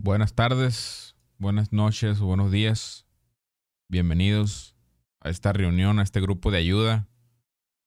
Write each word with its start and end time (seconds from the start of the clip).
Buenas 0.00 0.32
tardes, 0.32 1.16
buenas 1.38 1.72
noches 1.72 2.20
o 2.20 2.26
buenos 2.26 2.52
días. 2.52 3.04
Bienvenidos 3.88 4.76
a 5.18 5.28
esta 5.28 5.52
reunión, 5.52 5.98
a 5.98 6.04
este 6.04 6.20
grupo 6.20 6.52
de 6.52 6.58
ayuda. 6.58 7.08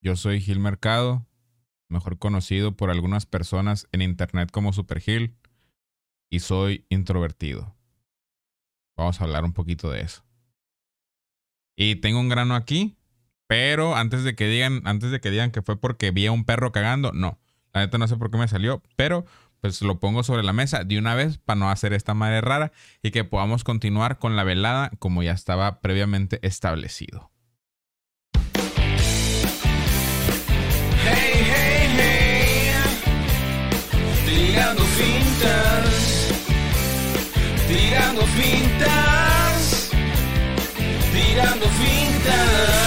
Yo 0.01 0.17
soy 0.17 0.41
Gil 0.41 0.59
Mercado, 0.59 1.25
mejor 1.87 2.19
conocido 2.19 2.75
por 2.75 2.91
algunas 2.91 3.25
personas 3.25 3.87
en 3.93 4.01
internet 4.01 4.51
como 4.51 4.73
Super 4.73 4.99
Gil, 4.99 5.37
y 6.29 6.41
soy 6.41 6.85
introvertido. 6.89 7.77
Vamos 8.97 9.21
a 9.21 9.23
hablar 9.23 9.45
un 9.45 9.53
poquito 9.53 9.89
de 9.89 10.01
eso. 10.01 10.25
Y 11.77 11.95
tengo 11.95 12.19
un 12.19 12.27
grano 12.27 12.55
aquí, 12.55 12.97
pero 13.47 13.95
antes 13.95 14.25
de 14.25 14.35
que 14.35 14.47
digan, 14.47 14.81
antes 14.83 15.11
de 15.11 15.21
que 15.21 15.31
digan 15.31 15.51
que 15.51 15.61
fue 15.61 15.79
porque 15.79 16.11
vi 16.11 16.25
a 16.25 16.33
un 16.33 16.43
perro 16.43 16.73
cagando, 16.73 17.13
no. 17.13 17.39
La 17.71 17.79
neta 17.79 17.97
no 17.97 18.09
sé 18.09 18.17
por 18.17 18.29
qué 18.29 18.37
me 18.37 18.49
salió, 18.49 18.83
pero 18.97 19.25
pues 19.61 19.81
lo 19.83 19.99
pongo 19.99 20.23
sobre 20.23 20.43
la 20.43 20.53
mesa 20.53 20.83
de 20.83 20.97
una 20.97 21.15
vez 21.15 21.37
para 21.37 21.59
no 21.59 21.69
hacer 21.69 21.93
esta 21.93 22.13
madre 22.13 22.41
rara 22.41 22.71
y 23.01 23.11
que 23.11 23.23
podamos 23.23 23.63
continuar 23.63 24.17
con 24.17 24.35
la 24.35 24.43
velada 24.43 24.91
como 24.99 25.23
ya 25.23 25.31
estaba 25.31 25.79
previamente 25.81 26.39
establecido. 26.41 27.31
Hey, 31.05 31.45
hey, 31.53 31.87
hey. 31.97 32.21
Tirando 34.25 34.83
fintas. 34.83 36.31
Tirando 37.67 38.21
fintas. 38.23 39.91
Tirando 41.13 41.65
fintas. 41.67 42.80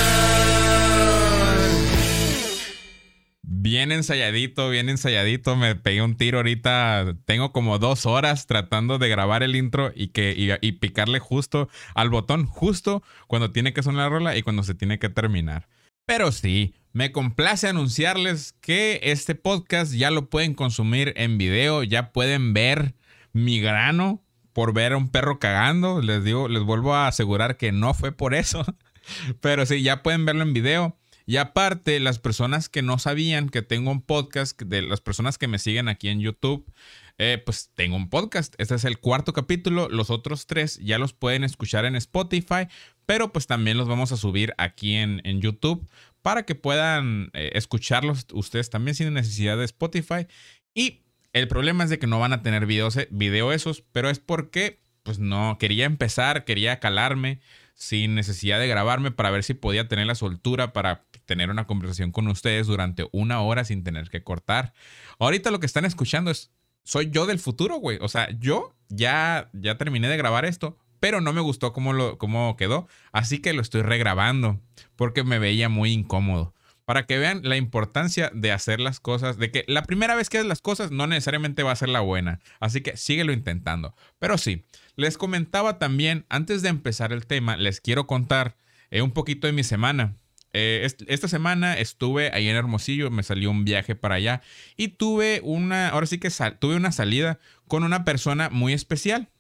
Bien 3.65 3.93
ensayadito, 3.93 4.69
bien 4.69 4.91
ensayadito. 4.91 5.57
Me 5.57 5.75
pegué 5.75 6.03
un 6.03 6.19
tiro 6.19 6.37
ahorita. 6.37 7.17
Tengo 7.25 7.51
como 7.51 7.79
dos 7.79 8.05
horas 8.05 8.47
tratando 8.47 8.99
de 8.99 9.09
grabar 9.09 9.43
el 9.43 9.57
intro 9.57 9.91
y, 9.95 10.09
que, 10.09 10.35
y, 10.61 10.73
picarle 10.73 11.19
justo 11.19 11.71
al 11.95 12.11
botón, 12.11 12.45
justo 12.45 13.03
cuando 13.27 13.53
tiene 13.53 13.73
que 13.73 13.83
sonar 13.83 14.03
la 14.03 14.09
rola 14.11 14.37
y 14.37 14.43
cuando 14.43 14.65
se 14.65 14.75
tiene 14.75 14.99
que 14.99 15.09
terminar. 15.09 15.67
Pero 16.05 16.31
sí, 16.31 16.75
me 16.93 17.11
complace 17.11 17.67
anunciarles 17.67 18.53
que 18.61 19.01
este 19.03 19.35
podcast 19.35 19.95
ya 19.95 20.11
lo 20.11 20.29
pueden 20.29 20.53
consumir 20.53 21.15
en 21.17 21.39
video, 21.39 21.85
ya 21.85 22.13
pueden 22.13 22.53
ver 22.53 22.95
mi 23.33 23.61
grano 23.61 24.23
por 24.53 24.75
ver 24.75 24.93
a 24.93 24.99
un 24.99 25.09
perro 25.09 25.39
cagando. 25.39 26.03
Les 26.03 26.23
digo, 26.23 26.49
les 26.49 26.65
vuelvo 26.65 26.95
a 26.95 27.07
asegurar 27.07 27.57
que 27.57 27.73
no 27.73 27.95
fue 27.95 28.13
por 28.13 28.35
eso. 28.35 28.63
Pero 29.41 29.65
sí, 29.65 29.83
ya 29.83 30.03
pueden 30.03 30.27
verlo 30.27 30.43
en 30.43 30.53
video. 30.53 30.99
Y 31.27 31.39
aparte, 31.39 32.01
las 32.01 32.19
personas 32.19 32.69
que 32.69 32.83
no 32.83 32.99
sabían 32.99 33.49
que 33.49 33.63
tengo 33.63 33.91
un 33.91 34.03
podcast, 34.03 34.61
de 34.61 34.83
las 34.83 35.01
personas 35.01 35.39
que 35.39 35.49
me 35.49 35.59
siguen 35.59 35.89
aquí 35.89 36.09
en 36.09 36.21
YouTube, 36.21 36.71
eh, 37.17 37.43
pues 37.45 37.71
tengo 37.75 37.97
un 37.97 38.11
podcast. 38.11 38.55
Este 38.59 38.75
es 38.75 38.85
el 38.85 38.99
cuarto 38.99 39.33
capítulo. 39.33 39.89
Los 39.89 40.11
otros 40.11 40.47
tres 40.47 40.79
ya 40.83 40.99
los 40.99 41.15
pueden 41.15 41.45
escuchar 41.45 41.87
en 41.87 41.97
Spotify, 41.97 42.69
pero 43.07 43.33
pues 43.33 43.47
también 43.47 43.79
los 43.79 43.89
vamos 43.89 44.13
a 44.13 44.17
subir 44.17 44.53
aquí 44.59 44.95
en, 44.95 45.23
en 45.25 45.41
YouTube 45.41 45.89
para 46.21 46.45
que 46.45 46.55
puedan 46.55 47.31
eh, 47.33 47.51
escucharlos 47.55 48.27
ustedes 48.33 48.71
también 48.71 48.95
sin 48.95 49.13
necesidad 49.15 49.57
de 49.57 49.65
Spotify. 49.65 50.27
Y 50.75 51.03
el 51.33 51.49
problema 51.49 51.85
es 51.85 51.91
de 51.91 51.99
que 51.99 52.07
no 52.07 52.19
van 52.19 52.33
a 52.33 52.43
tener 52.43 52.67
videos, 52.67 52.97
eh, 52.97 53.09
video 53.11 53.53
esos, 53.53 53.83
pero 53.93 54.11
es 54.11 54.19
porque 54.19 54.81
pues 55.03 55.19
no 55.19 55.59
quería 55.59 55.85
empezar, 55.85 56.45
quería 56.45 56.81
calarme 56.81 57.41
sin 57.75 58.15
necesidad 58.15 58.59
de 58.59 58.69
grabarme 58.69 59.11
para 59.11 59.31
ver 59.31 59.45
si 59.45 59.55
podía 59.55 59.89
tener 59.89 60.07
la 60.07 60.15
soltura 60.15 60.73
para 60.73 61.05
tener 61.27 61.51
una 61.51 61.67
conversación 61.67 62.13
con 62.13 62.29
ustedes 62.29 62.67
durante 62.67 63.07
una 63.13 63.41
hora 63.41 63.65
sin 63.65 63.83
tener 63.83 64.09
que 64.11 64.23
cortar. 64.23 64.73
Ahorita 65.19 65.51
lo 65.51 65.61
que 65.61 65.67
están 65.67 65.85
escuchando 65.85 66.31
es 66.31 66.53
soy 66.85 67.11
yo 67.11 67.27
del 67.27 67.39
futuro, 67.39 67.77
güey. 67.77 67.99
O 68.01 68.09
sea, 68.09 68.29
yo 68.39 68.75
ya 68.89 69.51
ya 69.53 69.77
terminé 69.77 70.09
de 70.09 70.17
grabar 70.17 70.45
esto, 70.45 70.79
pero 71.01 71.21
no 71.21 71.33
me 71.33 71.41
gustó 71.41 71.73
cómo 71.73 71.93
lo 71.93 72.19
cómo 72.19 72.57
quedó, 72.57 72.89
así 73.13 73.39
que 73.39 73.53
lo 73.53 73.63
estoy 73.63 73.83
regrabando 73.83 74.61
porque 74.97 75.25
me 75.25 75.39
veía 75.39 75.69
muy 75.69 75.93
incómodo. 75.93 76.55
Para 76.85 77.07
que 77.07 77.17
vean 77.17 77.41
la 77.45 77.57
importancia 77.57 78.31
de 78.35 78.53
hacer 78.53 78.79
las 78.79 79.01
cosas, 79.01 79.39
de 79.39 79.51
que 79.51 79.65
la 79.69 79.85
primera 79.85 80.15
vez 80.15 80.29
que 80.29 80.37
haces 80.37 80.49
las 80.49 80.61
cosas 80.61 80.91
no 80.91 81.07
necesariamente 81.07 81.63
va 81.63 81.73
a 81.73 81.77
ser 81.77 81.89
la 81.89 82.01
buena. 82.01 82.41
Así 82.61 82.83
que 82.83 82.99
síguelo 82.99 83.33
intentando. 83.33 83.95
Pero 84.19 84.37
sí, 84.37 84.67
les 84.97 85.19
comentaba 85.19 85.79
también, 85.79 86.25
antes 86.29 86.63
de 86.63 86.69
empezar 86.69 87.13
el 87.13 87.27
tema, 87.27 87.57
les 87.57 87.81
quiero 87.81 88.07
contar 88.07 88.57
eh, 88.91 89.03
un 89.03 89.11
poquito 89.13 89.47
de 89.47 89.53
mi 89.53 89.65
semana. 89.65 90.17
Eh, 90.53 90.83
est- 90.85 91.03
esta 91.09 91.27
semana 91.27 91.77
estuve 91.79 92.31
ahí 92.33 92.49
en 92.49 92.55
Hermosillo, 92.57 93.11
me 93.11 93.23
salió 93.25 93.51
un 93.51 93.65
viaje 93.65 93.97
para 93.97 94.15
allá 94.17 94.41
y 94.77 94.89
tuve 94.89 95.41
una, 95.43 95.89
ahora 95.89 96.07
sí 96.07 96.19
que 96.19 96.31
tuve 96.61 96.77
una 96.77 96.93
salida 96.93 97.41
con 97.67 97.83
una 97.83 98.05
persona 98.05 98.51
muy 98.51 98.73
especial. 98.73 99.31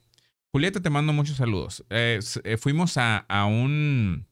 Julieta, 0.50 0.80
te 0.80 0.90
mando 0.90 1.12
muchos 1.12 1.36
saludos. 1.36 1.84
Eh, 1.90 2.20
fuimos 2.60 2.96
a, 2.96 3.24
un, 3.48 4.26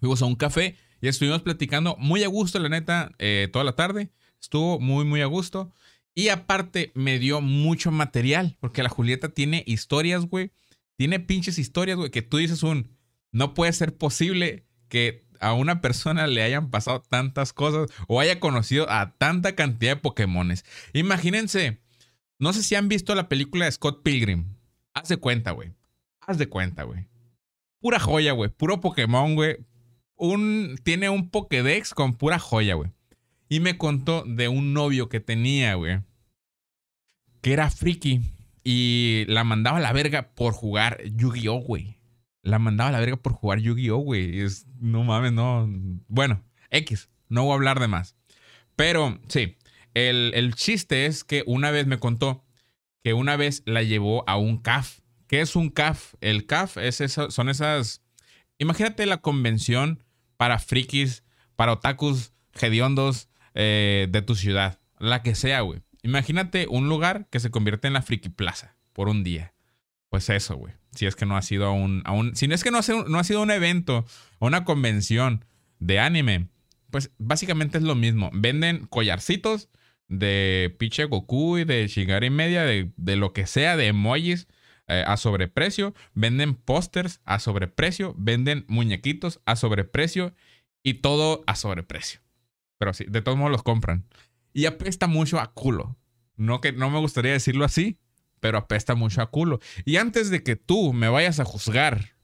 fuimos 0.00 0.20
a 0.22 0.26
un 0.26 0.34
café 0.34 0.76
y 1.00 1.08
estuvimos 1.08 1.42
platicando 1.42 1.96
muy 1.98 2.24
a 2.24 2.28
gusto, 2.28 2.58
la 2.58 2.68
neta, 2.68 3.10
toda 3.52 3.64
la 3.64 3.72
tarde. 3.72 4.10
Estuvo 4.40 4.78
muy, 4.80 5.04
muy 5.04 5.20
a 5.20 5.26
gusto. 5.26 5.72
Y 6.18 6.30
aparte 6.30 6.90
me 6.96 7.20
dio 7.20 7.40
mucho 7.40 7.92
material, 7.92 8.56
porque 8.58 8.82
la 8.82 8.88
Julieta 8.88 9.28
tiene 9.28 9.62
historias, 9.68 10.26
güey. 10.26 10.50
Tiene 10.96 11.20
pinches 11.20 11.60
historias, 11.60 11.96
güey, 11.96 12.10
que 12.10 12.22
tú 12.22 12.38
dices 12.38 12.64
un, 12.64 12.90
no 13.30 13.54
puede 13.54 13.72
ser 13.72 13.96
posible 13.96 14.66
que 14.88 15.28
a 15.38 15.52
una 15.52 15.80
persona 15.80 16.26
le 16.26 16.42
hayan 16.42 16.70
pasado 16.70 17.02
tantas 17.02 17.52
cosas 17.52 17.88
o 18.08 18.18
haya 18.18 18.40
conocido 18.40 18.90
a 18.90 19.14
tanta 19.16 19.54
cantidad 19.54 19.92
de 19.92 20.02
Pokémones. 20.02 20.64
Imagínense, 20.92 21.78
no 22.40 22.52
sé 22.52 22.64
si 22.64 22.74
han 22.74 22.88
visto 22.88 23.14
la 23.14 23.28
película 23.28 23.66
de 23.66 23.70
Scott 23.70 24.02
Pilgrim. 24.02 24.56
Haz 24.94 25.06
de 25.06 25.18
cuenta, 25.18 25.52
güey. 25.52 25.72
Haz 26.20 26.36
de 26.36 26.48
cuenta, 26.48 26.82
güey. 26.82 27.06
Pura 27.78 28.00
joya, 28.00 28.32
güey. 28.32 28.50
Puro 28.50 28.80
Pokémon, 28.80 29.36
güey. 29.36 29.58
Un, 30.16 30.80
tiene 30.82 31.10
un 31.10 31.30
Pokédex 31.30 31.94
con 31.94 32.16
pura 32.16 32.40
joya, 32.40 32.74
güey. 32.74 32.90
Y 33.48 33.60
me 33.60 33.78
contó 33.78 34.24
de 34.26 34.48
un 34.48 34.72
novio 34.74 35.08
que 35.08 35.20
tenía, 35.20 35.74
güey. 35.76 36.00
Que 37.40 37.52
era 37.52 37.70
friki. 37.70 38.22
Y 38.64 39.24
la 39.28 39.44
mandaba 39.44 39.78
a 39.78 39.80
la 39.80 39.92
verga 39.92 40.34
por 40.34 40.52
jugar 40.52 41.02
Yu-Gi-Oh, 41.04 41.60
güey. 41.60 41.98
La 42.42 42.58
mandaba 42.58 42.90
a 42.90 42.92
la 42.92 43.00
verga 43.00 43.16
por 43.16 43.32
jugar 43.32 43.60
Yu-Gi-Oh, 43.60 43.98
güey. 43.98 44.40
Es, 44.40 44.66
no 44.80 45.04
mames, 45.04 45.32
no. 45.32 45.66
Bueno, 46.08 46.44
X. 46.70 47.08
No 47.28 47.44
voy 47.44 47.52
a 47.52 47.54
hablar 47.54 47.80
de 47.80 47.88
más. 47.88 48.16
Pero, 48.76 49.18
sí. 49.28 49.56
El, 49.94 50.32
el 50.34 50.54
chiste 50.54 51.06
es 51.06 51.24
que 51.24 51.42
una 51.46 51.70
vez 51.70 51.86
me 51.86 51.98
contó 51.98 52.44
que 53.02 53.14
una 53.14 53.36
vez 53.36 53.62
la 53.64 53.82
llevó 53.82 54.28
a 54.28 54.36
un 54.36 54.58
CAF. 54.58 55.00
¿Qué 55.26 55.40
es 55.40 55.56
un 55.56 55.70
CAF? 55.70 56.14
El 56.20 56.46
CAF 56.46 56.78
es 56.78 57.00
eso, 57.00 57.30
son 57.30 57.48
esas. 57.48 58.02
Imagínate 58.58 59.06
la 59.06 59.18
convención 59.18 60.02
para 60.36 60.58
frikis, 60.58 61.24
para 61.56 61.72
otakus, 61.72 62.32
hediondos 62.60 63.28
eh, 63.54 64.08
de 64.10 64.22
tu 64.22 64.34
ciudad. 64.34 64.80
La 64.98 65.22
que 65.22 65.34
sea, 65.34 65.60
güey. 65.60 65.82
Imagínate 66.08 66.66
un 66.70 66.88
lugar 66.88 67.26
que 67.30 67.38
se 67.38 67.50
convierte 67.50 67.86
en 67.86 67.92
la 67.92 68.00
friki 68.00 68.30
plaza 68.30 68.76
por 68.94 69.10
un 69.10 69.24
día. 69.24 69.52
Pues 70.08 70.30
eso, 70.30 70.56
güey. 70.56 70.72
Si 70.92 71.04
es 71.04 71.14
que 71.14 71.26
no 71.26 71.36
ha 71.36 71.42
sido 71.42 71.70
un, 71.70 72.02
Si 72.34 72.48
no 72.48 72.54
es 72.54 72.64
que 72.64 72.70
no 72.70 72.78
ha, 72.78 72.82
sido, 72.82 73.42
un 73.42 73.50
evento 73.50 74.06
o 74.38 74.46
una 74.46 74.64
convención 74.64 75.44
de 75.80 76.00
anime, 76.00 76.48
pues 76.90 77.10
básicamente 77.18 77.76
es 77.76 77.84
lo 77.84 77.94
mismo. 77.94 78.30
Venden 78.32 78.86
collarcitos 78.86 79.68
de 80.08 80.74
pinche 80.78 81.04
Goku 81.04 81.58
y 81.58 81.64
de 81.64 81.86
Shigari 81.88 82.28
y 82.28 82.30
media, 82.30 82.62
de, 82.64 82.90
de 82.96 83.16
lo 83.16 83.34
que 83.34 83.46
sea, 83.46 83.76
de 83.76 83.88
emojis 83.88 84.48
eh, 84.86 85.04
a 85.06 85.18
sobreprecio. 85.18 85.92
Venden 86.14 86.54
pósters 86.54 87.20
a 87.26 87.38
sobreprecio. 87.38 88.14
Venden 88.16 88.64
muñequitos 88.66 89.42
a 89.44 89.56
sobreprecio. 89.56 90.32
Y 90.82 90.94
todo 90.94 91.44
a 91.46 91.54
sobreprecio. 91.54 92.20
Pero 92.78 92.94
sí, 92.94 93.04
de 93.06 93.20
todos 93.20 93.36
modos 93.36 93.52
los 93.52 93.62
compran. 93.62 94.06
Y 94.58 94.66
apesta 94.66 95.06
mucho 95.06 95.38
a 95.38 95.52
culo. 95.52 95.96
No, 96.34 96.60
que, 96.60 96.72
no 96.72 96.90
me 96.90 96.98
gustaría 96.98 97.30
decirlo 97.30 97.64
así, 97.64 97.96
pero 98.40 98.58
apesta 98.58 98.96
mucho 98.96 99.22
a 99.22 99.30
culo. 99.30 99.60
Y 99.84 99.98
antes 99.98 100.30
de 100.30 100.42
que 100.42 100.56
tú 100.56 100.92
me 100.92 101.08
vayas 101.08 101.38
a 101.38 101.44
juzgar 101.44 102.16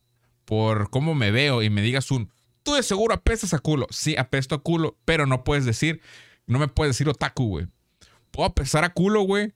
por 0.44 0.90
cómo 0.90 1.14
me 1.14 1.30
veo 1.30 1.62
y 1.62 1.70
me 1.70 1.80
digas 1.80 2.10
un, 2.10 2.32
tú 2.64 2.74
de 2.74 2.82
seguro 2.82 3.14
apestas 3.14 3.54
a 3.54 3.60
culo. 3.60 3.86
Sí, 3.90 4.16
apesto 4.16 4.56
a 4.56 4.62
culo, 4.64 4.98
pero 5.04 5.26
no 5.26 5.44
puedes 5.44 5.64
decir, 5.64 6.00
no 6.48 6.58
me 6.58 6.66
puedes 6.66 6.96
decir 6.96 7.08
otaku, 7.08 7.46
güey. 7.46 7.68
Puedo 8.32 8.48
apestar 8.48 8.82
a 8.82 8.92
culo, 8.92 9.20
güey. 9.22 9.52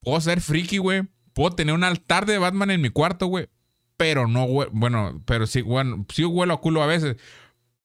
Puedo 0.00 0.18
ser 0.22 0.40
friki, 0.40 0.78
güey. 0.78 1.02
Puedo 1.34 1.50
tener 1.54 1.74
un 1.74 1.84
altar 1.84 2.24
de 2.24 2.38
Batman 2.38 2.70
en 2.70 2.80
mi 2.80 2.88
cuarto, 2.88 3.26
güey. 3.26 3.50
Pero 3.98 4.28
no, 4.28 4.46
hue- 4.46 4.70
bueno, 4.72 5.22
pero 5.26 5.46
sí, 5.46 5.60
bueno, 5.60 6.06
sí 6.08 6.24
huelo 6.24 6.54
a 6.54 6.60
culo 6.62 6.82
a 6.82 6.86
veces. 6.86 7.16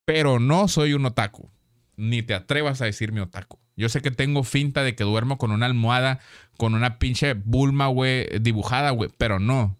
Pero 0.05 0.39
no 0.39 0.69
soy 0.69 0.93
un 0.93 1.05
otaku. 1.05 1.51
Ni 1.97 2.23
te 2.23 2.33
atrevas 2.35 2.81
a 2.81 2.85
decirme 2.85 3.19
otaku. 3.19 3.59
Yo 3.79 3.87
sé 3.87 4.01
que 4.01 4.11
tengo 4.11 4.43
finta 4.43 4.83
de 4.83 4.93
que 4.93 5.05
duermo 5.05 5.37
con 5.37 5.51
una 5.51 5.65
almohada, 5.65 6.19
con 6.57 6.75
una 6.75 6.99
pinche 6.99 7.33
bulma, 7.33 7.87
güey, 7.87 8.27
dibujada, 8.41 8.89
güey. 8.91 9.09
Pero 9.17 9.39
no. 9.39 9.79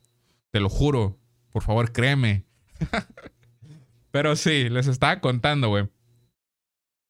Te 0.51 0.61
lo 0.61 0.69
juro. 0.69 1.19
Por 1.49 1.63
favor, 1.63 1.91
créeme. 1.91 2.45
pero 4.11 4.37
sí, 4.37 4.69
les 4.69 4.87
estaba 4.87 5.19
contando, 5.19 5.67
güey. 5.67 5.89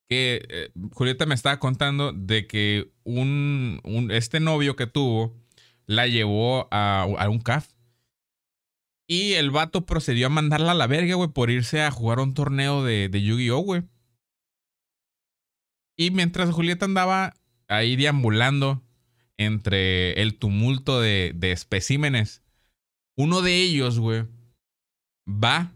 Que 0.10 0.48
eh, 0.50 0.72
Julieta 0.94 1.28
me 1.28 1.36
estaba 1.36 1.60
contando 1.60 2.12
de 2.12 2.48
que 2.48 2.92
un, 3.04 4.10
este 4.10 4.40
novio 4.40 4.76
que 4.76 4.88
tuvo 4.88 5.38
la 5.86 6.08
llevó 6.08 6.68
a, 6.72 7.04
a 7.04 7.30
un 7.30 7.40
CAF. 7.40 7.68
Y 9.06 9.34
el 9.34 9.52
vato 9.52 9.86
procedió 9.86 10.26
a 10.26 10.32
mandarla 10.32 10.72
a 10.72 10.76
la 10.76 10.88
verga, 10.88 11.14
güey, 11.14 11.30
por 11.30 11.52
irse 11.52 11.84
a 11.84 11.92
jugar 11.92 12.18
un 12.18 12.34
torneo 12.34 12.84
de, 12.84 13.10
de 13.10 13.22
Yu-Gi-Oh, 13.22 13.60
güey. 13.60 13.84
Y 16.00 16.12
mientras 16.12 16.50
Julieta 16.52 16.86
andaba 16.86 17.34
ahí 17.68 17.98
deambulando 17.98 18.82
entre 19.36 20.14
el 20.22 20.38
tumulto 20.38 21.02
de, 21.02 21.34
de 21.36 21.52
especímenes, 21.52 22.42
uno 23.18 23.42
de 23.42 23.56
ellos, 23.56 24.00
güey, 24.00 24.24
va 25.28 25.74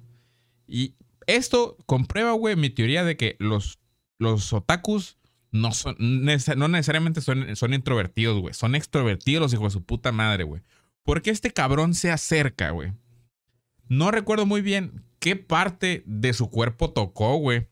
y 0.66 0.96
esto 1.28 1.76
comprueba, 1.88 2.32
güey, 2.32 2.56
mi 2.56 2.70
teoría 2.70 3.04
de 3.04 3.18
que 3.18 3.36
los, 3.38 3.80
los 4.18 4.54
otakus 4.54 5.18
no, 5.52 5.74
son, 5.74 5.98
no 6.00 6.68
necesariamente 6.70 7.20
son, 7.20 7.54
son 7.58 7.74
introvertidos, 7.74 8.40
güey. 8.40 8.54
Son 8.54 8.76
extrovertidos 8.76 9.42
los 9.42 9.54
hijos 9.54 9.74
de 9.74 9.80
su 9.80 9.86
puta 9.86 10.14
madre, 10.14 10.46
güey. 10.46 10.62
Porque 11.04 11.32
este 11.32 11.52
cabrón 11.52 11.96
se 11.96 12.12
acerca, 12.12 12.70
güey. 12.70 12.94
No 13.90 14.10
recuerdo 14.10 14.46
muy 14.46 14.62
bien 14.62 15.04
qué 15.20 15.36
parte 15.36 16.02
de 16.06 16.32
su 16.32 16.50
cuerpo 16.50 16.92
tocó, 16.92 17.36
güey. 17.36 17.68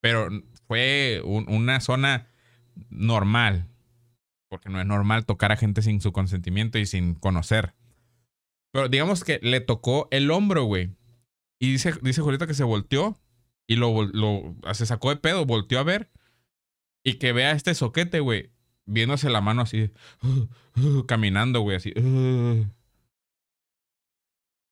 Pero 0.00 0.28
fue 0.68 1.22
una 1.24 1.80
zona 1.80 2.28
normal. 2.90 3.66
Porque 4.48 4.68
no 4.68 4.80
es 4.80 4.86
normal 4.86 5.26
tocar 5.26 5.50
a 5.50 5.56
gente 5.56 5.82
sin 5.82 6.00
su 6.00 6.12
consentimiento 6.12 6.78
y 6.78 6.86
sin 6.86 7.14
conocer. 7.14 7.74
Pero 8.72 8.88
digamos 8.88 9.24
que 9.24 9.40
le 9.42 9.60
tocó 9.60 10.08
el 10.10 10.30
hombro, 10.30 10.64
güey. 10.64 10.94
Y 11.58 11.72
dice, 11.72 11.94
dice 12.02 12.22
Julieta 12.22 12.46
que 12.46 12.54
se 12.54 12.64
volteó 12.64 13.20
y 13.66 13.76
lo, 13.76 14.04
lo, 14.04 14.56
se 14.72 14.86
sacó 14.86 15.10
de 15.10 15.16
pedo, 15.16 15.44
volteó 15.44 15.80
a 15.80 15.84
ver. 15.84 16.10
Y 17.02 17.14
que 17.14 17.32
vea 17.32 17.52
este 17.52 17.74
soquete, 17.74 18.20
güey, 18.20 18.50
viéndose 18.84 19.30
la 19.30 19.40
mano 19.40 19.62
así, 19.62 19.90
caminando, 21.06 21.60
güey, 21.60 21.76
así. 21.76 21.92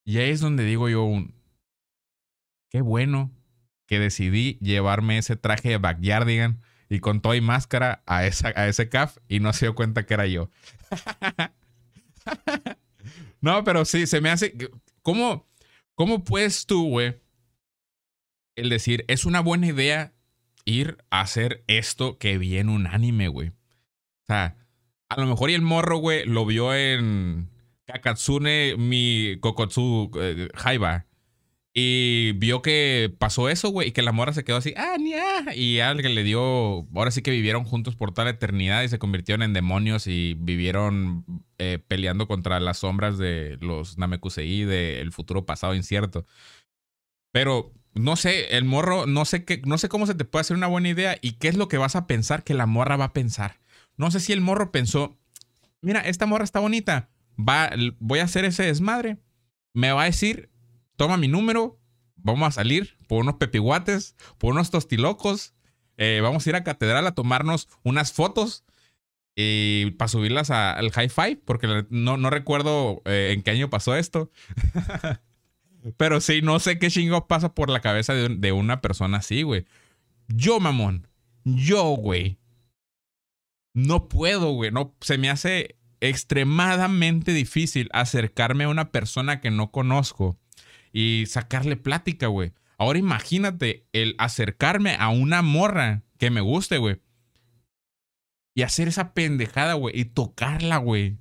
Y 0.05 0.19
ahí 0.19 0.31
es 0.31 0.41
donde 0.41 0.65
digo 0.65 0.89
yo 0.89 1.05
un, 1.05 1.35
qué 2.71 2.83
bueno 2.83 3.36
que 3.87 3.99
decidí 3.99 4.59
llevarme 4.61 5.19
ese 5.19 5.37
traje 5.37 5.71
de 5.71 5.79
backyardigan 5.79 6.61
y 6.89 7.01
con 7.01 7.21
toda 7.21 7.37
y 7.37 7.41
máscara 7.41 8.03
a, 8.07 8.27
esa, 8.27 8.49
a 8.55 8.69
ese 8.69 8.89
caf 8.89 9.19
y 9.29 9.41
no 9.41 9.53
se 9.53 9.67
dio 9.67 9.75
cuenta 9.75 10.07
que 10.07 10.15
era 10.15 10.27
yo. 10.27 10.51
no, 13.41 13.65
pero 13.65 13.85
sí, 13.85 14.07
se 14.07 14.21
me 14.21 14.31
hace... 14.31 14.57
¿Cómo, 15.03 15.49
cómo 15.95 16.25
puedes 16.25 16.67
tú, 16.67 16.89
güey, 16.89 17.17
el 18.57 18.71
decir, 18.71 19.05
es 19.09 19.25
una 19.25 19.41
buena 19.41 19.69
idea 19.69 20.13
ir 20.65 20.99
a 21.11 21.21
hacer 21.21 21.63
esto 21.69 22.19
que 22.19 22.39
vi 22.39 22.59
en 22.59 22.69
un 22.69 22.87
anime, 22.87 23.29
güey? 23.29 23.49
O 23.49 24.27
sea, 24.27 24.57
a 25.09 25.21
lo 25.21 25.27
mejor 25.27 25.51
y 25.51 25.55
el 25.55 25.63
morro, 25.63 25.99
güey, 25.99 26.25
lo 26.27 26.45
vio 26.45 26.75
en 26.75 27.49
Kakatsune 27.87 28.77
mi 28.77 29.39
Kokotsu 29.41 30.11
eh, 30.21 30.49
Haiba. 30.55 31.07
Y 31.79 32.33
vio 32.33 32.63
que 32.63 33.15
pasó 33.19 33.51
eso, 33.51 33.69
güey, 33.69 33.89
y 33.89 33.93
que 33.93 34.01
la 34.01 34.11
morra 34.11 34.33
se 34.33 34.45
quedó 34.45 34.57
así, 34.57 34.73
ah, 34.79 34.97
ni 34.99 35.13
ah. 35.13 35.55
Y 35.55 35.81
alguien 35.81 36.15
le 36.15 36.23
dio, 36.23 36.89
ahora 36.95 37.11
sí 37.11 37.21
que 37.21 37.31
vivieron 37.31 37.65
juntos 37.65 37.95
por 37.95 38.13
toda 38.13 38.25
la 38.25 38.31
eternidad 38.31 38.83
y 38.83 38.89
se 38.89 38.99
convirtieron 38.99 39.43
en 39.43 39.53
demonios 39.53 40.07
y 40.07 40.39
vivieron 40.41 41.27
eh, 41.59 41.79
peleando 41.87 42.29
contra 42.29 42.61
las 42.61 42.79
sombras 42.79 43.19
de 43.19 43.59
los 43.61 43.99
Namekusei 43.99 44.65
del 44.65 45.13
futuro 45.13 45.45
pasado 45.45 45.75
incierto. 45.75 46.25
Pero 47.31 47.75
no 47.93 48.17
sé, 48.17 48.57
el 48.57 48.65
morro, 48.65 49.05
no 49.05 49.27
sé 49.27 49.45
qué, 49.45 49.61
no 49.67 49.77
sé 49.77 49.91
cómo 49.91 50.07
se 50.07 50.15
te 50.15 50.25
puede 50.25 50.41
hacer 50.41 50.57
una 50.57 50.69
buena 50.69 50.89
idea 50.89 51.19
y 51.21 51.33
qué 51.33 51.49
es 51.49 51.59
lo 51.59 51.69
que 51.69 51.77
vas 51.77 51.95
a 51.95 52.07
pensar 52.07 52.43
que 52.43 52.55
la 52.55 52.65
morra 52.65 52.97
va 52.97 53.05
a 53.05 53.13
pensar. 53.13 53.61
No 53.99 54.11
sé 54.11 54.21
si 54.21 54.33
el 54.33 54.41
morro 54.41 54.73
pensó, 54.73 55.19
mira, 55.83 56.01
esta 56.01 56.25
morra 56.25 56.45
está 56.45 56.59
bonita, 56.59 57.11
va, 57.39 57.71
voy 57.99 58.21
a 58.21 58.25
hacer 58.25 58.47
ese 58.47 58.63
desmadre, 58.63 59.19
me 59.75 59.93
va 59.93 60.05
a 60.05 60.07
decir 60.07 60.56
toma 60.97 61.17
mi 61.17 61.29
número, 61.29 61.79
vamos 62.17 62.49
a 62.49 62.51
salir 62.51 62.97
por 63.07 63.21
unos 63.21 63.37
pepiguates, 63.37 64.17
por 64.39 64.53
unos 64.53 64.71
tostilocos, 64.71 65.55
eh, 65.97 66.21
vamos 66.23 66.47
a 66.47 66.51
ir 66.51 66.57
a 66.57 66.65
catedral 66.65 67.07
a 67.07 67.15
tomarnos 67.15 67.69
unas 67.83 68.13
fotos 68.13 68.65
y 69.35 69.91
para 69.93 70.09
subirlas 70.09 70.51
al 70.51 70.87
hi-fi, 70.87 71.37
porque 71.37 71.87
no, 71.91 72.31
recuerdo 72.31 73.03
eh, 73.05 73.33
en 73.35 73.43
qué 73.43 73.51
año 73.51 73.71
pasó 73.71 73.95
esto. 73.95 74.31
Pero 75.99 76.21
sí, 76.21 76.41
no 76.43 76.59
sé 76.59 76.79
qué 76.79 76.91
chingo 76.91 77.29
pasa 77.29 77.55
por 77.55 77.71
la 77.71 77.81
cabeza 77.81 78.15
de, 78.15 78.31
de 78.31 78.53
una 78.53 78.81
persona 78.81 79.19
así, 79.19 79.43
güey. 79.43 79.67
Yo, 80.27 80.59
mamón. 80.59 81.07
Yo, 81.45 81.85
güey. 81.91 82.39
No 83.73 84.09
puedo, 84.09 84.53
güey. 84.53 84.73
No, 84.73 84.97
se 85.01 85.19
me 85.19 85.31
hace 85.31 85.77
extremadamente 86.01 87.33
difícil 87.33 87.89
acercarme 87.93 88.65
a 88.65 88.69
una 88.69 88.91
persona 88.91 89.41
que 89.41 89.51
no 89.51 89.71
conozco 89.71 90.39
y 90.97 91.27
sacarle 91.27 91.77
plática, 91.77 92.29
güey. 92.29 92.55
Ahora 92.79 92.99
imagínate 92.99 93.87
el 93.93 94.15
acercarme 94.17 94.97
a 94.99 95.11
una 95.11 95.43
morra 95.43 96.05
que 96.17 96.31
me 96.31 96.41
guste, 96.41 96.79
güey. 96.79 97.03
Y 98.55 98.63
hacer 98.63 98.89
esa 98.89 99.13
pendejada, 99.13 99.75
güey. 99.75 100.01
Y 100.01 100.07
tocarla, 100.07 100.79
güey. 100.79 101.19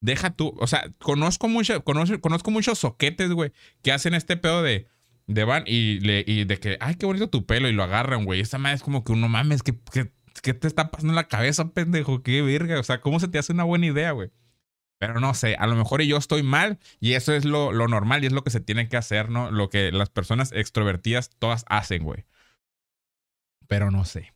Deja 0.00 0.30
tú. 0.30 0.56
O 0.58 0.66
sea, 0.66 0.92
conozco, 0.98 1.46
mucho, 1.46 1.84
conozco, 1.84 2.20
conozco 2.20 2.50
muchos 2.50 2.80
soquetes, 2.80 3.30
güey, 3.30 3.52
que 3.80 3.92
hacen 3.92 4.12
este 4.12 4.36
pedo 4.36 4.64
de, 4.64 4.88
de 5.28 5.44
van 5.44 5.62
y, 5.68 6.00
le, 6.00 6.24
y 6.26 6.42
de 6.42 6.58
que, 6.58 6.76
ay, 6.80 6.96
qué 6.96 7.06
bonito 7.06 7.30
tu 7.30 7.46
pelo. 7.46 7.68
Y 7.68 7.72
lo 7.72 7.84
agarran, 7.84 8.24
güey. 8.24 8.40
Esta 8.40 8.58
madre 8.58 8.74
es 8.74 8.82
como 8.82 9.04
que 9.04 9.12
uno 9.12 9.28
mames, 9.28 9.62
¿qué, 9.62 9.78
qué, 9.92 10.10
qué 10.42 10.52
te 10.52 10.66
está 10.66 10.90
pasando 10.90 11.12
en 11.12 11.16
la 11.16 11.28
cabeza, 11.28 11.70
pendejo? 11.70 12.24
Qué 12.24 12.42
verga. 12.42 12.80
O 12.80 12.82
sea, 12.82 13.00
¿cómo 13.00 13.20
se 13.20 13.28
te 13.28 13.38
hace 13.38 13.52
una 13.52 13.62
buena 13.62 13.86
idea, 13.86 14.10
güey? 14.10 14.32
Pero 15.06 15.20
no 15.20 15.34
sé, 15.34 15.54
a 15.54 15.68
lo 15.68 15.76
mejor 15.76 16.02
yo 16.02 16.16
estoy 16.16 16.42
mal 16.42 16.80
y 16.98 17.12
eso 17.12 17.32
es 17.32 17.44
lo, 17.44 17.72
normal 17.72 18.24
y 18.24 18.26
es 18.26 18.32
lo 18.32 18.42
que 18.42 18.50
se 18.50 18.58
tiene 18.58 18.88
que 18.88 18.96
hacer, 18.96 19.30
¿no? 19.30 19.52
Lo 19.52 19.70
que 19.70 19.92
las 19.92 20.10
personas 20.10 20.50
extrovertidas 20.50 21.30
todas 21.38 21.64
hacen, 21.68 22.02
güey. 22.02 22.24
Pero 23.68 23.92
no 23.92 24.04
sé, 24.04 24.32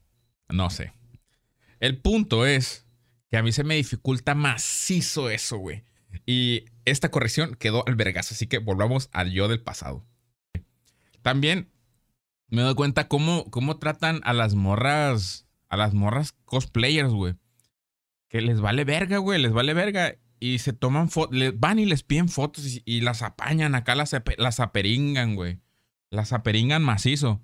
no 0.49 0.70
sé. 0.70 0.93
El 1.81 1.99
punto 1.99 2.46
es 2.46 2.87
que 3.32 3.37
a 3.37 3.43
mí 3.43 3.50
se 3.50 3.64
me 3.64 3.75
dificulta 3.75 4.37
macizo 4.37 5.28
eso, 5.28 5.56
güey. 5.56 5.82
Y 6.25 6.67
esta 6.84 7.11
corrección 7.11 7.56
quedó 7.56 7.84
al 7.84 8.00
así 8.19 8.46
que 8.46 8.58
volvamos 8.58 9.11
al 9.12 9.32
yo 9.32 9.49
del 9.49 9.61
pasado. 9.61 10.06
También 11.20 11.69
me 12.46 12.62
doy 12.62 12.76
cuenta 12.76 13.08
cómo, 13.08 13.50
cómo 13.50 13.78
tratan 13.78 14.20
a 14.22 14.32
las 14.34 14.55
morras, 14.55 15.49
a 15.69 15.76
las 15.76 15.94
morras 15.94 16.37
cosplayers, 16.44 17.11
güey. 17.11 17.34
Que 18.28 18.40
les 18.40 18.61
vale 18.61 18.84
verga, 18.84 19.19
güey, 19.19 19.43
les 19.43 19.52
vale 19.52 19.75
verga 19.75 20.14
y 20.41 20.59
se 20.59 20.73
toman 20.73 21.11
fotos, 21.11 21.39
van 21.57 21.79
y 21.79 21.85
les 21.85 22.03
piden 22.03 22.31
fotos 22.31 22.81
y, 22.85 23.01
las 23.03 23.21
apañan 23.21 23.75
acá, 23.75 23.94
las, 23.94 24.17
las 24.39 24.59
aperingan, 24.59 25.37
güey. 25.37 25.59
Las 26.09 26.32
aperingan 26.32 26.82
macizo. 26.82 27.43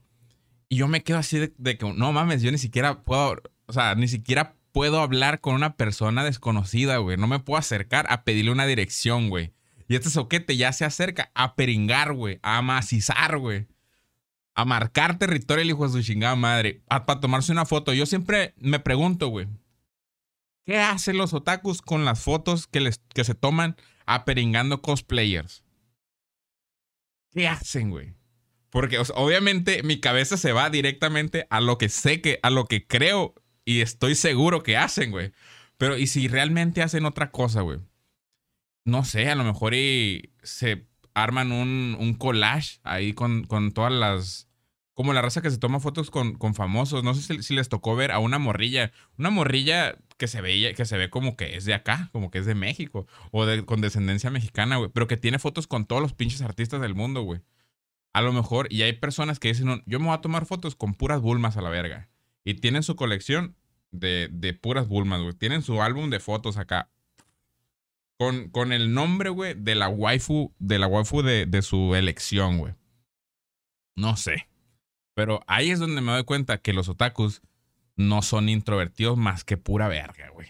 Y 0.70 0.76
yo 0.76 0.88
me 0.88 1.04
quedo 1.04 1.18
así 1.18 1.38
de, 1.38 1.78
que, 1.78 1.92
no 1.92 2.12
mames, 2.12 2.42
yo 2.42 2.50
ni 2.50 2.58
siquiera 2.58 3.02
puedo, 3.02 3.42
o 3.66 3.72
sea, 3.72 3.94
ni 3.94 4.08
siquiera 4.08 4.56
puedo 4.72 5.00
hablar 5.00 5.40
con 5.40 5.54
una 5.54 5.76
persona 5.76 6.24
desconocida, 6.24 6.96
güey. 6.96 7.18
No 7.18 7.26
me 7.26 7.38
puedo 7.38 7.58
acercar 7.58 8.06
a 8.08 8.24
pedirle 8.24 8.50
una 8.50 8.66
dirección, 8.66 9.28
güey. 9.28 9.52
Y 9.88 9.94
este 9.94 10.10
soquete 10.10 10.56
ya 10.56 10.72
se 10.72 10.84
acerca 10.84 11.30
a 11.34 11.54
peringar, 11.54 12.14
güey, 12.14 12.40
a 12.42 12.60
macizar, 12.62 13.38
güey. 13.38 13.66
A 14.54 14.64
marcar 14.64 15.18
territorio 15.18 15.62
el 15.62 15.70
hijo 15.70 15.86
de 15.86 15.92
su 15.92 16.02
chingada 16.02 16.34
madre. 16.34 16.82
Para 16.88 17.20
tomarse 17.20 17.52
una 17.52 17.66
foto. 17.66 17.92
Yo 17.92 18.06
siempre 18.06 18.54
me 18.58 18.80
pregunto, 18.80 19.28
güey. 19.28 19.48
¿Qué 20.66 20.78
hacen 20.78 21.16
los 21.16 21.32
otakus 21.32 21.80
con 21.80 22.04
las 22.04 22.20
fotos 22.20 22.66
que, 22.66 22.80
les, 22.80 22.98
que 23.14 23.22
se 23.22 23.36
toman 23.36 23.76
aperingando 24.04 24.82
cosplayers? 24.82 25.62
¿Qué 27.30 27.46
hacen, 27.46 27.90
güey? 27.90 28.14
Porque 28.70 28.98
obviamente 29.14 29.84
mi 29.84 30.00
cabeza 30.00 30.36
se 30.36 30.50
va 30.52 30.68
directamente 30.68 31.46
a 31.50 31.60
lo 31.60 31.78
que 31.78 31.88
sé 31.88 32.20
que, 32.20 32.40
a 32.42 32.50
lo 32.50 32.64
que 32.64 32.84
creo 32.84 33.34
y 33.64 33.80
estoy 33.80 34.16
seguro 34.16 34.64
que 34.64 34.76
hacen, 34.76 35.12
güey. 35.12 35.32
Pero, 35.78 35.96
¿y 35.98 36.08
si 36.08 36.26
realmente 36.26 36.82
hacen 36.82 37.04
otra 37.06 37.30
cosa, 37.30 37.60
güey? 37.60 37.78
No 38.84 39.04
sé, 39.04 39.30
a 39.30 39.36
lo 39.36 39.44
mejor 39.44 39.72
se 40.42 40.88
arman 41.14 41.52
un, 41.52 41.96
un 41.98 42.14
collage 42.14 42.80
ahí 42.82 43.12
con, 43.12 43.44
con 43.44 43.72
todas 43.72 43.92
las 43.92 44.46
como 44.96 45.12
la 45.12 45.20
raza 45.20 45.42
que 45.42 45.50
se 45.50 45.58
toma 45.58 45.78
fotos 45.78 46.10
con, 46.10 46.36
con 46.36 46.54
famosos. 46.54 47.04
No 47.04 47.12
sé 47.12 47.42
si, 47.42 47.54
les 47.54 47.68
tocó 47.68 47.96
ver 47.96 48.12
a 48.12 48.18
una 48.18 48.38
morrilla. 48.38 48.92
Una 49.18 49.28
morrilla 49.28 49.98
que 50.16 50.28
se 50.28 50.40
veía, 50.40 50.72
que 50.74 50.84
se 50.84 50.96
ve 50.96 51.10
como 51.10 51.36
que 51.36 51.56
es 51.56 51.64
de 51.64 51.74
acá, 51.74 52.08
como 52.12 52.30
que 52.30 52.38
es 52.38 52.46
de 52.46 52.54
México. 52.54 53.06
O 53.32 53.46
de, 53.46 53.64
con 53.64 53.80
descendencia 53.80 54.30
mexicana, 54.30 54.76
güey. 54.76 54.90
Pero 54.92 55.06
que 55.06 55.16
tiene 55.16 55.38
fotos 55.38 55.66
con 55.66 55.86
todos 55.86 56.02
los 56.02 56.14
pinches 56.14 56.42
artistas 56.42 56.80
del 56.80 56.94
mundo, 56.94 57.22
güey. 57.22 57.40
A 58.12 58.22
lo 58.22 58.32
mejor, 58.32 58.72
y 58.72 58.82
hay 58.82 58.94
personas 58.94 59.38
que 59.38 59.48
dicen, 59.48 59.82
yo 59.84 59.98
me 60.00 60.06
voy 60.06 60.14
a 60.14 60.22
tomar 60.22 60.46
fotos 60.46 60.74
con 60.74 60.94
puras 60.94 61.20
bulmas 61.20 61.56
a 61.56 61.62
la 61.62 61.68
verga. 61.68 62.08
Y 62.44 62.54
tienen 62.54 62.82
su 62.82 62.96
colección 62.96 63.56
de, 63.90 64.28
de 64.32 64.54
puras 64.54 64.88
bulmas, 64.88 65.20
güey. 65.20 65.34
Tienen 65.34 65.62
su 65.62 65.82
álbum 65.82 66.08
de 66.08 66.20
fotos 66.20 66.56
acá. 66.56 66.90
Con, 68.18 68.48
con 68.48 68.72
el 68.72 68.94
nombre, 68.94 69.28
güey, 69.28 69.54
de 69.54 69.74
la 69.74 69.88
waifu, 69.88 70.54
de 70.58 70.78
la 70.78 70.86
waifu 70.86 71.20
de, 71.22 71.44
de 71.44 71.60
su 71.60 71.94
elección, 71.94 72.58
güey. 72.58 72.74
No 73.94 74.16
sé. 74.16 74.48
Pero 75.14 75.40
ahí 75.46 75.70
es 75.70 75.78
donde 75.78 76.00
me 76.00 76.12
doy 76.12 76.24
cuenta 76.24 76.58
que 76.58 76.72
los 76.72 76.88
otakus 76.88 77.42
no 77.96 78.22
son 78.22 78.48
introvertidos 78.48 79.16
más 79.16 79.44
que 79.44 79.56
pura 79.56 79.88
verga, 79.88 80.28
güey. 80.30 80.48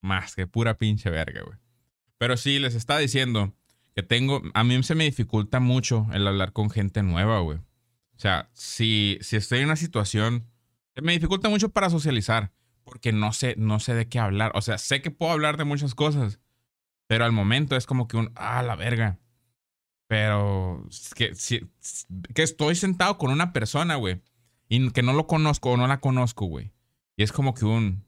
Más 0.00 0.34
que 0.34 0.46
pura 0.46 0.78
pinche 0.78 1.10
verga, 1.10 1.42
güey. 1.42 1.58
Pero 2.18 2.36
sí, 2.36 2.58
les 2.58 2.74
está 2.74 2.98
diciendo 2.98 3.54
que 3.94 4.02
tengo, 4.02 4.42
a 4.54 4.64
mí 4.64 4.82
se 4.82 4.94
me 4.94 5.04
dificulta 5.04 5.60
mucho 5.60 6.06
el 6.12 6.26
hablar 6.26 6.52
con 6.52 6.70
gente 6.70 7.02
nueva, 7.02 7.40
güey. 7.40 7.58
O 7.58 8.18
sea, 8.22 8.50
si, 8.54 9.18
si 9.20 9.36
estoy 9.36 9.58
en 9.58 9.66
una 9.66 9.76
situación, 9.76 10.48
me 11.00 11.12
dificulta 11.12 11.48
mucho 11.48 11.70
para 11.70 11.90
socializar, 11.90 12.52
porque 12.84 13.12
no 13.12 13.32
sé, 13.32 13.54
no 13.58 13.80
sé 13.80 13.94
de 13.94 14.08
qué 14.08 14.18
hablar. 14.18 14.52
O 14.54 14.62
sea, 14.62 14.78
sé 14.78 15.02
que 15.02 15.10
puedo 15.10 15.32
hablar 15.32 15.56
de 15.56 15.64
muchas 15.64 15.94
cosas, 15.94 16.40
pero 17.06 17.24
al 17.24 17.32
momento 17.32 17.76
es 17.76 17.86
como 17.86 18.08
que 18.08 18.16
un, 18.16 18.32
ah, 18.34 18.62
la 18.62 18.76
verga. 18.76 19.18
Pero 20.06 20.86
que, 21.14 21.34
si, 21.34 21.68
que 22.34 22.42
estoy 22.42 22.74
sentado 22.74 23.18
con 23.18 23.30
una 23.30 23.52
persona, 23.52 23.96
güey, 23.96 24.20
y 24.72 24.90
que 24.90 25.02
no 25.02 25.12
lo 25.12 25.26
conozco 25.26 25.72
o 25.72 25.76
no 25.76 25.86
la 25.86 26.00
conozco, 26.00 26.46
güey. 26.46 26.72
Y 27.14 27.24
es 27.24 27.30
como 27.30 27.52
que 27.52 27.66
un... 27.66 28.06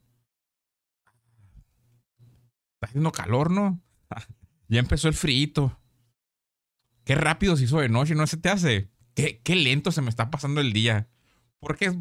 Está 2.73 2.87
haciendo 2.87 3.11
calor, 3.11 3.51
¿no? 3.51 3.83
ya 4.67 4.79
empezó 4.79 5.07
el 5.07 5.13
frío. 5.13 5.79
Qué 7.03 7.13
rápido 7.13 7.55
se 7.55 7.65
hizo 7.65 7.81
de 7.81 7.89
noche, 7.89 8.15
¿no 8.15 8.25
se 8.25 8.37
te 8.37 8.49
hace? 8.49 8.89
Qué, 9.13 9.41
qué 9.43 9.55
lento 9.55 9.91
se 9.91 10.01
me 10.01 10.09
está 10.09 10.31
pasando 10.31 10.59
el 10.59 10.73
día. 10.73 11.07
Porque 11.59 11.93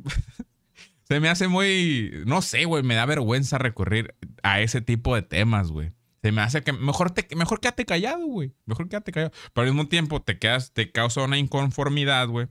se 1.03 1.21
me 1.21 1.29
hace 1.29 1.47
muy... 1.47 2.23
No 2.25 2.41
sé, 2.41 2.65
güey, 2.65 2.83
me 2.83 2.95
da 2.95 3.05
vergüenza 3.05 3.59
recurrir 3.59 4.15
a 4.43 4.63
ese 4.63 4.81
tipo 4.81 5.15
de 5.15 5.21
temas, 5.21 5.71
güey. 5.73 5.93
Se 6.23 6.33
me 6.33 6.41
hace 6.41 6.63
que 6.63 6.73
mejor, 6.73 7.11
te, 7.11 7.29
mejor 7.37 7.61
quédate 7.61 7.85
callado, 7.85 8.25
güey. 8.25 8.55
Mejor 8.65 8.89
quédate 8.89 9.13
callado. 9.13 9.33
Pero 9.53 9.67
al 9.67 9.75
mismo 9.75 9.89
tiempo 9.91 10.23
te 10.23 10.39
quedas, 10.39 10.73
te 10.73 10.91
causa 10.91 11.21
una 11.21 11.37
inconformidad, 11.37 12.29
güey. 12.29 12.49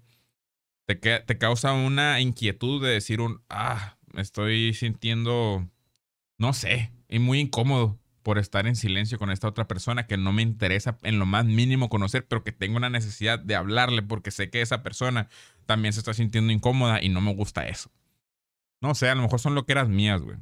Te, 0.86 1.38
causa 1.38 1.74
una 1.74 2.20
inquietud 2.20 2.84
de 2.84 2.90
decir 2.90 3.22
un, 3.22 3.42
ah, 3.50 3.98
me 4.12 4.22
estoy 4.22 4.74
sintiendo, 4.74 5.68
no 6.38 6.54
sé, 6.54 6.92
y 7.08 7.20
muy 7.20 7.40
incómodo 7.40 7.98
por 8.22 8.38
estar 8.38 8.68
en 8.68 8.76
silencio 8.76 9.18
con 9.18 9.32
esta 9.32 9.48
otra 9.48 9.68
persona 9.68 10.08
que 10.08 10.18
no 10.18 10.34
me 10.34 10.42
interesa 10.42 10.98
en 11.04 11.20
lo 11.20 11.26
más 11.26 11.46
mínimo 11.46 11.90
conocer, 11.90 12.26
pero 12.28 12.44
que 12.44 12.52
tengo 12.52 12.78
una 12.78 12.90
necesidad 12.90 13.40
de 13.40 13.56
hablarle 13.56 14.02
porque 14.02 14.32
sé 14.32 14.50
que 14.50 14.62
esa 14.62 14.84
persona 14.84 15.30
también 15.66 15.94
se 15.94 16.00
está 16.00 16.14
sintiendo 16.14 16.52
incómoda 16.52 17.02
y 17.02 17.10
no 17.10 17.22
me 17.22 17.34
gusta 17.34 17.68
eso. 17.68 17.92
No 18.82 18.96
sé, 18.96 19.10
a 19.10 19.16
lo 19.16 19.22
mejor 19.22 19.40
son 19.40 19.56
lo 19.56 19.66
que 19.66 19.74
eras 19.74 19.88
mías, 19.90 20.22
güey. 20.22 20.38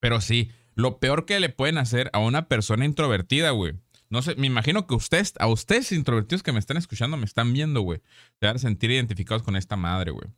Pero 0.00 0.20
sí, 0.20 0.50
lo 0.74 0.98
peor 0.98 1.26
que 1.26 1.40
le 1.40 1.48
pueden 1.50 1.78
hacer 1.78 2.10
a 2.12 2.18
una 2.18 2.48
persona 2.48 2.84
introvertida, 2.84 3.50
güey. 3.50 3.74
No 4.10 4.22
sé, 4.22 4.34
me 4.34 4.48
imagino 4.48 4.88
que 4.88 4.94
ustedes, 4.94 5.34
a 5.38 5.46
ustedes 5.46 5.92
introvertidos 5.92 6.42
que 6.42 6.52
me 6.52 6.58
están 6.58 6.76
escuchando, 6.76 7.16
me 7.16 7.24
están 7.24 7.52
viendo, 7.52 7.80
güey. 7.80 8.02
Se 8.40 8.46
van 8.46 8.56
a 8.56 8.58
sentir 8.58 8.90
identificados 8.90 9.44
con 9.44 9.54
esta 9.54 9.76
madre, 9.76 10.10
güey. 10.10 10.28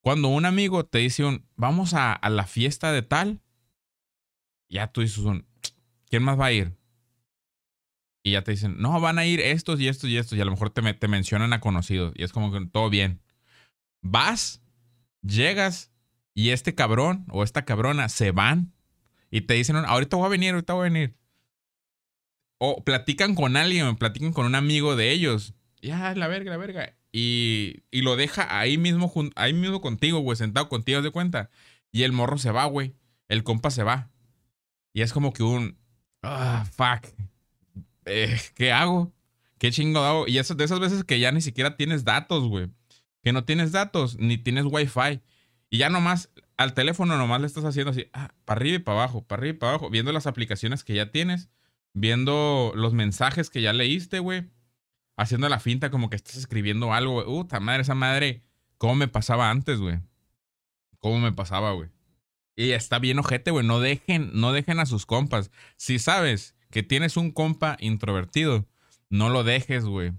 Cuando 0.00 0.28
un 0.28 0.44
amigo 0.44 0.84
te 0.84 0.98
dice 0.98 1.24
un, 1.24 1.46
vamos 1.54 1.94
a, 1.94 2.20
la 2.28 2.44
fiesta 2.44 2.92
de 2.92 3.02
tal, 3.02 3.40
ya 4.68 4.88
tú 4.88 5.00
dices 5.00 5.18
un, 5.18 5.46
¿quién 6.10 6.24
más 6.24 6.38
va 6.38 6.46
a 6.46 6.52
ir? 6.52 6.76
Y 8.24 8.32
ya 8.32 8.42
te 8.42 8.50
dicen, 8.50 8.76
no, 8.78 9.00
van 9.00 9.18
a 9.18 9.26
ir 9.26 9.40
estos 9.40 9.80
y 9.80 9.86
estos 9.86 10.10
y 10.10 10.18
estos. 10.18 10.36
Y 10.36 10.40
a 10.40 10.44
lo 10.44 10.50
mejor 10.50 10.70
te, 10.70 10.82
te 10.94 11.08
mencionan 11.08 11.52
a 11.52 11.60
conocidos. 11.60 12.12
Y 12.16 12.24
es 12.24 12.32
como 12.32 12.50
que 12.50 12.66
todo 12.66 12.90
bien. 12.90 13.22
Vas, 14.02 14.60
llegas 15.22 15.92
y 16.34 16.50
este 16.50 16.74
cabrón 16.74 17.26
o 17.30 17.44
esta 17.44 17.64
cabrona 17.64 18.08
se 18.08 18.32
van 18.32 18.74
y 19.30 19.42
te 19.42 19.54
dicen, 19.54 19.76
ahorita 19.76 20.16
voy 20.16 20.26
a 20.26 20.30
venir, 20.30 20.54
ahorita 20.54 20.72
voy 20.72 20.80
a 20.80 20.90
venir. 20.90 21.16
O 22.66 22.82
platican 22.82 23.34
con 23.34 23.56
alguien, 23.56 23.96
platican 23.96 24.32
con 24.32 24.46
un 24.46 24.54
amigo 24.54 24.96
de 24.96 25.10
ellos. 25.10 25.52
Ya, 25.82 26.14
la 26.14 26.28
verga, 26.28 26.50
la 26.50 26.56
verga. 26.56 26.96
Y, 27.12 27.82
y 27.90 28.00
lo 28.00 28.16
deja 28.16 28.58
ahí 28.58 28.78
mismo, 28.78 29.12
ahí 29.36 29.52
mismo 29.52 29.82
contigo, 29.82 30.20
güey, 30.20 30.36
sentado 30.36 30.70
contigo, 30.70 31.02
de 31.02 31.10
cuenta. 31.10 31.50
Y 31.92 32.04
el 32.04 32.12
morro 32.12 32.38
se 32.38 32.50
va, 32.50 32.64
güey. 32.64 32.94
El 33.28 33.44
compa 33.44 33.70
se 33.70 33.82
va. 33.82 34.10
Y 34.94 35.02
es 35.02 35.12
como 35.12 35.34
que 35.34 35.42
un, 35.42 35.76
ah, 36.22 36.66
fuck. 36.74 37.06
Eh, 38.06 38.40
¿Qué 38.54 38.72
hago? 38.72 39.12
¿Qué 39.58 39.70
chingo 39.70 40.00
hago? 40.00 40.26
Y 40.26 40.32
de 40.32 40.40
esas 40.40 40.80
veces 40.80 41.04
que 41.04 41.20
ya 41.20 41.32
ni 41.32 41.42
siquiera 41.42 41.76
tienes 41.76 42.04
datos, 42.04 42.48
güey. 42.48 42.70
Que 43.22 43.32
no 43.32 43.44
tienes 43.44 43.72
datos, 43.72 44.16
ni 44.18 44.38
tienes 44.38 44.64
wifi. 44.64 45.20
Y 45.68 45.78
ya 45.78 45.90
nomás 45.90 46.30
al 46.56 46.74
teléfono 46.74 47.16
nomás 47.18 47.40
le 47.40 47.46
estás 47.46 47.64
haciendo 47.64 47.90
así, 47.90 48.08
ah, 48.12 48.32
para 48.44 48.58
arriba 48.58 48.76
y 48.76 48.80
para 48.80 48.98
abajo, 48.98 49.24
para 49.24 49.40
arriba 49.40 49.56
y 49.56 49.58
para 49.58 49.70
abajo, 49.70 49.90
viendo 49.90 50.12
las 50.12 50.26
aplicaciones 50.26 50.84
que 50.84 50.94
ya 50.94 51.10
tienes, 51.10 51.48
viendo 51.94 52.72
los 52.74 52.92
mensajes 52.92 53.48
que 53.48 53.62
ya 53.62 53.72
leíste, 53.72 54.18
güey, 54.18 54.50
haciendo 55.16 55.48
la 55.48 55.60
finta 55.60 55.90
como 55.90 56.10
que 56.10 56.16
estás 56.16 56.36
escribiendo 56.36 56.92
algo, 56.92 57.14
güey. 57.14 57.26
Uta 57.26 57.60
madre, 57.60 57.82
esa 57.82 57.94
madre, 57.94 58.44
¿cómo 58.76 58.94
me 58.94 59.08
pasaba 59.08 59.50
antes, 59.50 59.80
güey? 59.80 60.00
¿Cómo 60.98 61.18
me 61.18 61.32
pasaba, 61.32 61.72
güey? 61.72 61.88
Y 62.56 62.72
está 62.72 62.98
bien 62.98 63.18
ojete, 63.18 63.50
güey, 63.50 63.66
no 63.66 63.80
dejen, 63.80 64.30
no 64.34 64.52
dejen 64.52 64.78
a 64.80 64.86
sus 64.86 65.06
compas. 65.06 65.50
Si 65.76 65.98
sabes 65.98 66.54
que 66.70 66.82
tienes 66.82 67.16
un 67.16 67.32
compa 67.32 67.76
introvertido, 67.80 68.68
no 69.08 69.30
lo 69.30 69.42
dejes, 69.42 69.84
güey. 69.84 70.12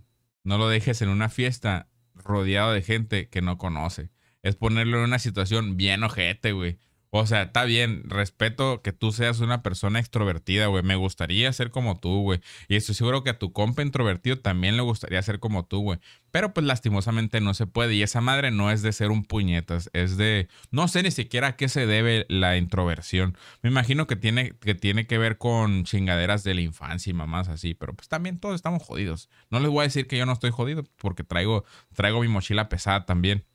No 0.43 0.57
lo 0.57 0.67
dejes 0.67 1.01
en 1.01 1.09
una 1.09 1.29
fiesta 1.29 1.89
rodeado 2.13 2.71
de 2.71 2.81
gente 2.81 3.29
que 3.29 3.41
no 3.41 3.57
conoce 3.57 4.09
es 4.45 4.55
ponerlo 4.55 4.99
en 4.99 5.05
una 5.05 5.17
situación 5.17 5.75
bien 5.75 6.03
ojete, 6.03 6.51
güey. 6.51 6.77
O 7.17 7.25
sea, 7.25 7.43
está 7.43 7.63
bien, 7.63 8.03
respeto 8.09 8.81
que 8.81 8.91
tú 8.91 9.13
seas 9.13 9.39
una 9.39 9.63
persona 9.63 9.99
extrovertida, 9.99 10.67
güey. 10.67 10.83
Me 10.83 10.97
gustaría 10.97 11.51
ser 11.53 11.71
como 11.71 11.97
tú, 11.97 12.23
güey. 12.23 12.41
Y 12.67 12.75
estoy 12.75 12.93
seguro 12.93 13.23
que 13.23 13.29
a 13.29 13.39
tu 13.39 13.53
compa 13.53 13.81
introvertido 13.83 14.37
también 14.39 14.75
le 14.75 14.81
gustaría 14.81 15.21
ser 15.21 15.39
como 15.39 15.65
tú, 15.65 15.79
güey. 15.79 15.99
Pero 16.31 16.53
pues 16.53 16.65
lastimosamente 16.65 17.39
no 17.39 17.53
se 17.53 17.67
puede. 17.67 17.95
Y 17.95 18.03
esa 18.03 18.19
madre 18.19 18.51
no 18.51 18.69
es 18.69 18.81
de 18.81 18.91
ser 18.91 19.11
un 19.11 19.23
puñetas, 19.23 19.89
es 19.93 20.17
de... 20.17 20.49
No 20.71 20.89
sé 20.89 21.03
ni 21.03 21.11
siquiera 21.11 21.47
a 21.47 21.55
qué 21.55 21.69
se 21.69 21.85
debe 21.85 22.25
la 22.27 22.57
introversión. 22.57 23.37
Me 23.61 23.69
imagino 23.69 24.07
que 24.07 24.17
tiene 24.17 24.51
que, 24.59 24.75
tiene 24.75 25.07
que 25.07 25.17
ver 25.17 25.37
con 25.37 25.85
chingaderas 25.85 26.43
de 26.43 26.53
la 26.53 26.61
infancia 26.61 27.11
y 27.11 27.13
mamás 27.13 27.47
así. 27.47 27.75
Pero 27.75 27.93
pues 27.93 28.09
también 28.09 28.39
todos 28.41 28.55
estamos 28.55 28.83
jodidos. 28.83 29.29
No 29.49 29.61
les 29.61 29.69
voy 29.69 29.79
a 29.79 29.83
decir 29.83 30.07
que 30.07 30.17
yo 30.17 30.25
no 30.25 30.33
estoy 30.33 30.51
jodido 30.51 30.83
porque 30.97 31.23
traigo, 31.23 31.63
traigo 31.93 32.19
mi 32.19 32.27
mochila 32.27 32.67
pesada 32.67 33.05
también. 33.05 33.45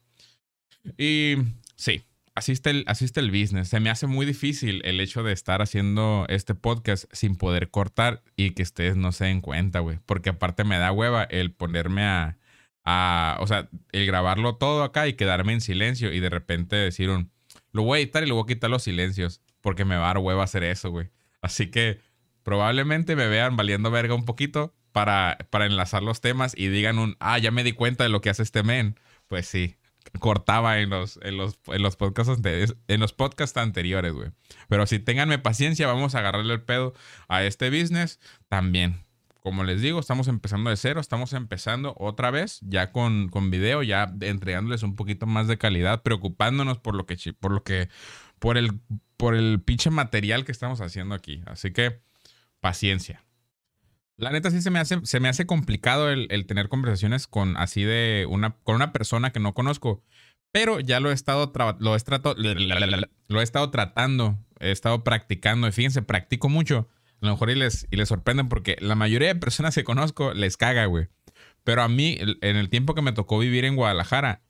Y 0.96 1.34
sí, 1.76 2.04
así 2.34 2.52
está, 2.52 2.70
el, 2.70 2.84
el 2.86 3.30
business. 3.30 3.68
Se 3.68 3.80
me 3.80 3.90
hace 3.90 4.06
muy 4.06 4.26
difícil 4.26 4.82
el 4.84 5.00
hecho 5.00 5.22
de 5.22 5.32
estar 5.32 5.62
haciendo 5.62 6.26
este 6.28 6.54
podcast 6.54 7.04
sin 7.12 7.36
poder 7.36 7.70
cortar 7.70 8.22
y 8.36 8.50
que 8.50 8.62
ustedes 8.62 8.96
no 8.96 9.12
se 9.12 9.26
den 9.26 9.40
cuenta, 9.40 9.80
güey. 9.80 9.98
Porque 10.06 10.30
aparte 10.30 10.64
me 10.64 10.78
da 10.78 10.92
hueva 10.92 11.24
el 11.24 11.52
ponerme 11.52 12.04
a, 12.04 12.38
a, 12.84 13.36
o 13.40 13.46
sea, 13.46 13.68
el 13.92 14.06
grabarlo 14.06 14.56
todo 14.56 14.82
acá 14.82 15.08
y 15.08 15.14
quedarme 15.14 15.52
en 15.52 15.60
silencio 15.60 16.12
y 16.12 16.20
de 16.20 16.30
repente 16.30 16.76
decir 16.76 17.10
un, 17.10 17.30
lo 17.72 17.82
voy 17.82 17.98
a 17.98 18.02
editar 18.02 18.22
y 18.22 18.26
lo 18.26 18.34
voy 18.36 18.44
a 18.44 18.54
quitar 18.54 18.70
los 18.70 18.82
silencios 18.82 19.42
porque 19.60 19.84
me 19.84 19.96
va 19.96 20.04
a 20.04 20.14
dar 20.14 20.18
hueva 20.18 20.44
hacer 20.44 20.64
eso, 20.64 20.90
güey. 20.90 21.10
Así 21.42 21.70
que 21.70 22.00
probablemente 22.42 23.16
me 23.16 23.28
vean 23.28 23.56
valiendo 23.56 23.90
verga 23.90 24.14
un 24.14 24.24
poquito 24.24 24.74
para, 24.92 25.38
para 25.50 25.66
enlazar 25.66 26.02
los 26.02 26.20
temas 26.20 26.54
y 26.56 26.68
digan 26.68 26.98
un, 26.98 27.16
ah, 27.20 27.38
ya 27.38 27.50
me 27.50 27.64
di 27.64 27.72
cuenta 27.72 28.04
de 28.04 28.10
lo 28.10 28.20
que 28.20 28.30
hace 28.30 28.42
este 28.42 28.62
men. 28.62 28.98
Pues 29.28 29.46
sí, 29.46 29.76
cortaba 30.18 30.80
en 30.80 30.90
los, 30.90 31.18
en 31.22 31.36
los, 31.36 31.58
en 31.66 31.82
los 31.82 31.96
podcasts 31.96 32.32
anteriores, 32.32 32.76
en 32.88 33.00
los 33.00 33.12
podcasts 33.12 33.56
anteriores, 33.56 34.12
güey. 34.12 34.30
Pero 34.68 34.86
si 34.86 34.98
tenganme 34.98 35.38
paciencia, 35.38 35.86
vamos 35.86 36.14
a 36.14 36.18
agarrarle 36.20 36.54
el 36.54 36.62
pedo 36.62 36.94
a 37.28 37.44
este 37.44 37.70
business 37.70 38.20
también. 38.48 39.04
Como 39.40 39.64
les 39.64 39.80
digo, 39.80 40.00
estamos 40.00 40.28
empezando 40.28 40.68
de 40.68 40.76
cero, 40.76 41.00
estamos 41.00 41.32
empezando 41.32 41.94
otra 41.98 42.30
vez, 42.30 42.60
ya 42.62 42.92
con, 42.92 43.28
con 43.30 43.50
video, 43.50 43.82
ya 43.82 44.12
entregándoles 44.20 44.82
un 44.82 44.96
poquito 44.96 45.26
más 45.26 45.48
de 45.48 45.56
calidad, 45.56 46.02
preocupándonos 46.02 46.78
por 46.78 46.94
lo 46.94 47.06
que, 47.06 47.16
por 47.38 47.52
lo 47.52 47.64
que, 47.64 47.88
por 48.38 48.58
el, 48.58 48.80
por 49.16 49.34
el 49.34 49.62
pinche 49.62 49.88
material 49.88 50.44
que 50.44 50.52
estamos 50.52 50.82
haciendo 50.82 51.14
aquí. 51.14 51.42
Así 51.46 51.72
que, 51.72 52.02
paciencia. 52.60 53.24
La 54.20 54.30
neta 54.30 54.50
sí 54.50 54.60
se 54.60 54.70
me 54.70 54.78
hace, 54.78 55.00
se 55.04 55.20
me 55.20 55.28
hace 55.28 55.46
complicado 55.46 56.10
el, 56.10 56.46
tener 56.46 56.68
conversaciones 56.68 57.26
con 57.26 57.56
así 57.56 57.82
de 57.82 58.26
una, 58.28 58.56
con 58.62 58.74
una 58.76 58.92
persona 58.92 59.32
que 59.32 59.40
no 59.40 59.54
conozco. 59.54 60.02
Pero 60.52 60.80
ya 60.80 61.00
lo 61.00 61.10
he 61.10 61.14
estado, 61.14 61.52
lo 61.78 61.96
he, 61.96 63.08
lo 63.28 63.40
he 63.40 63.42
estado 63.42 63.70
tratando, 63.70 64.38
he 64.58 64.72
estado 64.72 65.04
practicando. 65.04 65.68
Y 65.68 65.72
fíjense, 65.72 66.02
practico 66.02 66.48
mucho. 66.48 66.88
A 67.22 67.26
lo 67.26 67.32
mejor 67.32 67.50
y 67.50 67.54
les, 67.54 67.86
y 67.90 67.96
les 67.96 68.08
sorprenden 68.08 68.48
porque 68.48 68.76
la 68.80 68.94
mayoría 68.94 69.28
de 69.28 69.36
personas 69.36 69.74
que 69.74 69.84
conozco 69.84 70.34
les 70.34 70.56
caga, 70.56 70.86
güey. 70.86 71.08
Pero 71.64 71.82
a 71.82 71.88
mí, 71.88 72.18
en 72.20 72.56
el 72.56 72.68
tiempo 72.68 72.94
que 72.94 73.02
me 73.02 73.12
tocó 73.12 73.38
vivir 73.38 73.64
en 73.64 73.76
Guadalajara, 73.76 74.42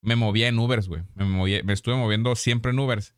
me 0.00 0.16
movía 0.16 0.48
en 0.48 0.58
Ubers, 0.58 0.88
güey. 0.88 1.02
Me, 1.14 1.62
me 1.62 1.72
estuve 1.72 1.96
moviendo 1.96 2.36
siempre 2.36 2.72
en 2.72 2.78
Ubers. 2.78 3.14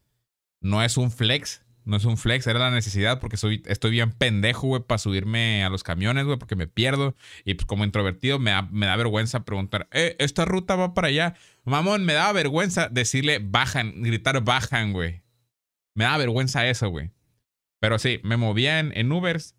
No 0.61 0.83
es 0.83 0.97
un 0.97 1.11
flex, 1.11 1.63
no 1.85 1.97
es 1.97 2.05
un 2.05 2.17
flex, 2.17 2.47
era 2.47 2.59
la 2.59 2.71
necesidad 2.71 3.21
porque 3.21 3.37
soy, 3.37 3.63
estoy 3.67 3.91
bien 3.91 4.13
pendejo, 4.13 4.67
güey, 4.67 4.83
para 4.83 4.99
subirme 4.99 5.65
a 5.65 5.71
los 5.71 5.83
camiones, 5.83 6.25
güey, 6.25 6.39
porque 6.39 6.57
me 6.57 6.67
pierdo. 6.67 7.15
Y 7.45 7.55
pues 7.55 7.67
como 7.67 7.85
introvertido 7.85 8.39
me 8.39 8.51
da, 8.51 8.63
me 8.71 8.87
da 8.87 8.97
vergüenza 8.97 9.45
preguntar, 9.45 9.89
eh, 9.93 10.17
esta 10.19 10.45
ruta 10.45 10.77
va 10.77 10.95
para 10.95 11.09
allá. 11.09 11.35
Mamón, 11.65 12.05
me 12.05 12.13
daba 12.13 12.33
vergüenza 12.33 12.89
decirle 12.89 13.41
bajan, 13.43 14.03
gritar 14.03 14.43
bajan, 14.45 14.93
güey. 14.93 15.23
Me 15.95 16.05
daba 16.05 16.19
vergüenza 16.19 16.69
eso, 16.69 16.89
güey. 16.89 17.11
Pero 17.81 17.99
sí, 17.99 18.21
me 18.23 18.37
movía 18.37 18.79
en, 18.79 18.93
en 18.97 19.11
Ubers 19.11 19.57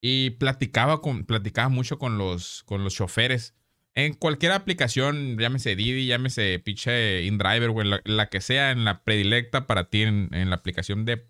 y 0.00 0.30
platicaba, 0.30 1.00
con, 1.02 1.24
platicaba 1.24 1.68
mucho 1.68 1.98
con 1.98 2.16
los, 2.16 2.62
con 2.64 2.84
los 2.84 2.94
choferes. 2.94 3.54
En 3.94 4.12
cualquier 4.14 4.52
aplicación, 4.52 5.38
llámese 5.38 5.74
Didi, 5.74 6.06
llámese 6.06 6.58
pinche 6.58 7.22
InDriver, 7.24 7.70
güey, 7.70 7.88
la, 8.04 8.28
que 8.28 8.40
sea, 8.40 8.70
en 8.70 8.84
la 8.84 9.02
predilecta 9.02 9.66
para 9.66 9.88
ti, 9.88 10.02
en 10.02 10.50
la 10.50 10.56
aplicación 10.56 11.06
de 11.06 11.26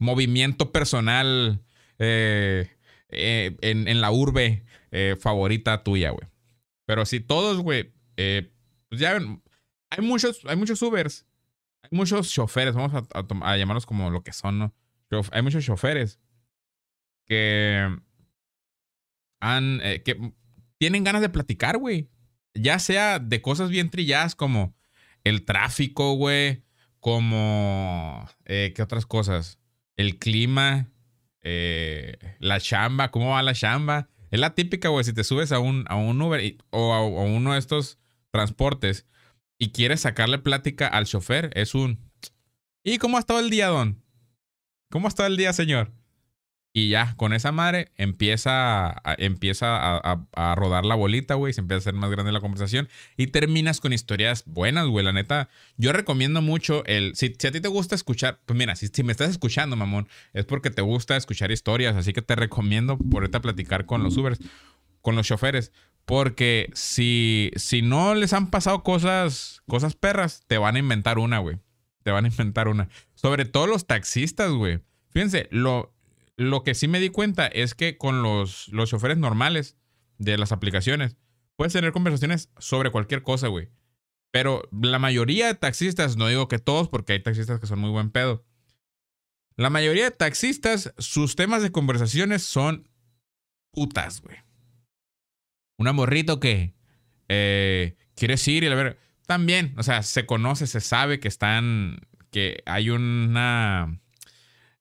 movimiento 0.00 0.72
personal 0.72 1.62
eh, 1.98 2.68
eh, 3.10 3.56
en, 3.60 3.86
en 3.86 4.00
la 4.00 4.10
urbe 4.10 4.64
eh, 4.90 5.16
favorita 5.20 5.84
tuya, 5.84 6.10
güey. 6.10 6.26
Pero 6.86 7.06
si 7.06 7.20
todos, 7.20 7.60
güey, 7.60 7.92
pues 8.16 9.00
ya 9.00 9.12
ven, 9.12 9.42
hay 9.90 10.04
muchos, 10.04 10.40
hay 10.46 10.56
muchos 10.56 10.82
Ubers, 10.82 11.26
hay 11.82 11.90
muchos 11.92 12.32
choferes, 12.32 12.74
vamos 12.74 13.08
a, 13.14 13.56
llamarlos 13.56 13.86
como 13.86 14.10
lo 14.10 14.24
que 14.24 14.32
son, 14.32 14.58
¿no? 14.58 14.74
Hay 15.30 15.42
muchos 15.42 15.64
choferes 15.64 16.18
que 17.26 17.88
que 20.04 20.32
tienen 20.78 21.04
ganas 21.04 21.22
de 21.22 21.28
platicar, 21.28 21.78
güey. 21.78 22.10
Ya 22.54 22.78
sea 22.78 23.18
de 23.18 23.40
cosas 23.40 23.70
bien 23.70 23.90
trilladas 23.90 24.34
como 24.34 24.74
el 25.24 25.44
tráfico, 25.44 26.14
güey, 26.14 26.64
como, 26.98 28.28
¿qué 28.44 28.82
otras 28.82 29.06
cosas? 29.06 29.59
El 30.00 30.18
clima, 30.18 30.88
eh, 31.42 32.16
la 32.38 32.58
chamba, 32.58 33.10
¿cómo 33.10 33.30
va 33.32 33.42
la 33.42 33.52
chamba? 33.52 34.08
Es 34.30 34.40
la 34.40 34.54
típica, 34.54 34.88
güey, 34.88 35.04
si 35.04 35.12
te 35.12 35.24
subes 35.24 35.52
a 35.52 35.58
un, 35.58 35.84
a 35.88 35.96
un 35.96 36.22
Uber 36.22 36.42
y- 36.42 36.56
o 36.70 36.94
a, 36.94 36.98
a 36.98 37.24
uno 37.24 37.52
de 37.52 37.58
estos 37.58 37.98
transportes 38.30 39.06
y 39.58 39.72
quieres 39.72 40.00
sacarle 40.00 40.38
plática 40.38 40.86
al 40.86 41.04
chofer, 41.04 41.50
es 41.54 41.74
un... 41.74 41.98
¿Y 42.82 42.96
cómo 42.96 43.18
ha 43.18 43.20
estado 43.20 43.40
el 43.40 43.50
día, 43.50 43.66
don? 43.66 44.02
¿Cómo 44.90 45.06
ha 45.06 45.10
estado 45.10 45.26
el 45.28 45.36
día, 45.36 45.52
señor? 45.52 45.92
Y 46.72 46.88
ya, 46.88 47.14
con 47.16 47.32
esa 47.32 47.50
madre 47.50 47.90
empieza, 47.96 48.90
a, 48.90 49.14
empieza 49.18 49.98
a, 49.98 50.54
rodar 50.54 50.84
la 50.84 50.94
bolita, 50.94 51.34
güey. 51.34 51.52
Se 51.52 51.60
empieza 51.60 51.78
a 51.78 51.80
hacer 51.80 51.94
más 51.94 52.10
grande 52.10 52.30
la 52.30 52.40
conversación. 52.40 52.88
Y 53.16 53.28
terminas 53.28 53.80
con 53.80 53.92
historias 53.92 54.44
buenas, 54.46 54.86
güey. 54.86 55.04
La 55.04 55.12
neta, 55.12 55.48
yo 55.76 55.92
recomiendo 55.92 56.42
mucho 56.42 56.84
el... 56.86 57.16
Si, 57.16 57.34
si 57.36 57.46
a 57.48 57.50
ti 57.50 57.60
te 57.60 57.66
gusta 57.66 57.96
escuchar... 57.96 58.40
Pues 58.46 58.56
mira, 58.56 58.76
si, 58.76 58.86
si 58.86 59.02
me 59.02 59.10
estás 59.10 59.30
escuchando, 59.30 59.74
mamón, 59.74 60.08
es 60.32 60.44
porque 60.44 60.70
te 60.70 60.82
gusta 60.82 61.16
escuchar 61.16 61.50
historias. 61.50 61.96
Así 61.96 62.12
que 62.12 62.22
te 62.22 62.36
recomiendo 62.36 62.98
ponerte 62.98 63.38
a 63.38 63.42
platicar 63.42 63.84
con 63.84 64.04
los 64.04 64.16
Ubers, 64.16 64.38
con 65.02 65.16
los 65.16 65.26
choferes. 65.26 65.72
Porque 66.04 66.70
si, 66.72 67.50
si 67.56 67.82
no 67.82 68.14
les 68.14 68.32
han 68.32 68.48
pasado 68.48 68.84
cosas, 68.84 69.62
cosas 69.66 69.96
perras, 69.96 70.44
te 70.46 70.56
van 70.56 70.76
a 70.76 70.78
inventar 70.78 71.18
una, 71.18 71.40
güey. 71.40 71.58
Te 72.04 72.12
van 72.12 72.26
a 72.26 72.28
inventar 72.28 72.68
una. 72.68 72.88
Sobre 73.14 73.44
todo 73.44 73.66
los 73.66 73.88
taxistas, 73.88 74.52
güey. 74.52 74.80
Fíjense, 75.10 75.48
lo, 75.50 75.92
lo 76.40 76.62
que 76.62 76.74
sí 76.74 76.88
me 76.88 77.00
di 77.00 77.10
cuenta 77.10 77.46
es 77.46 77.74
que 77.74 77.98
con 77.98 78.22
los, 78.22 78.68
los 78.68 78.88
choferes 78.88 79.18
normales 79.18 79.76
de 80.16 80.38
las 80.38 80.52
aplicaciones, 80.52 81.18
puedes 81.54 81.74
tener 81.74 81.92
conversaciones 81.92 82.50
sobre 82.56 82.90
cualquier 82.90 83.22
cosa, 83.22 83.48
güey. 83.48 83.68
Pero 84.30 84.62
la 84.72 84.98
mayoría 84.98 85.48
de 85.48 85.54
taxistas, 85.54 86.16
no 86.16 86.28
digo 86.28 86.48
que 86.48 86.58
todos, 86.58 86.88
porque 86.88 87.12
hay 87.12 87.22
taxistas 87.22 87.60
que 87.60 87.66
son 87.66 87.78
muy 87.80 87.90
buen 87.90 88.10
pedo. 88.10 88.46
La 89.56 89.68
mayoría 89.68 90.04
de 90.04 90.12
taxistas, 90.12 90.94
sus 90.96 91.36
temas 91.36 91.62
de 91.62 91.72
conversaciones 91.72 92.42
son 92.42 92.88
putas, 93.70 94.22
güey. 94.22 94.38
Un 95.76 95.94
morrito 95.94 96.40
que 96.40 96.74
eh, 97.28 97.98
quieres 98.14 98.48
ir 98.48 98.64
y 98.64 98.68
a 98.68 98.74
ver. 98.74 98.98
También, 99.26 99.74
o 99.76 99.82
sea, 99.82 100.02
se 100.02 100.24
conoce, 100.24 100.66
se 100.66 100.80
sabe 100.80 101.20
que 101.20 101.28
están, 101.28 102.00
que 102.30 102.62
hay 102.64 102.88
una 102.88 104.00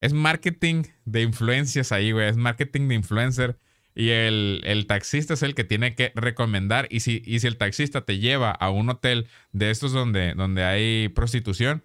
es 0.01 0.13
marketing 0.13 0.83
de 1.05 1.21
influencias 1.21 1.91
ahí, 1.91 2.11
güey. 2.11 2.27
Es 2.29 2.37
marketing 2.37 2.87
de 2.87 2.95
influencer. 2.95 3.59
Y 3.95 4.09
el, 4.11 4.61
el 4.65 4.85
taxista 4.87 5.33
es 5.33 5.43
el 5.43 5.55
que 5.55 5.63
tiene 5.65 5.95
que 5.95 6.11
recomendar. 6.15 6.87
Y 6.89 7.01
si, 7.01 7.21
y 7.25 7.39
si 7.39 7.47
el 7.47 7.57
taxista 7.57 8.01
te 8.05 8.19
lleva 8.19 8.51
a 8.51 8.69
un 8.69 8.89
hotel 8.89 9.27
de 9.51 9.71
estos 9.71 9.91
donde, 9.91 10.33
donde 10.35 10.63
hay 10.63 11.09
prostitución, 11.09 11.83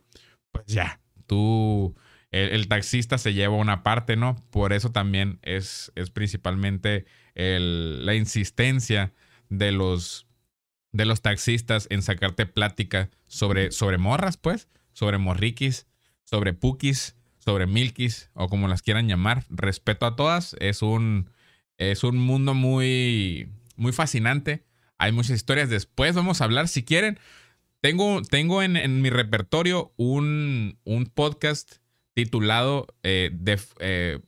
pues 0.53 0.67
ya, 0.67 1.01
tú, 1.27 1.97
el, 2.31 2.51
el 2.51 2.69
taxista 2.69 3.19
se 3.19 3.35
lleva 3.35 3.57
una 3.57 3.83
parte, 3.83 4.17
¿no? 4.17 4.37
Por 4.51 4.73
eso 4.73 4.93
también 4.93 5.41
es, 5.43 5.91
es 5.97 6.11
principalmente 6.11 7.07
el- 7.35 8.07
la 8.07 8.15
insistencia 8.15 9.13
de 9.49 9.73
los, 9.73 10.29
de 10.93 11.07
los 11.07 11.21
taxistas 11.23 11.89
en 11.91 12.03
sacarte 12.03 12.47
plática 12.47 13.11
sobre, 13.27 13.73
sobre 13.73 13.99
morras, 13.99 14.37
pues, 14.37 14.69
sobre 14.93 15.19
morriquis, 15.19 15.89
sobre 16.23 16.53
pukis, 16.53 17.17
sobre 17.45 17.67
milkis 17.67 18.31
o 18.35 18.49
como 18.49 18.69
las 18.69 18.83
quieran 18.83 19.09
llamar. 19.09 19.45
Respeto 19.51 20.07
a 20.07 20.17
todas. 20.17 20.57
Es 20.61 20.83
un, 20.83 21.31
es 21.77 22.03
un 22.03 22.17
mundo 22.19 22.55
muy, 22.55 23.49
muy 23.77 23.93
fascinante. 23.93 24.65
Hay 24.99 25.13
muchas 25.13 25.37
historias. 25.37 25.69
Después 25.69 26.15
vamos 26.15 26.41
a 26.41 26.45
hablar, 26.45 26.69
si 26.69 26.85
quieren. 26.85 27.19
Tengo, 27.81 28.23
tengo 28.23 28.63
en, 28.63 28.77
en 28.77 29.03
mi 29.03 29.11
repertorio 29.11 29.93
un, 29.97 30.79
un 30.85 31.07
podcast 31.07 31.77
titulado 32.15 32.87
eh, 33.03 33.31
eh, 33.81 34.21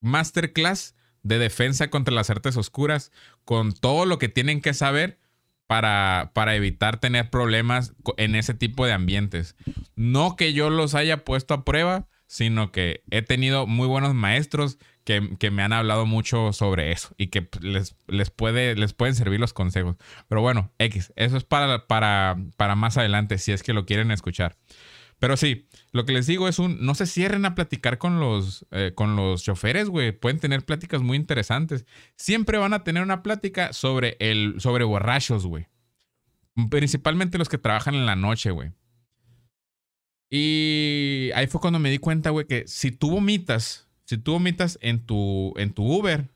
Masterclass 0.00 0.94
de 1.22 1.38
Defensa 1.38 1.90
contra 1.90 2.14
las 2.14 2.30
Artes 2.30 2.56
Oscuras, 2.56 3.12
con 3.44 3.72
todo 3.72 4.06
lo 4.06 4.18
que 4.18 4.28
tienen 4.28 4.60
que 4.60 4.74
saber 4.74 5.18
para, 5.66 6.32
para 6.34 6.56
evitar 6.56 6.98
tener 7.00 7.30
problemas 7.30 7.94
en 8.16 8.34
ese 8.34 8.54
tipo 8.54 8.86
de 8.86 8.92
ambientes. 8.92 9.56
No 9.94 10.36
que 10.36 10.52
yo 10.52 10.70
los 10.70 10.94
haya 10.94 11.24
puesto 11.24 11.54
a 11.54 11.64
prueba, 11.64 12.08
sino 12.32 12.72
que 12.72 13.02
he 13.10 13.20
tenido 13.20 13.66
muy 13.66 13.86
buenos 13.86 14.14
maestros 14.14 14.78
que, 15.04 15.36
que 15.38 15.50
me 15.50 15.62
han 15.62 15.74
hablado 15.74 16.06
mucho 16.06 16.54
sobre 16.54 16.90
eso 16.90 17.14
y 17.18 17.26
que 17.26 17.46
les, 17.60 17.94
les, 18.06 18.30
puede, 18.30 18.74
les 18.74 18.94
pueden 18.94 19.14
servir 19.14 19.38
los 19.38 19.52
consejos. 19.52 19.96
Pero 20.28 20.40
bueno, 20.40 20.72
X, 20.78 21.12
eso 21.16 21.36
es 21.36 21.44
para, 21.44 21.86
para, 21.86 22.38
para 22.56 22.74
más 22.74 22.96
adelante, 22.96 23.36
si 23.36 23.52
es 23.52 23.62
que 23.62 23.74
lo 23.74 23.84
quieren 23.84 24.10
escuchar. 24.10 24.56
Pero 25.18 25.36
sí, 25.36 25.68
lo 25.90 26.06
que 26.06 26.14
les 26.14 26.26
digo 26.26 26.48
es 26.48 26.58
un, 26.58 26.82
no 26.82 26.94
se 26.94 27.04
cierren 27.04 27.44
a 27.44 27.54
platicar 27.54 27.98
con 27.98 28.18
los, 28.18 28.64
eh, 28.70 28.92
con 28.94 29.14
los 29.14 29.42
choferes, 29.42 29.90
güey. 29.90 30.12
Pueden 30.12 30.40
tener 30.40 30.64
pláticas 30.64 31.02
muy 31.02 31.18
interesantes. 31.18 31.84
Siempre 32.16 32.56
van 32.56 32.72
a 32.72 32.82
tener 32.82 33.02
una 33.02 33.22
plática 33.22 33.74
sobre, 33.74 34.16
el, 34.20 34.54
sobre 34.58 34.84
borrachos, 34.84 35.44
güey. 35.44 35.66
Principalmente 36.70 37.36
los 37.36 37.50
que 37.50 37.58
trabajan 37.58 37.94
en 37.94 38.06
la 38.06 38.16
noche, 38.16 38.52
güey. 38.52 38.72
Y 40.34 41.30
ahí 41.34 41.46
fue 41.46 41.60
cuando 41.60 41.78
me 41.78 41.90
di 41.90 41.98
cuenta, 41.98 42.30
güey, 42.30 42.46
que 42.46 42.66
si 42.66 42.90
tú 42.90 43.10
vomitas, 43.10 43.86
si 44.04 44.16
tú 44.16 44.32
vomitas 44.32 44.78
en 44.80 45.04
tu, 45.04 45.52
en 45.58 45.74
tu 45.74 45.84
Uber, 45.84 46.30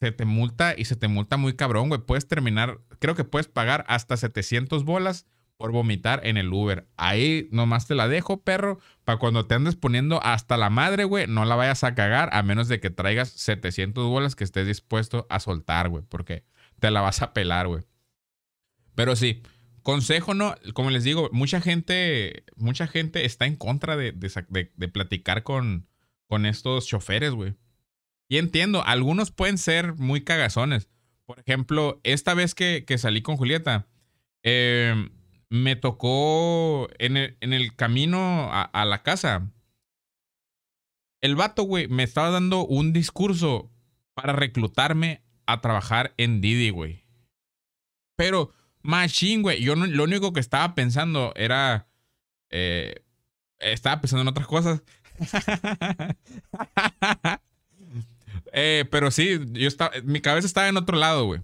se 0.00 0.12
te 0.12 0.26
multa 0.26 0.74
y 0.76 0.84
se 0.84 0.96
te 0.96 1.08
multa 1.08 1.38
muy 1.38 1.54
cabrón, 1.56 1.88
güey. 1.88 2.02
Puedes 2.02 2.28
terminar, 2.28 2.78
creo 2.98 3.14
que 3.14 3.24
puedes 3.24 3.48
pagar 3.48 3.86
hasta 3.88 4.18
700 4.18 4.84
bolas 4.84 5.24
por 5.56 5.72
vomitar 5.72 6.20
en 6.26 6.36
el 6.36 6.52
Uber. 6.52 6.88
Ahí 6.98 7.48
nomás 7.52 7.86
te 7.86 7.94
la 7.94 8.06
dejo, 8.06 8.42
perro, 8.42 8.80
para 9.04 9.18
cuando 9.18 9.46
te 9.46 9.54
andes 9.54 9.76
poniendo 9.76 10.22
hasta 10.22 10.58
la 10.58 10.68
madre, 10.68 11.04
güey, 11.04 11.26
no 11.26 11.46
la 11.46 11.56
vayas 11.56 11.84
a 11.84 11.94
cagar 11.94 12.28
a 12.34 12.42
menos 12.42 12.68
de 12.68 12.80
que 12.80 12.90
traigas 12.90 13.30
700 13.30 14.06
bolas 14.08 14.36
que 14.36 14.44
estés 14.44 14.66
dispuesto 14.66 15.26
a 15.30 15.40
soltar, 15.40 15.88
güey, 15.88 16.04
porque 16.06 16.44
te 16.80 16.90
la 16.90 17.00
vas 17.00 17.22
a 17.22 17.32
pelar, 17.32 17.66
güey. 17.66 17.82
Pero 18.94 19.16
sí, 19.16 19.42
consejo, 19.86 20.34
¿no? 20.34 20.56
Como 20.74 20.90
les 20.90 21.04
digo, 21.04 21.30
mucha 21.30 21.60
gente, 21.60 22.42
mucha 22.56 22.88
gente 22.88 23.24
está 23.24 23.46
en 23.46 23.54
contra 23.54 23.96
de, 23.96 24.12
platicar 24.92 25.44
con, 25.44 25.86
estos 26.44 26.88
choferes, 26.88 27.30
güey. 27.30 27.54
Y 28.28 28.38
entiendo, 28.38 28.82
algunos 28.84 29.30
pueden 29.30 29.58
ser 29.58 29.94
muy 29.94 30.24
cagazones. 30.24 30.88
Por 31.24 31.38
ejemplo, 31.38 32.00
esta 32.02 32.34
vez 32.34 32.56
que, 32.56 32.84
salí 32.98 33.22
con 33.22 33.36
Julieta, 33.36 33.86
eh, 34.42 35.08
me 35.50 35.76
tocó 35.76 36.88
en 36.98 37.16
el, 37.16 37.36
en 37.40 37.52
el 37.52 37.76
camino 37.76 38.18
a, 38.50 38.62
a 38.62 38.84
la 38.86 39.04
casa. 39.04 39.52
El 41.20 41.36
vato, 41.36 41.62
güey, 41.62 41.86
me 41.86 42.02
estaba 42.02 42.30
dando 42.30 42.66
un 42.66 42.92
discurso 42.92 43.70
para 44.14 44.32
reclutarme 44.32 45.22
a 45.46 45.60
trabajar 45.60 46.12
en 46.16 46.40
Didi, 46.40 46.70
güey. 46.70 47.04
Pero, 48.16 48.50
machín, 48.86 49.42
güey. 49.42 49.62
Yo 49.62 49.76
no- 49.76 49.86
lo 49.86 50.04
único 50.04 50.32
que 50.32 50.40
estaba 50.40 50.74
pensando 50.74 51.32
era. 51.36 51.86
eh, 52.50 53.02
estaba 53.58 54.00
pensando 54.00 54.22
en 54.22 54.28
otras 54.28 54.46
cosas. 54.46 54.82
Eh, 58.52 58.84
pero 58.90 59.10
sí, 59.10 59.38
yo 59.52 59.68
estaba, 59.68 59.92
mi 60.04 60.20
cabeza 60.20 60.46
estaba 60.46 60.68
en 60.68 60.76
otro 60.78 60.96
lado, 60.96 61.26
güey. 61.26 61.42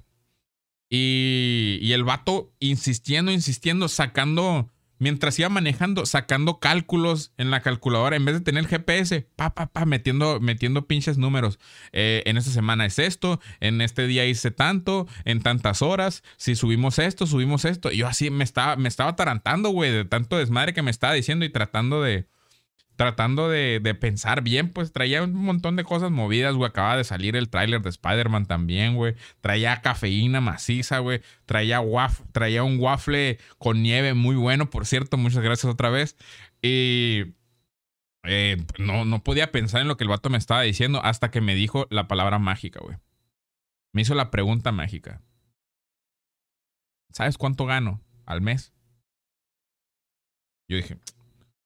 Y, 0.89 1.79
y 1.83 1.93
el 1.93 2.05
vato 2.05 2.53
insistiendo, 2.59 3.31
insistiendo, 3.33 3.89
sacando, 3.89 4.72
mientras 5.03 5.37
iba 5.41 5.49
manejando, 5.49 6.07
sacando 6.07 6.61
cálculos 6.61 7.33
en 7.37 7.51
la 7.51 7.61
calculadora, 7.61 8.15
en 8.15 8.25
vez 8.25 8.37
de 8.37 8.41
tener 8.41 8.63
el 8.63 8.69
GPS, 8.69 9.27
pa, 9.35 9.53
pa, 9.53 9.67
pa, 9.67 9.85
metiendo, 9.85 10.39
metiendo 10.39 10.87
pinches 10.87 11.19
números. 11.19 11.59
Eh, 11.93 12.23
en 12.25 12.37
esta 12.37 12.53
semana 12.53 12.87
es 12.87 13.01
esto, 13.01 13.41
en 13.59 13.81
este 13.81 14.07
día 14.07 14.25
hice 14.27 14.53
tanto, 14.53 15.09
en 15.25 15.41
tantas 15.41 15.83
horas, 15.83 16.23
si 16.37 16.55
subimos 16.55 17.01
esto, 17.01 17.27
subimos 17.27 17.65
esto. 17.65 17.91
Yo 17.91 18.07
así 18.07 18.31
me 18.31 18.45
estaba, 18.45 18.77
me 18.77 18.89
estaba 18.89 19.11
atarantando, 19.11 19.71
güey, 19.71 19.91
de 19.91 20.05
tanto 20.05 20.39
desmadre 20.39 20.73
que 20.73 20.83
me 20.83 20.93
estaba 20.93 21.15
diciendo 21.15 21.45
y 21.45 21.49
tratando 21.49 22.01
de, 22.01 22.29
tratando 23.03 23.49
de, 23.49 23.81
de 23.83 23.95
pensar 23.97 24.43
bien, 24.43 24.69
pues 24.69 24.93
traía 24.93 25.25
un 25.25 25.35
montón 25.35 25.75
de 25.75 25.83
cosas 25.83 26.13
movidas, 26.13 26.55
güey. 26.55 26.69
Acaba 26.69 26.97
de 26.97 27.03
salir 27.03 27.35
el 27.35 27.49
tráiler 27.49 27.83
de 27.83 27.91
Spider-Man 27.91 28.47
también, 28.47 28.95
güey. 28.95 29.17
Traía 29.41 29.81
cafeína 29.81 30.41
maciza, 30.41 31.01
güey. 31.01 31.21
Traía, 31.45 31.81
waf 31.81 32.21
traía 32.31 32.63
un 32.63 32.79
waffle 32.79 33.39
con 33.59 33.83
nieve 33.83 34.15
muy 34.15 34.37
bueno, 34.37 34.71
por 34.71 34.87
cierto. 34.87 35.17
Muchas 35.17 35.43
gracias 35.43 35.73
otra 35.73 35.91
vez. 35.91 36.17
Y, 36.63 37.35
eh, 38.23 38.65
no, 38.79 39.05
no 39.05 39.25
podía 39.25 39.51
pensar 39.51 39.81
en 39.81 39.89
lo 39.89 39.97
que 39.97 40.05
el 40.05 40.11
vato 40.11 40.31
me 40.31 40.39
estaba 40.39 40.63
diciendo 40.63 41.01
hasta 41.03 41.33
que 41.33 41.41
me 41.41 41.57
dijo 41.57 41.89
la 41.91 42.07
palabra 42.07 42.39
mágica, 42.39 42.79
güey. 42.81 42.99
Me 43.93 44.03
hizo 44.03 44.15
la 44.15 44.31
pregunta 44.31 44.71
mágica. 44.71 45.21
¿Sabes 47.13 47.37
cuánto 47.37 47.67
gano 47.67 48.01
al 48.27 48.43
mes? 48.43 48.73
Yo 50.69 50.77
dije, 50.77 50.99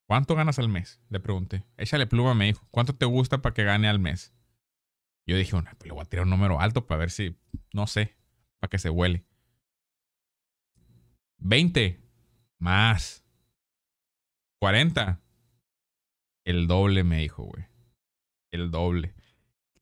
¿cuánto 0.07 0.35
ganas 0.35 0.59
al 0.59 0.69
mes? 0.69 1.01
Le 1.09 1.21
pregunté. 1.21 1.65
Échale 1.77 2.07
pluma, 2.07 2.35
me 2.35 2.47
dijo. 2.47 2.67
¿Cuánto 2.71 2.95
te 2.95 3.07
gusta 3.07 3.43
para 3.43 3.55
que 3.55 3.65
gane 3.65 3.89
al 3.89 3.99
mes? 3.99 4.33
Yo 5.27 5.37
dije, 5.37 5.51
pues 5.53 5.87
le 5.87 5.93
voy 5.93 6.03
a 6.03 6.09
tirar 6.09 6.25
un 6.25 6.31
número 6.31 6.61
alto 6.61 6.87
para 6.87 7.01
ver 7.01 7.11
si, 7.11 7.37
no 7.73 7.87
sé, 7.87 8.17
para 8.59 8.71
que 8.71 8.79
se 8.79 8.91
huele. 8.91 9.27
20. 11.39 12.01
Más. 12.59 13.25
40. 14.61 15.21
El 16.45 16.67
doble, 16.69 17.03
me 17.03 17.19
dijo, 17.19 17.43
güey. 17.45 17.67
El 18.53 18.71
doble. 18.71 19.15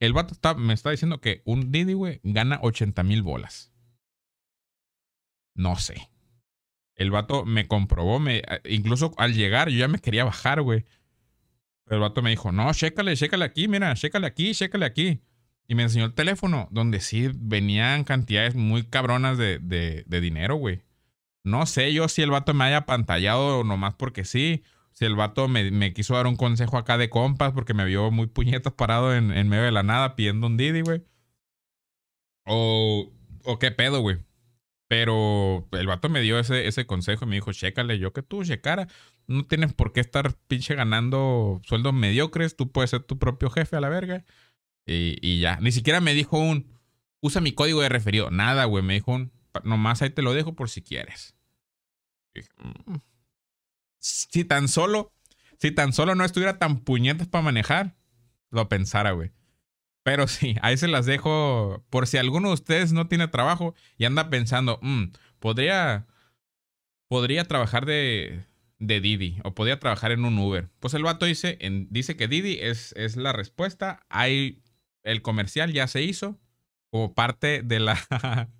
El 0.00 0.12
vato 0.12 0.34
está, 0.34 0.54
me 0.54 0.74
está 0.74 0.90
diciendo 0.90 1.20
que 1.20 1.42
un 1.44 1.70
Didi, 1.70 1.92
güey, 1.92 2.20
gana 2.22 2.58
80 2.62 3.02
mil 3.02 3.22
bolas. 3.22 3.72
No 5.54 5.76
sé. 5.76 6.10
El 6.96 7.10
vato 7.10 7.44
me 7.44 7.66
comprobó, 7.66 8.20
me, 8.20 8.42
incluso 8.64 9.12
al 9.16 9.34
llegar 9.34 9.68
yo 9.68 9.78
ya 9.78 9.88
me 9.88 9.98
quería 9.98 10.24
bajar, 10.24 10.62
güey. 10.62 10.84
Pero 11.84 11.96
el 11.96 12.02
vato 12.02 12.22
me 12.22 12.30
dijo, 12.30 12.52
no, 12.52 12.72
chécale, 12.72 13.16
chécale 13.16 13.44
aquí, 13.44 13.68
mira, 13.68 13.94
chécale 13.94 14.26
aquí, 14.26 14.54
chécale 14.54 14.86
aquí. 14.86 15.20
Y 15.66 15.74
me 15.74 15.82
enseñó 15.82 16.04
el 16.06 16.14
teléfono, 16.14 16.68
donde 16.70 17.00
sí 17.00 17.30
venían 17.34 18.04
cantidades 18.04 18.54
muy 18.54 18.84
cabronas 18.84 19.38
de, 19.38 19.58
de, 19.58 20.20
dinero, 20.20 20.56
güey. 20.56 20.82
No 21.42 21.66
sé 21.66 21.92
yo 21.92 22.08
si 22.08 22.22
el 22.22 22.30
vato 22.30 22.54
me 22.54 22.64
haya 22.64 22.86
pantallado 22.86 23.64
nomás 23.64 23.94
porque 23.94 24.24
sí. 24.24 24.62
Si 24.92 25.04
el 25.04 25.16
vato 25.16 25.48
me, 25.48 25.70
me, 25.70 25.92
quiso 25.92 26.14
dar 26.14 26.26
un 26.26 26.36
consejo 26.36 26.78
acá 26.78 26.98
de 26.98 27.10
compas 27.10 27.52
porque 27.52 27.74
me 27.74 27.84
vio 27.84 28.10
muy 28.10 28.26
puñetas 28.26 28.72
parado 28.74 29.14
en, 29.14 29.32
en 29.32 29.48
medio 29.48 29.64
de 29.64 29.72
la 29.72 29.82
nada 29.82 30.16
pidiendo 30.16 30.46
un 30.46 30.56
Didi, 30.56 30.82
güey. 30.82 31.02
O, 32.46 33.10
o 33.44 33.58
qué 33.58 33.70
pedo, 33.70 34.00
güey. 34.00 34.18
Pero 34.88 35.66
el 35.72 35.86
vato 35.86 36.08
me 36.08 36.20
dio 36.20 36.38
ese, 36.38 36.66
ese 36.66 36.86
consejo 36.86 37.24
y 37.24 37.28
me 37.28 37.34
dijo, 37.36 37.52
chécale, 37.52 37.98
yo 37.98 38.12
que 38.12 38.22
tú, 38.22 38.44
checara. 38.44 38.88
No 39.26 39.46
tienes 39.46 39.72
por 39.72 39.92
qué 39.92 40.00
estar 40.00 40.34
pinche 40.46 40.74
ganando 40.74 41.60
sueldos 41.64 41.94
mediocres. 41.94 42.56
Tú 42.56 42.70
puedes 42.70 42.90
ser 42.90 43.02
tu 43.02 43.18
propio 43.18 43.50
jefe 43.50 43.76
a 43.76 43.80
la 43.80 43.88
verga. 43.88 44.24
Y, 44.86 45.16
y 45.22 45.40
ya. 45.40 45.58
Ni 45.60 45.72
siquiera 45.72 46.00
me 46.00 46.12
dijo 46.12 46.38
un, 46.38 46.70
usa 47.20 47.40
mi 47.40 47.52
código 47.52 47.80
de 47.80 47.88
referido. 47.88 48.30
Nada, 48.30 48.66
güey. 48.66 48.84
Me 48.84 48.94
dijo 48.94 49.12
un, 49.12 49.32
nomás 49.64 50.02
ahí 50.02 50.10
te 50.10 50.22
lo 50.22 50.34
dejo 50.34 50.54
por 50.54 50.68
si 50.68 50.82
quieres. 50.82 51.34
Mm". 52.58 52.96
Si 53.98 54.44
tan 54.44 54.68
solo, 54.68 55.12
si 55.58 55.70
tan 55.70 55.92
solo 55.94 56.14
no 56.14 56.24
estuviera 56.24 56.58
tan 56.58 56.80
puñetas 56.80 57.26
para 57.26 57.44
manejar, 57.44 57.96
lo 58.50 58.68
pensara, 58.68 59.12
güey. 59.12 59.32
Pero 60.04 60.28
sí, 60.28 60.54
ahí 60.60 60.76
se 60.76 60.86
las 60.86 61.06
dejo 61.06 61.82
por 61.90 62.06
si 62.06 62.18
alguno 62.18 62.48
de 62.48 62.54
ustedes 62.54 62.92
no 62.92 63.08
tiene 63.08 63.26
trabajo 63.26 63.74
y 63.96 64.04
anda 64.04 64.28
pensando, 64.28 64.78
mm, 64.82 65.04
podría, 65.40 66.06
podría 67.08 67.44
trabajar 67.44 67.86
de, 67.86 68.44
de 68.78 69.00
Didi 69.00 69.38
o 69.44 69.54
podría 69.54 69.80
trabajar 69.80 70.12
en 70.12 70.26
un 70.26 70.38
Uber. 70.38 70.68
Pues 70.78 70.92
el 70.92 71.02
vato 71.02 71.24
dice, 71.24 71.58
dice 71.88 72.16
que 72.16 72.28
Didi 72.28 72.58
es, 72.60 72.92
es 72.96 73.16
la 73.16 73.32
respuesta. 73.32 74.04
Hay, 74.10 74.62
el 75.04 75.22
comercial 75.22 75.72
ya 75.72 75.86
se 75.86 76.02
hizo 76.02 76.38
como 76.90 77.14
parte 77.14 77.62
de 77.62 77.80
la... 77.80 77.98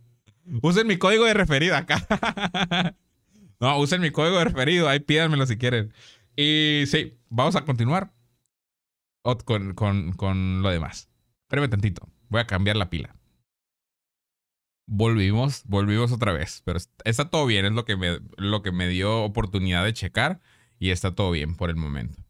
usen 0.63 0.87
mi 0.87 0.97
código 0.97 1.27
de 1.27 1.35
referido 1.35 1.77
acá. 1.77 2.97
no, 3.61 3.79
usen 3.79 4.01
mi 4.01 4.11
código 4.11 4.39
de 4.39 4.45
referido, 4.45 4.89
ahí 4.89 5.01
pídanmelo 5.01 5.45
si 5.45 5.59
quieren. 5.59 5.93
Y 6.37 6.85
sí, 6.87 7.19
vamos 7.29 7.55
a 7.55 7.67
continuar 7.67 8.15
con, 9.45 9.75
con, 9.75 10.13
con 10.13 10.63
lo 10.63 10.71
demás. 10.71 11.11
Espérame 11.45 11.69
tantito. 11.69 12.09
Voy 12.29 12.41
a 12.41 12.47
cambiar 12.47 12.77
la 12.77 12.91
pila. 12.91 13.15
Volvimos, 14.87 15.63
volvimos 15.65 16.13
otra 16.13 16.33
vez. 16.33 16.63
Pero 16.65 16.79
está 17.05 17.31
todo 17.31 17.47
bien. 17.47 17.65
Es 17.65 17.73
lo 17.73 17.85
que 17.85 17.97
me, 17.97 18.21
lo 18.37 18.63
que 18.63 18.73
me 18.73 18.89
dio 18.89 19.23
oportunidad 19.23 19.85
de 19.85 19.93
checar. 19.93 20.41
Y 20.79 20.91
está 20.91 21.15
todo 21.15 21.31
bien 21.31 21.57
por 21.57 21.71
el 21.71 21.77
momento. 21.77 22.23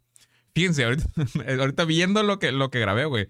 Fíjense, 0.55 0.85
ahorita, 0.85 1.09
ahorita 1.61 1.85
viendo 1.85 2.23
lo 2.23 2.39
que, 2.39 2.53
lo 2.53 2.71
que 2.71 2.81
grabé, 2.81 3.05
güey. 3.07 3.29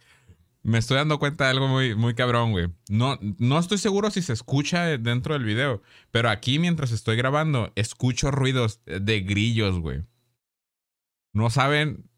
Me 0.62 0.78
estoy 0.78 0.96
dando 0.96 1.18
cuenta 1.18 1.44
de 1.44 1.50
algo 1.50 1.68
muy, 1.68 1.94
muy 1.94 2.14
cabrón, 2.14 2.52
güey. 2.52 2.68
No, 2.88 3.18
no 3.38 3.58
estoy 3.58 3.76
seguro 3.76 4.10
si 4.10 4.22
se 4.22 4.32
escucha 4.32 4.84
dentro 4.98 5.34
del 5.34 5.44
video. 5.44 5.82
Pero 6.10 6.30
aquí, 6.30 6.58
mientras 6.58 6.90
estoy 6.90 7.16
grabando, 7.16 7.70
escucho 7.76 8.30
ruidos 8.30 8.80
de 8.86 9.20
grillos, 9.20 9.78
güey. 9.78 10.04
No 11.34 11.50
saben 11.50 12.08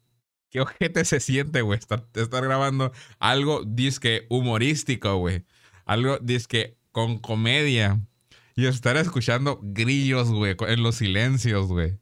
qué 0.49 0.61
ojete 0.61 1.05
se 1.05 1.19
siente, 1.19 1.61
güey, 1.61 1.79
estar, 1.79 2.05
estar, 2.13 2.43
grabando 2.43 2.91
algo 3.19 3.63
disque 3.65 4.25
humorístico, 4.29 5.17
güey. 5.17 5.43
Algo 5.85 6.17
disque 6.19 6.77
con 6.91 7.19
comedia. 7.19 7.99
Y 8.55 8.65
estar 8.65 8.97
escuchando 8.97 9.59
grillos, 9.61 10.31
güey, 10.31 10.55
en 10.59 10.81
los 10.81 10.95
silencios, 10.95 11.67
güey. 11.67 11.99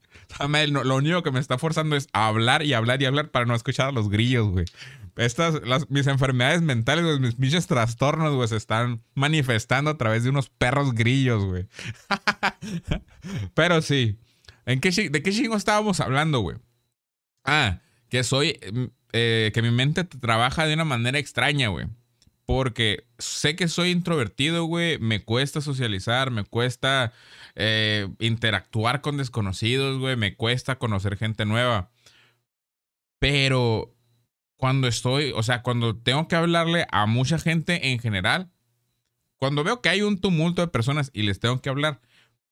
Lo 0.69 0.95
único 0.95 1.21
que 1.21 1.31
me 1.31 1.39
está 1.39 1.57
forzando 1.57 1.95
es 1.95 2.07
hablar 2.13 2.63
y 2.63 2.73
hablar 2.73 3.01
y 3.01 3.05
hablar 3.05 3.29
para 3.29 3.45
no 3.45 3.55
escuchar 3.55 3.89
a 3.89 3.91
los 3.91 4.09
grillos, 4.09 4.49
güey. 4.49 4.65
Estas, 5.17 5.61
mis 5.89 6.07
enfermedades 6.07 6.61
mentales, 6.61 7.05
güey, 7.05 7.33
mis 7.37 7.67
trastornos, 7.67 8.33
güey, 8.35 8.47
se 8.47 8.57
están 8.57 9.01
manifestando 9.13 9.91
a 9.91 9.97
través 9.97 10.23
de 10.23 10.29
unos 10.29 10.49
perros 10.49 10.93
grillos, 10.93 11.45
güey. 11.45 11.67
Pero 13.53 13.81
sí. 13.81 14.17
¿En 14.65 14.81
qué, 14.81 14.91
¿De 15.09 15.21
qué 15.21 15.31
chingo 15.31 15.55
estábamos 15.55 15.99
hablando, 15.99 16.39
güey? 16.39 16.57
Ah, 17.45 17.81
que 18.09 18.23
soy, 18.23 18.59
mm, 18.71 18.85
eh, 19.13 19.51
que 19.53 19.61
mi 19.61 19.71
mente 19.71 20.03
trabaja 20.03 20.65
de 20.65 20.73
una 20.73 20.85
manera 20.85 21.19
extraña, 21.19 21.69
güey. 21.69 21.87
Porque 22.45 23.07
sé 23.17 23.55
que 23.55 23.67
soy 23.67 23.91
introvertido, 23.91 24.65
güey. 24.65 24.99
Me 24.99 25.23
cuesta 25.23 25.61
socializar, 25.61 26.31
me 26.31 26.43
cuesta 26.43 27.11
eh, 27.55 28.07
interactuar 28.19 29.01
con 29.01 29.17
desconocidos, 29.17 29.99
güey. 29.99 30.15
Me 30.15 30.35
cuesta 30.35 30.77
conocer 30.77 31.17
gente 31.17 31.45
nueva. 31.45 31.89
Pero 33.19 33.95
cuando 34.57 34.87
estoy, 34.87 35.31
o 35.35 35.43
sea, 35.43 35.61
cuando 35.63 35.95
tengo 35.97 36.27
que 36.27 36.35
hablarle 36.35 36.85
a 36.91 37.05
mucha 37.07 37.39
gente 37.39 37.91
en 37.91 37.99
general, 37.99 38.51
cuando 39.37 39.63
veo 39.63 39.81
que 39.81 39.89
hay 39.89 40.01
un 40.01 40.19
tumulto 40.19 40.61
de 40.61 40.67
personas 40.67 41.11
y 41.13 41.23
les 41.23 41.39
tengo 41.39 41.61
que 41.61 41.69
hablar, 41.69 42.01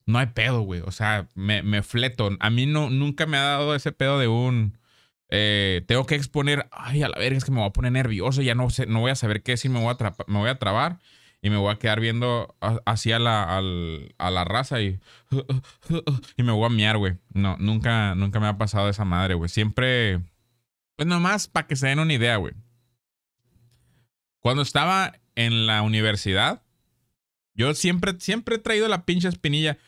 no 0.06 0.20
hay 0.20 0.28
pedo, 0.28 0.62
güey. 0.62 0.82
O 0.82 0.92
sea, 0.92 1.28
me, 1.36 1.64
me 1.64 1.84
fleto. 1.84 2.30
A 2.40 2.50
mí 2.50 2.66
no, 2.66 2.90
nunca 2.90 3.26
me 3.26 3.38
ha 3.38 3.44
dado 3.44 3.76
ese 3.76 3.92
pedo 3.92 4.20
de 4.20 4.28
un 4.28 4.78
eh, 5.36 5.82
tengo 5.88 6.06
que 6.06 6.14
exponer, 6.14 6.68
ay, 6.72 7.02
a 7.02 7.10
la 7.10 7.18
verga, 7.18 7.36
es 7.36 7.44
que 7.44 7.50
me 7.50 7.58
voy 7.58 7.68
a 7.68 7.74
poner 7.74 7.92
nervioso, 7.92 8.44
ya 8.44 8.54
no 8.54 8.70
sé, 8.70 8.86
no 8.86 9.00
voy 9.00 9.10
a 9.10 9.16
saber 9.16 9.42
qué 9.42 9.54
decir, 9.54 9.72
me 9.72 9.82
voy 9.82 9.92
a, 10.00 10.16
me 10.28 10.38
voy 10.38 10.50
a 10.52 10.60
trabar 10.60 11.00
y 11.42 11.50
me 11.50 11.58
voy 11.58 11.74
a 11.74 11.80
quedar 11.80 12.00
viendo 12.00 12.56
así 12.86 13.12
a 13.12 13.18
la, 13.18 13.58
a 13.58 14.32
la 14.32 14.46
raza 14.46 14.80
y, 14.80 15.00
y 16.38 16.44
me 16.44 16.52
voy 16.52 16.68
a 16.68 16.70
miar, 16.70 17.00
güey. 17.00 17.18
No, 17.34 17.58
nunca, 17.58 18.14
nunca 18.14 18.40
me 18.40 18.46
ha 18.46 18.60
pasado 18.60 18.90
esa 18.90 19.06
madre, 19.06 19.34
güey. 19.34 19.50
Siempre, 19.50 20.22
pues 20.96 21.08
nomás 21.08 21.48
para 21.48 21.66
que 21.66 21.78
se 21.78 21.88
den 21.88 21.98
una 21.98 22.14
idea, 22.14 22.36
güey. 22.36 22.54
Cuando 24.40 24.62
estaba 24.62 25.14
en 25.34 25.66
la 25.66 25.82
universidad, 25.82 26.62
yo 27.56 27.74
siempre, 27.74 28.14
siempre 28.20 28.58
he 28.58 28.60
traído 28.60 28.88
la 28.88 29.04
pinche 29.04 29.30
espinilla. 29.30 29.80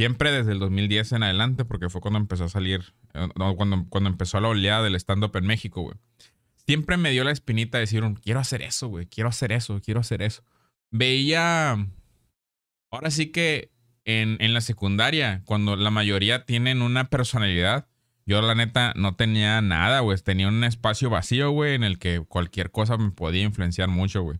Siempre 0.00 0.32
desde 0.32 0.52
el 0.52 0.58
2010 0.60 1.12
en 1.12 1.24
adelante, 1.24 1.66
porque 1.66 1.90
fue 1.90 2.00
cuando 2.00 2.18
empezó 2.18 2.44
a 2.44 2.48
salir 2.48 2.94
eh, 3.12 3.28
cuando, 3.54 3.84
cuando 3.90 4.08
empezó 4.08 4.40
la 4.40 4.48
oleada 4.48 4.82
del 4.82 4.94
stand-up 4.94 5.36
en 5.36 5.44
México, 5.44 5.82
güey. 5.82 5.94
Siempre 6.66 6.96
me 6.96 7.10
dio 7.10 7.22
la 7.22 7.32
espinita 7.32 7.76
de 7.76 7.82
decir, 7.82 8.02
quiero 8.22 8.40
hacer 8.40 8.62
eso, 8.62 8.88
güey, 8.88 9.04
quiero 9.04 9.28
hacer 9.28 9.52
eso, 9.52 9.78
quiero 9.84 10.00
hacer 10.00 10.22
eso. 10.22 10.42
Veía, 10.90 11.86
ahora 12.90 13.10
sí 13.10 13.26
que 13.26 13.72
en, 14.06 14.38
en 14.40 14.54
la 14.54 14.62
secundaria, 14.62 15.42
cuando 15.44 15.76
la 15.76 15.90
mayoría 15.90 16.46
tienen 16.46 16.80
una 16.80 17.10
personalidad, 17.10 17.86
yo 18.24 18.40
la 18.40 18.54
neta 18.54 18.94
no 18.96 19.16
tenía 19.16 19.60
nada, 19.60 20.00
güey. 20.00 20.16
Tenía 20.16 20.48
un 20.48 20.64
espacio 20.64 21.10
vacío, 21.10 21.50
güey, 21.50 21.74
en 21.74 21.84
el 21.84 21.98
que 21.98 22.20
cualquier 22.20 22.70
cosa 22.70 22.96
me 22.96 23.10
podía 23.10 23.42
influenciar 23.42 23.90
mucho, 23.90 24.22
güey. 24.22 24.38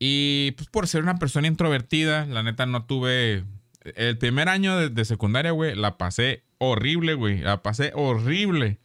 Y 0.00 0.50
pues 0.56 0.68
por 0.70 0.88
ser 0.88 1.04
una 1.04 1.20
persona 1.20 1.46
introvertida, 1.46 2.26
la 2.26 2.42
neta 2.42 2.66
no 2.66 2.84
tuve... 2.84 3.44
El 3.94 4.18
primer 4.18 4.48
año 4.48 4.88
de, 4.88 5.04
secundaria, 5.04 5.52
güey, 5.52 5.74
la 5.74 5.98
pasé 5.98 6.44
horrible, 6.58 7.14
güey. 7.14 7.38
La 7.38 7.62
pasé 7.62 7.92
horrible. 7.94 8.80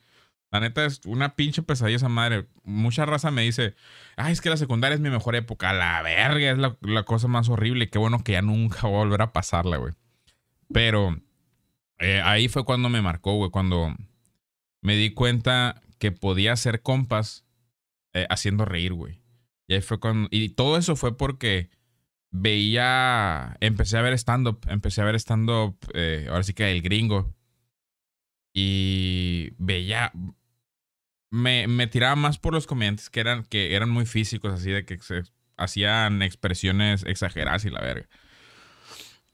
La 0.52 0.60
neta 0.60 0.86
es 0.86 1.02
una 1.06 1.36
pinche 1.36 1.64
pesadilla 1.64 1.96
esa 1.96 2.10
madre. 2.10 2.48
Mucha 2.64 3.06
raza 3.06 3.32
me 3.32 3.42
dice, 3.42 3.76
ay, 4.18 4.34
es 4.34 4.42
que 4.42 4.50
la 4.50 4.58
secundaria 4.58 4.96
es 4.96 5.02
mi 5.02 5.10
mejor 5.10 5.36
época. 5.36 5.74
La 5.74 6.02
verga 6.02 6.52
es 6.52 6.58
la, 6.58 7.04
cosa 7.04 7.28
más 7.28 7.50
horrible. 7.50 7.90
Qué 7.90 7.98
bueno 7.98 8.24
que 8.24 8.34
ya 8.34 8.42
nunca 8.42 8.88
voy 8.88 8.96
a 8.96 9.04
volver 9.06 9.22
a 9.22 9.34
pasarla, 9.34 9.78
güey. 9.78 9.94
Pero 10.74 11.18
eh, 12.00 12.22
ahí 12.24 12.48
fue 12.48 12.66
cuando 12.66 12.90
me 12.90 13.02
marcó, 13.02 13.36
güey. 13.36 13.50
Cuando 13.50 13.96
me 14.82 14.96
di 14.96 15.14
cuenta 15.14 15.82
que 16.00 16.12
podía 16.12 16.54
hacer 16.54 16.82
compas 16.82 17.46
eh, 18.14 18.28
haciendo 18.30 18.66
reír, 18.66 18.94
güey. 18.94 19.22
Y 19.68 19.76
ahí 19.76 19.82
fue 19.82 20.00
cuando... 20.00 20.28
Y 20.32 20.50
todo 20.50 20.78
eso 20.78 20.98
fue 20.98 21.18
porque 21.18 21.70
veía... 22.32 23.56
Empecé 23.60 23.98
a 23.98 24.02
ver 24.02 24.14
stand-up. 24.14 24.60
Empecé 24.68 25.02
a 25.02 25.06
ver 25.06 25.16
stand-up, 25.16 25.78
eh, 25.94 26.28
ahora 26.30 26.44
sí 26.44 26.54
que 26.54 26.72
el 26.72 26.82
gringo 26.82 27.34
y 28.54 29.52
veía, 29.58 30.12
me, 31.30 31.68
me 31.68 31.88
tiraba 31.88 32.16
más 32.16 32.38
por 32.38 32.54
los 32.54 32.68
comediantes 32.68 33.10
que 33.10 33.22
eran, 33.22 33.44
que 33.44 33.76
eran 33.76 33.90
muy 33.90 34.06
físicos, 34.06 34.54
así 34.54 34.72
de 34.72 34.86
que 34.86 35.00
se 35.00 35.24
hacían 35.58 36.22
expresiones 36.22 37.04
exageradas 37.06 37.64
y 37.66 37.70
la 37.70 37.80
verga. 37.82 38.10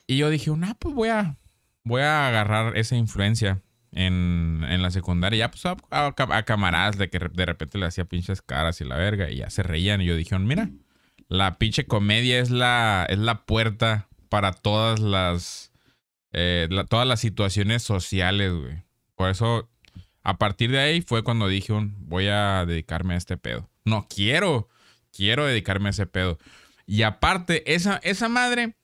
Y 0.05 0.17
yo 0.17 0.29
dije, 0.29 0.51
nah, 0.51 0.73
pues 0.77 0.93
voy 0.93 1.09
a, 1.09 1.37
voy 1.83 2.01
a 2.01 2.27
agarrar 2.27 2.77
esa 2.77 2.95
influencia 2.95 3.61
en, 3.91 4.63
en 4.69 4.81
la 4.81 4.91
secundaria. 4.91 5.39
Ya 5.39 5.51
pues 5.51 5.65
a, 5.65 5.75
a- 5.89 6.13
a 6.15 6.43
camaradas 6.43 6.97
de 6.97 7.09
que 7.09 7.19
de 7.19 7.45
repente 7.45 7.77
le 7.77 7.87
hacía 7.87 8.05
pinches 8.05 8.41
caras 8.41 8.79
y 8.81 8.85
la 8.85 8.97
verga 8.97 9.29
y 9.31 9.37
ya 9.37 9.49
se 9.49 9.63
reían. 9.63 10.01
Y 10.01 10.05
yo 10.05 10.15
dije, 10.15 10.37
mira, 10.39 10.69
la 11.29 11.57
pinche 11.57 11.85
comedia 11.85 12.39
es 12.39 12.49
la, 12.49 13.05
es 13.09 13.17
la 13.17 13.45
puerta 13.45 14.07
para 14.29 14.53
todas 14.53 14.99
las, 14.99 15.71
eh, 16.33 16.67
todas 16.89 17.07
las 17.07 17.19
situaciones 17.19 17.83
sociales, 17.83 18.53
güey. 18.53 18.83
Por 19.15 19.29
eso, 19.29 19.69
a 20.23 20.37
partir 20.37 20.71
de 20.71 20.79
ahí 20.79 21.01
fue 21.01 21.23
cuando 21.23 21.47
dije, 21.47 21.73
voy 21.99 22.27
a 22.27 22.65
dedicarme 22.65 23.15
a 23.15 23.17
este 23.17 23.37
pedo. 23.37 23.69
No, 23.83 24.07
quiero, 24.07 24.69
quiero 25.11 25.45
dedicarme 25.45 25.89
a 25.89 25.91
ese 25.91 26.05
pedo. 26.05 26.37
Y 26.85 27.01
aparte, 27.01 27.73
esa, 27.73 27.97
esa 28.03 28.29
madre 28.29 28.75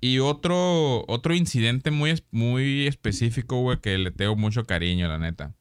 y 0.00 0.20
otro, 0.20 1.04
otro 1.08 1.34
incidente 1.34 1.90
muy, 1.90 2.22
muy 2.30 2.86
específico, 2.86 3.60
güey, 3.60 3.80
que 3.80 3.98
le 3.98 4.10
tengo 4.10 4.36
mucho 4.36 4.64
cariño, 4.64 5.08
la 5.08 5.18
neta. 5.18 5.54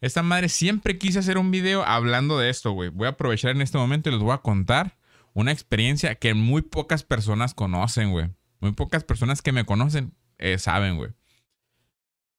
Esta 0.00 0.22
madre 0.22 0.48
siempre 0.48 0.98
quise 0.98 1.20
hacer 1.20 1.38
un 1.38 1.50
video 1.50 1.84
hablando 1.84 2.38
de 2.38 2.50
esto, 2.50 2.72
güey. 2.72 2.90
Voy 2.90 3.06
a 3.06 3.10
aprovechar 3.10 3.52
en 3.52 3.62
este 3.62 3.78
momento 3.78 4.08
y 4.08 4.12
les 4.12 4.20
voy 4.20 4.32
a 4.32 4.38
contar 4.38 4.96
una 5.34 5.52
experiencia 5.52 6.14
que 6.16 6.34
muy 6.34 6.62
pocas 6.62 7.02
personas 7.04 7.54
conocen, 7.54 8.10
güey. 8.10 8.30
Muy 8.60 8.72
pocas 8.72 9.04
personas 9.04 9.42
que 9.42 9.52
me 9.52 9.64
conocen 9.64 10.14
eh, 10.38 10.58
saben, 10.58 10.96
güey. 10.96 11.12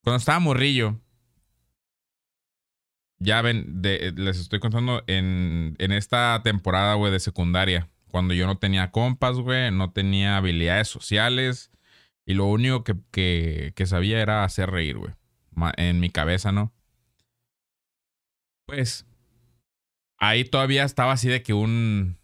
Cuando 0.03 0.17
estaba 0.17 0.39
morrillo, 0.39 0.99
ya 3.19 3.41
ven, 3.41 3.81
de- 3.81 4.13
les 4.15 4.37
estoy 4.39 4.59
contando 4.59 5.03
en, 5.07 5.75
en 5.79 5.91
esta 5.91 6.41
temporada, 6.43 6.95
güey, 6.95 7.11
de 7.11 7.19
secundaria. 7.19 7.89
Cuando 8.09 8.33
yo 8.33 8.45
no 8.45 8.57
tenía 8.57 8.91
compas, 8.91 9.37
güey, 9.37 9.71
no 9.71 9.91
tenía 9.91 10.37
habilidades 10.37 10.87
sociales. 10.87 11.71
Y 12.25 12.33
lo 12.35 12.45
único 12.45 12.83
que, 12.83 12.95
que- 13.11 13.73
que 13.75 13.85
sabía 13.85 14.21
era 14.21 14.43
hacer 14.43 14.69
reír, 14.71 14.97
güey. 14.97 15.13
En 15.77 15.99
mi 15.99 16.09
cabeza, 16.09 16.51
¿no? 16.51 16.73
Pues 18.65 19.05
ahí 20.17 20.43
todavía 20.45 20.83
estaba 20.83 21.13
así 21.13 21.27
de 21.29 21.43
que 21.43 21.53
un... 21.53 22.17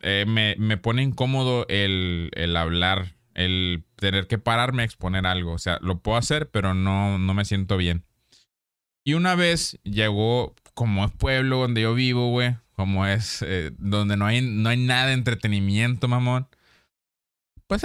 eh, 0.00 0.24
me, 0.26 0.56
me 0.58 0.76
pone 0.76 1.02
incómodo 1.02 1.66
el, 1.68 2.30
el 2.34 2.56
hablar, 2.56 3.16
el 3.34 3.84
tener 3.96 4.26
que 4.26 4.38
pararme 4.38 4.82
a 4.82 4.86
exponer 4.86 5.26
algo. 5.26 5.52
O 5.52 5.58
sea, 5.58 5.78
lo 5.82 6.00
puedo 6.00 6.18
hacer, 6.18 6.50
pero 6.50 6.74
no, 6.74 7.18
no 7.18 7.34
me 7.34 7.44
siento 7.44 7.76
bien. 7.76 8.04
Y 9.04 9.14
una 9.14 9.34
vez 9.34 9.78
llegó, 9.84 10.54
como 10.74 11.04
es 11.04 11.12
pueblo 11.12 11.58
donde 11.58 11.82
yo 11.82 11.94
vivo, 11.94 12.30
güey, 12.30 12.56
como 12.74 13.06
es 13.06 13.42
eh, 13.42 13.72
donde 13.78 14.16
no 14.16 14.26
hay, 14.26 14.42
no 14.42 14.68
hay 14.68 14.76
nada 14.76 15.06
de 15.06 15.14
entretenimiento, 15.14 16.08
mamón. 16.08 16.46
Pues 17.66 17.84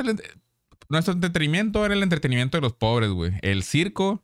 nuestro 0.89 1.13
entretenimiento 1.13 1.85
era 1.85 1.93
el 1.93 2.03
entretenimiento 2.03 2.57
de 2.57 2.61
los 2.61 2.73
pobres, 2.73 3.09
güey. 3.09 3.33
El 3.41 3.63
circo 3.63 4.23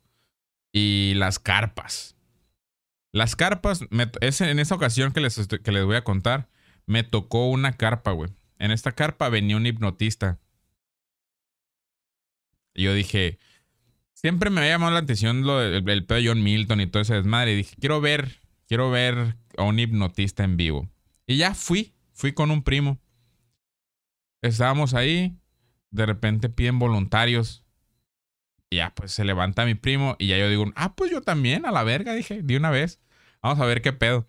y 0.71 1.13
las 1.15 1.39
carpas. 1.39 2.15
Las 3.12 3.36
carpas, 3.36 3.82
es 4.21 4.41
en 4.41 4.60
esa 4.60 4.75
ocasión 4.75 5.12
que 5.12 5.21
les, 5.21 5.47
que 5.47 5.71
les 5.71 5.86
voy 5.86 5.95
a 5.95 6.04
contar, 6.04 6.47
me 6.89 7.04
tocó 7.04 7.47
una 7.49 7.73
carpa, 7.73 8.12
güey. 8.13 8.32
En 8.58 8.71
esta 8.71 8.93
carpa 8.93 9.30
venía 9.30 9.56
un 9.56 9.67
hipnotista. 9.67 10.39
Y 12.73 12.86
yo 12.86 12.95
dije, 12.95 13.38
siempre 14.13 14.49
me 14.49 14.62
había 14.62 14.71
llamado 14.71 14.93
la 14.93 14.99
atención 14.99 15.43
lo 15.43 15.60
del 15.60 15.88
el 15.88 16.06
pedo 16.08 16.19
de 16.19 16.28
John 16.28 16.41
Milton 16.41 16.82
y 16.82 16.88
todo 16.88 17.04
ese 17.04 17.13
desmadre. 17.13 17.54
Y 17.54 17.58
dije, 17.58 17.75
quiero 17.80 18.02
ver, 18.02 18.39
quiero 18.67 18.89
ver 18.89 19.38
a 19.56 19.63
un 19.63 19.78
hipnotista 19.78 20.43
en 20.43 20.58
vivo. 20.58 20.89
Y 21.28 21.38
ya 21.38 21.54
fui, 21.54 21.93
fui 22.12 22.34
con 22.34 22.49
un 22.49 22.63
primo. 22.63 22.99
Estábamos 24.41 24.95
ahí, 24.95 25.38
de 25.91 26.08
repente 26.08 26.49
piden 26.49 26.80
voluntarios. 26.80 27.63
Y 28.71 28.78
ya, 28.78 28.95
pues 28.95 29.12
se 29.12 29.25
levanta 29.25 29.63
mi 29.63 29.75
primo 29.75 30.15
y 30.17 30.25
ya 30.25 30.39
yo 30.39 30.49
digo, 30.49 30.65
ah, 30.75 30.95
pues 30.95 31.12
yo 31.12 31.21
también, 31.21 31.67
a 31.67 31.71
la 31.71 31.84
verga, 31.84 32.13
dije, 32.13 32.41
de 32.41 32.58
una 32.58 32.71
vez. 32.71 32.99
Vamos 33.43 33.60
a 33.60 33.65
ver 33.67 33.84
qué 33.84 33.93
pedo. 33.93 34.28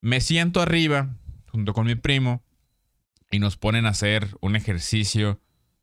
Me 0.00 0.20
siento 0.20 0.60
arriba, 0.60 1.16
junto 1.58 1.74
con 1.74 1.88
mi 1.88 1.96
primo, 1.96 2.44
y 3.32 3.40
nos 3.40 3.56
ponen 3.56 3.84
a 3.86 3.88
hacer 3.88 4.28
un 4.40 4.54
ejercicio 4.54 5.40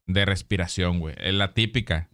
de 0.07 0.23
respiración, 0.23 0.99
güey. 1.01 1.15
Es 1.19 1.33
la 1.33 1.53
típica. 1.53 2.09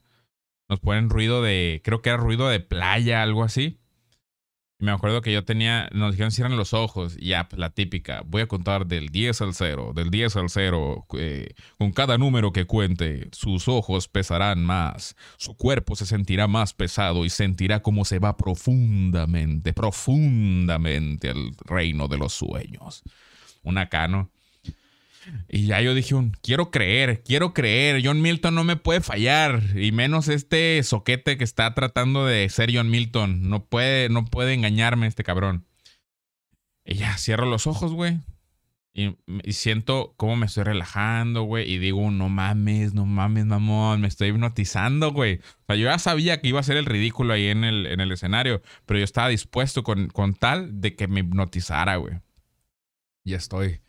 Nos 0.68 0.80
ponen 0.80 1.12
ruido 1.12 1.44
de, 1.44 1.80
creo 1.84 2.02
que 2.02 2.10
era 2.10 2.18
ruido 2.18 2.50
de 2.50 2.60
playa, 2.60 3.22
algo 3.22 3.44
así. 3.44 3.78
Y 4.80 4.86
me 4.86 4.92
acuerdo 4.92 5.22
que 5.22 5.32
yo 5.32 5.46
tenía, 5.46 5.90
nos 5.92 6.14
dijeron 6.14 6.32
cierran 6.32 6.58
los 6.58 6.74
ojos. 6.74 7.16
Y 7.20 7.34
pues, 7.36 7.60
la 7.60 7.70
típica. 7.70 8.24
Voy 8.26 8.42
a 8.42 8.48
contar 8.48 8.88
del 8.88 9.10
10 9.10 9.42
al 9.42 9.54
0, 9.54 9.92
del 9.94 10.10
10 10.10 10.38
al 10.38 10.50
0. 10.50 11.06
eh, 11.20 11.54
con 11.78 11.92
cada 11.92 12.18
número 12.18 12.52
que 12.52 12.66
cuente, 12.66 13.30
sus 13.32 13.68
ojos 13.68 14.08
pesarán 14.08 14.66
más. 14.66 15.16
Su 15.38 15.56
cuerpo 15.56 15.96
se 15.96 16.08
sentirá 16.08 16.48
más 16.48 16.74
pesado 16.74 17.26
y 17.26 17.30
sentirá 17.30 17.84
cómo 17.84 18.06
se 18.06 18.18
va 18.18 18.38
profundamente, 18.38 19.72
profundamente 19.72 21.30
al 21.30 21.52
reino 21.64 22.08
de 22.08 22.18
los 22.18 22.34
sueños. 22.34 23.04
Una 23.64 23.90
cano. 23.90 24.32
Y 25.48 25.68
ya 25.68 25.82
yo 25.82 25.94
dije, 25.94 26.16
un, 26.16 26.32
quiero 26.42 26.72
creer, 26.72 27.22
quiero 27.24 27.54
creer. 27.54 28.02
John 28.04 28.22
Milton 28.22 28.56
no 28.56 28.64
me 28.64 28.76
puede 28.76 29.02
fallar. 29.02 29.62
Y 29.76 29.92
menos 29.92 30.28
este 30.28 30.82
soquete 30.84 31.38
que 31.38 31.44
está 31.44 31.74
tratando 31.74 32.26
de 32.26 32.48
ser 32.50 32.76
John 32.76 32.90
Milton. 32.90 33.50
No 33.50 33.66
puede, 33.66 34.10
no 34.10 34.26
puede 34.26 34.54
engañarme 34.54 35.08
este 35.08 35.24
cabrón. 35.24 35.66
Y 36.86 36.96
ya 36.96 37.18
cierro 37.18 37.46
los 37.46 37.68
ojos, 37.68 37.94
güey. 37.94 38.20
Y, 38.94 39.16
y 39.44 39.54
siento 39.54 40.14
cómo 40.18 40.36
me 40.36 40.48
estoy 40.48 40.64
relajando, 40.64 41.44
güey. 41.44 41.72
Y 41.72 41.78
digo, 41.78 42.10
no 42.10 42.28
mames, 42.28 42.94
no 42.94 43.06
mames, 43.06 43.46
mamón. 43.46 44.02
Me 44.02 44.08
estoy 44.08 44.30
hipnotizando, 44.30 45.12
güey. 45.12 45.36
O 45.36 45.66
sea, 45.68 45.76
yo 45.76 45.86
ya 45.86 46.00
sabía 46.00 46.42
que 46.42 46.48
iba 46.48 46.60
a 46.60 46.64
ser 46.64 46.78
el 46.78 46.86
ridículo 46.86 47.34
ahí 47.34 47.48
en 47.48 47.64
el, 47.64 47.86
en 47.86 48.02
el 48.02 48.12
escenario. 48.12 48.62
Pero 48.86 49.00
yo 49.00 49.04
estaba 49.06 49.30
dispuesto 49.30 49.84
con, 49.84 50.08
con 50.08 50.34
tal 50.34 50.82
de 50.82 50.96
que 50.96 51.08
me 51.08 51.20
hipnotizara, 51.20 51.98
güey. 51.98 52.16
Ya 53.24 53.38
estoy 53.38 53.82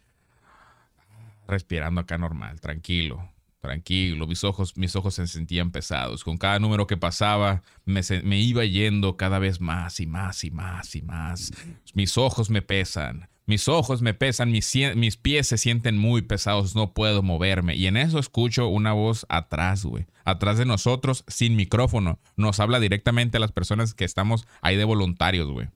respirando 1.47 2.01
acá 2.01 2.19
normal, 2.19 2.61
tranquilo, 2.61 3.31
tranquilo. 3.61 4.27
Mis 4.27 4.45
ojos, 4.45 4.77
mis 4.77 4.95
ojos 4.97 5.15
se 5.15 5.27
sentían 5.27 5.71
pesados. 5.71 6.25
Con 6.25 6.39
cada 6.39 6.59
número 6.59 6.87
que 6.87 6.97
pasaba, 6.97 7.63
me, 7.85 8.03
me 8.25 8.41
iba 8.41 8.65
yendo 8.65 9.17
cada 9.17 9.39
vez 9.39 9.61
más 9.61 10.01
y 10.01 10.07
más 10.07 10.45
y 10.45 10.51
más 10.51 10.95
y 10.95 11.03
más. 11.03 11.53
Mis 11.95 12.19
ojos 12.19 12.51
me 12.51 12.63
pesan. 12.63 13.29
Mis 13.45 13.67
ojos 13.67 14.03
me 14.03 14.15
pesan, 14.15 14.53
mis, 14.53 14.73
mis 14.95 15.17
pies 15.17 15.49
se 15.49 15.59
sienten 15.59 15.99
muy 15.99 16.23
pesados, 16.23 16.77
no 16.77 16.93
puedo 16.93 17.23
moverme. 17.23 17.75
Y 17.75 17.87
en 17.87 17.97
eso 17.97 18.21
escucho 18.21 18.69
una 18.69 18.93
voz 18.93 19.27
atrás, 19.29 19.85
güey. 19.85 20.07
Atrás 20.25 20.59
de 20.59 20.65
nosotros, 20.65 21.25
sin 21.27 21.57
micrófono. 21.57 22.21
Nos 22.37 22.61
habla 22.61 22.79
directamente 22.79 23.39
a 23.39 23.41
las 23.41 23.51
personas 23.51 23.95
que 23.95 24.05
estamos 24.05 24.47
ahí 24.61 24.77
de 24.77 24.85
voluntarios, 24.85 25.51
güey. 25.51 25.69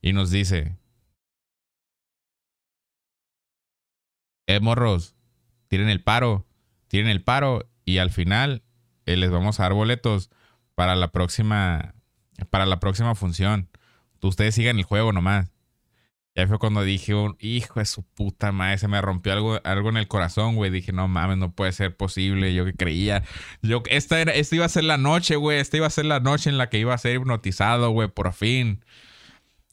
Y 0.00 0.12
nos 0.12 0.30
dice, 0.30 0.76
eh, 4.56 4.60
morros, 4.60 5.14
tienen 5.68 5.88
el 5.88 6.02
paro, 6.02 6.46
tienen 6.88 7.10
el 7.10 7.22
paro 7.22 7.68
y 7.84 7.98
al 7.98 8.10
final 8.10 8.62
eh, 9.06 9.16
les 9.16 9.30
vamos 9.30 9.60
a 9.60 9.64
dar 9.64 9.74
boletos 9.74 10.30
para 10.74 10.96
la 10.96 11.12
próxima, 11.12 11.94
para 12.50 12.66
la 12.66 12.80
próxima 12.80 13.14
función. 13.14 13.68
Ustedes 14.22 14.54
sigan 14.54 14.78
el 14.78 14.84
juego 14.84 15.12
nomás. 15.12 15.50
Ya 16.34 16.46
fue 16.46 16.58
cuando 16.58 16.82
dije, 16.82 17.12
hijo 17.40 17.80
de 17.80 17.86
su 17.86 18.02
puta 18.02 18.52
madre, 18.52 18.78
se 18.78 18.88
me 18.88 19.00
rompió 19.00 19.32
algo, 19.32 19.60
algo 19.64 19.88
en 19.88 19.96
el 19.96 20.08
corazón, 20.08 20.56
güey. 20.56 20.70
Dije, 20.70 20.92
no 20.92 21.08
mames, 21.08 21.38
no 21.38 21.52
puede 21.52 21.72
ser 21.72 21.96
posible. 21.96 22.54
Yo 22.54 22.64
que 22.64 22.72
creía. 22.72 23.24
Yo, 23.62 23.82
esta, 23.90 24.20
era, 24.20 24.32
esta 24.32 24.56
iba 24.56 24.64
a 24.64 24.68
ser 24.68 24.84
la 24.84 24.96
noche, 24.96 25.36
güey. 25.36 25.58
Esta 25.58 25.76
iba 25.76 25.86
a 25.86 25.90
ser 25.90 26.06
la 26.06 26.20
noche 26.20 26.48
en 26.48 26.56
la 26.56 26.70
que 26.70 26.78
iba 26.78 26.94
a 26.94 26.98
ser 26.98 27.16
hipnotizado, 27.16 27.90
güey, 27.90 28.08
por 28.08 28.32
fin. 28.32 28.84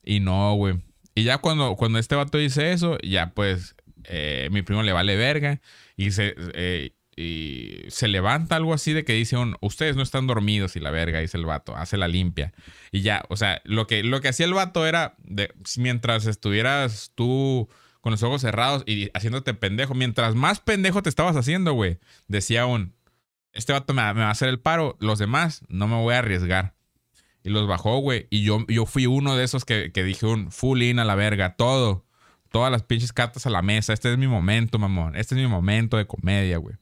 Y 0.04 0.20
no, 0.20 0.54
güey. 0.56 0.82
Y 1.16 1.24
ya 1.24 1.38
cuando, 1.38 1.76
cuando 1.76 2.00
este 2.00 2.16
vato 2.16 2.38
dice 2.38 2.74
eso, 2.74 2.98
ya 3.04 3.32
pues 3.34 3.77
eh, 4.08 4.50
mi 4.52 4.62
primo 4.62 4.84
le 4.84 4.93
vale 4.93 5.15
verga 5.15 5.62
y 5.96 6.12
se, 6.12 6.36
eh, 6.54 6.93
y 7.15 7.82
se 7.89 8.08
levanta 8.08 8.56
algo 8.56 8.74
así 8.74 8.93
de 8.93 9.04
que 9.04 9.13
dice 9.13 9.38
un, 9.38 9.58
ustedes 9.60 9.96
no 9.96 10.04
están 10.04 10.28
dormidos 10.28 10.76
y 10.76 10.80
la 10.80 10.91
verga, 10.91 11.20
dice 11.20 11.38
el 11.38 11.46
vato, 11.46 11.76
hace 11.76 11.98
la 11.98 12.08
limpia. 12.08 12.54
Y 12.91 13.02
ya, 13.02 13.26
o 13.30 13.36
sea, 13.38 13.62
lo 13.65 13.88
que, 13.88 14.04
lo 14.04 14.22
que 14.22 14.28
hacía 14.28 14.46
el 14.46 14.54
vato 14.54 14.86
era, 14.86 15.15
de, 15.24 15.52
mientras 15.78 16.28
estuvieras 16.28 17.12
tú 17.15 17.67
con 18.02 18.12
los 18.12 18.22
ojos 18.22 18.41
cerrados 18.41 18.84
y 18.86 19.10
haciéndote 19.15 19.56
pendejo, 19.56 19.96
mientras 19.96 20.36
más 20.36 20.60
pendejo 20.60 21.02
te 21.02 21.10
estabas 21.10 21.36
haciendo, 21.36 21.74
güey, 21.74 21.98
decía 22.28 22.67
un, 22.67 22.93
este 23.52 23.74
vato 23.74 23.93
me, 23.93 24.02
va 24.04 24.28
a 24.28 24.30
hacer 24.30 24.50
el 24.50 24.60
paro, 24.60 24.96
los 25.00 25.17
demás 25.17 25.63
no 25.67 25.88
me 25.88 25.96
voy 25.96 26.13
a 26.13 26.20
arriesgar. 26.20 26.76
Y 27.43 27.50
los 27.50 27.67
bajó, 27.67 28.00
güey. 28.00 28.28
Y 28.30 28.43
yo, 28.43 28.65
yo 28.67 28.86
fui 28.86 29.06
uno 29.06 29.38
de 29.38 29.46
esos 29.46 29.63
que, 29.63 29.91
que 29.93 30.04
dije 30.04 30.26
un 30.26 30.52
full 30.52 30.82
in 30.82 31.00
a 31.00 31.06
la 31.06 31.15
verga, 31.15 31.56
todo. 31.56 32.06
Todas 32.52 32.72
las 32.72 32.84
pinches 32.84 33.14
cartas 33.14 33.46
a 33.46 33.50
la 33.50 33.62
mesa. 33.62 33.94
Este 33.94 34.12
es 34.12 34.18
mi 34.18 34.28
momento, 34.28 34.80
mamón. 34.80 35.16
Este 35.16 35.36
es 35.36 35.42
mi 35.42 35.48
momento 35.48 35.98
de 35.98 36.08
comedia, 36.08 36.58
güey. 36.58 36.76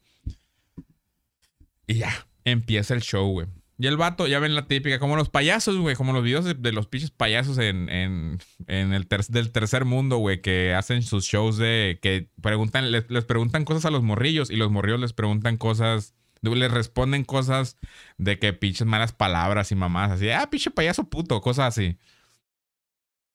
Y 1.88 1.96
ya, 1.96 2.28
empieza 2.44 2.94
el 2.94 3.02
show, 3.02 3.30
güey. 3.32 3.48
Y 3.78 3.88
el 3.88 3.98
vato, 3.98 4.26
ya 4.26 4.40
ven 4.40 4.56
la 4.56 4.68
típica, 4.68 5.00
como 5.00 5.18
los 5.18 5.30
payasos, 5.30 5.78
güey, 5.78 5.98
como 5.98 6.14
los 6.14 6.24
videos 6.24 6.46
de, 6.46 6.72
los 6.72 6.88
pinches 6.88 7.12
payasos 7.12 7.58
en, 7.58 7.90
en, 7.90 8.40
en 8.68 8.94
el 8.94 9.06
del 9.28 9.52
tercer 9.52 9.84
mundo, 9.84 10.18
güey, 10.18 10.42
que 10.42 10.74
hacen 10.74 11.02
sus 11.02 11.26
shows 11.26 11.58
de 11.58 12.00
que 12.02 12.30
preguntan, 12.42 12.90
les, 12.92 13.10
les, 13.10 13.26
preguntan 13.26 13.66
cosas 13.66 13.84
a 13.84 13.92
los 13.92 14.02
morrillos 14.02 14.50
y 14.50 14.56
los 14.56 14.72
morrillos 14.72 15.02
les 15.02 15.12
preguntan 15.12 15.58
cosas, 15.58 16.16
les 16.42 16.72
responden 16.72 17.26
cosas 17.26 17.76
de 18.18 18.40
que 18.40 18.54
pinches 18.54 18.88
malas 18.88 19.12
palabras 19.12 19.74
y 19.74 19.76
mamás, 19.76 20.12
así, 20.12 20.30
ah, 20.30 20.50
pinche 20.50 20.72
payaso 20.72 21.10
puto, 21.10 21.42
cosas 21.42 21.78
así. 21.78 21.98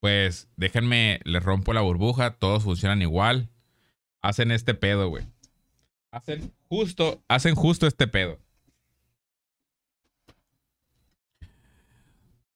Pues 0.01 0.49
déjenme, 0.57 1.21
les 1.25 1.43
rompo 1.43 1.73
la 1.73 1.83
burbuja, 1.83 2.33
todos 2.33 2.65
funcionan 2.65 3.03
igual. 3.03 3.51
Hacen 4.23 4.51
este 4.51 4.75
pedo, 4.75 5.09
güey. 5.09 5.27
Hacen 6.11 6.53
justo, 6.69 7.23
hacen 7.29 7.55
justo 7.55 7.87
este 7.87 8.07
pedo. 8.07 8.39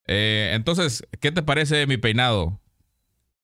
Eh, 0.07 0.53
entonces, 0.55 1.07
¿qué 1.21 1.33
te 1.33 1.43
parece 1.43 1.87
mi 1.87 1.97
peinado? 1.97 2.61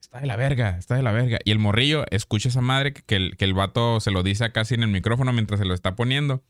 Está 0.00 0.20
de 0.20 0.26
la 0.26 0.36
verga, 0.36 0.76
está 0.78 0.96
de 0.96 1.02
la 1.02 1.12
verga. 1.12 1.38
Y 1.44 1.52
el 1.52 1.58
morrillo 1.58 2.04
escucha 2.10 2.48
esa 2.48 2.60
madre 2.60 2.92
que, 2.92 3.16
el, 3.16 3.36
que 3.36 3.44
el 3.44 3.54
vato 3.54 4.00
se 4.00 4.10
lo 4.10 4.22
dice 4.22 4.50
casi 4.50 4.74
en 4.74 4.82
el 4.82 4.88
micrófono 4.88 5.32
mientras 5.32 5.60
se 5.60 5.66
lo 5.66 5.74
está 5.74 5.94
poniendo. 5.94 6.42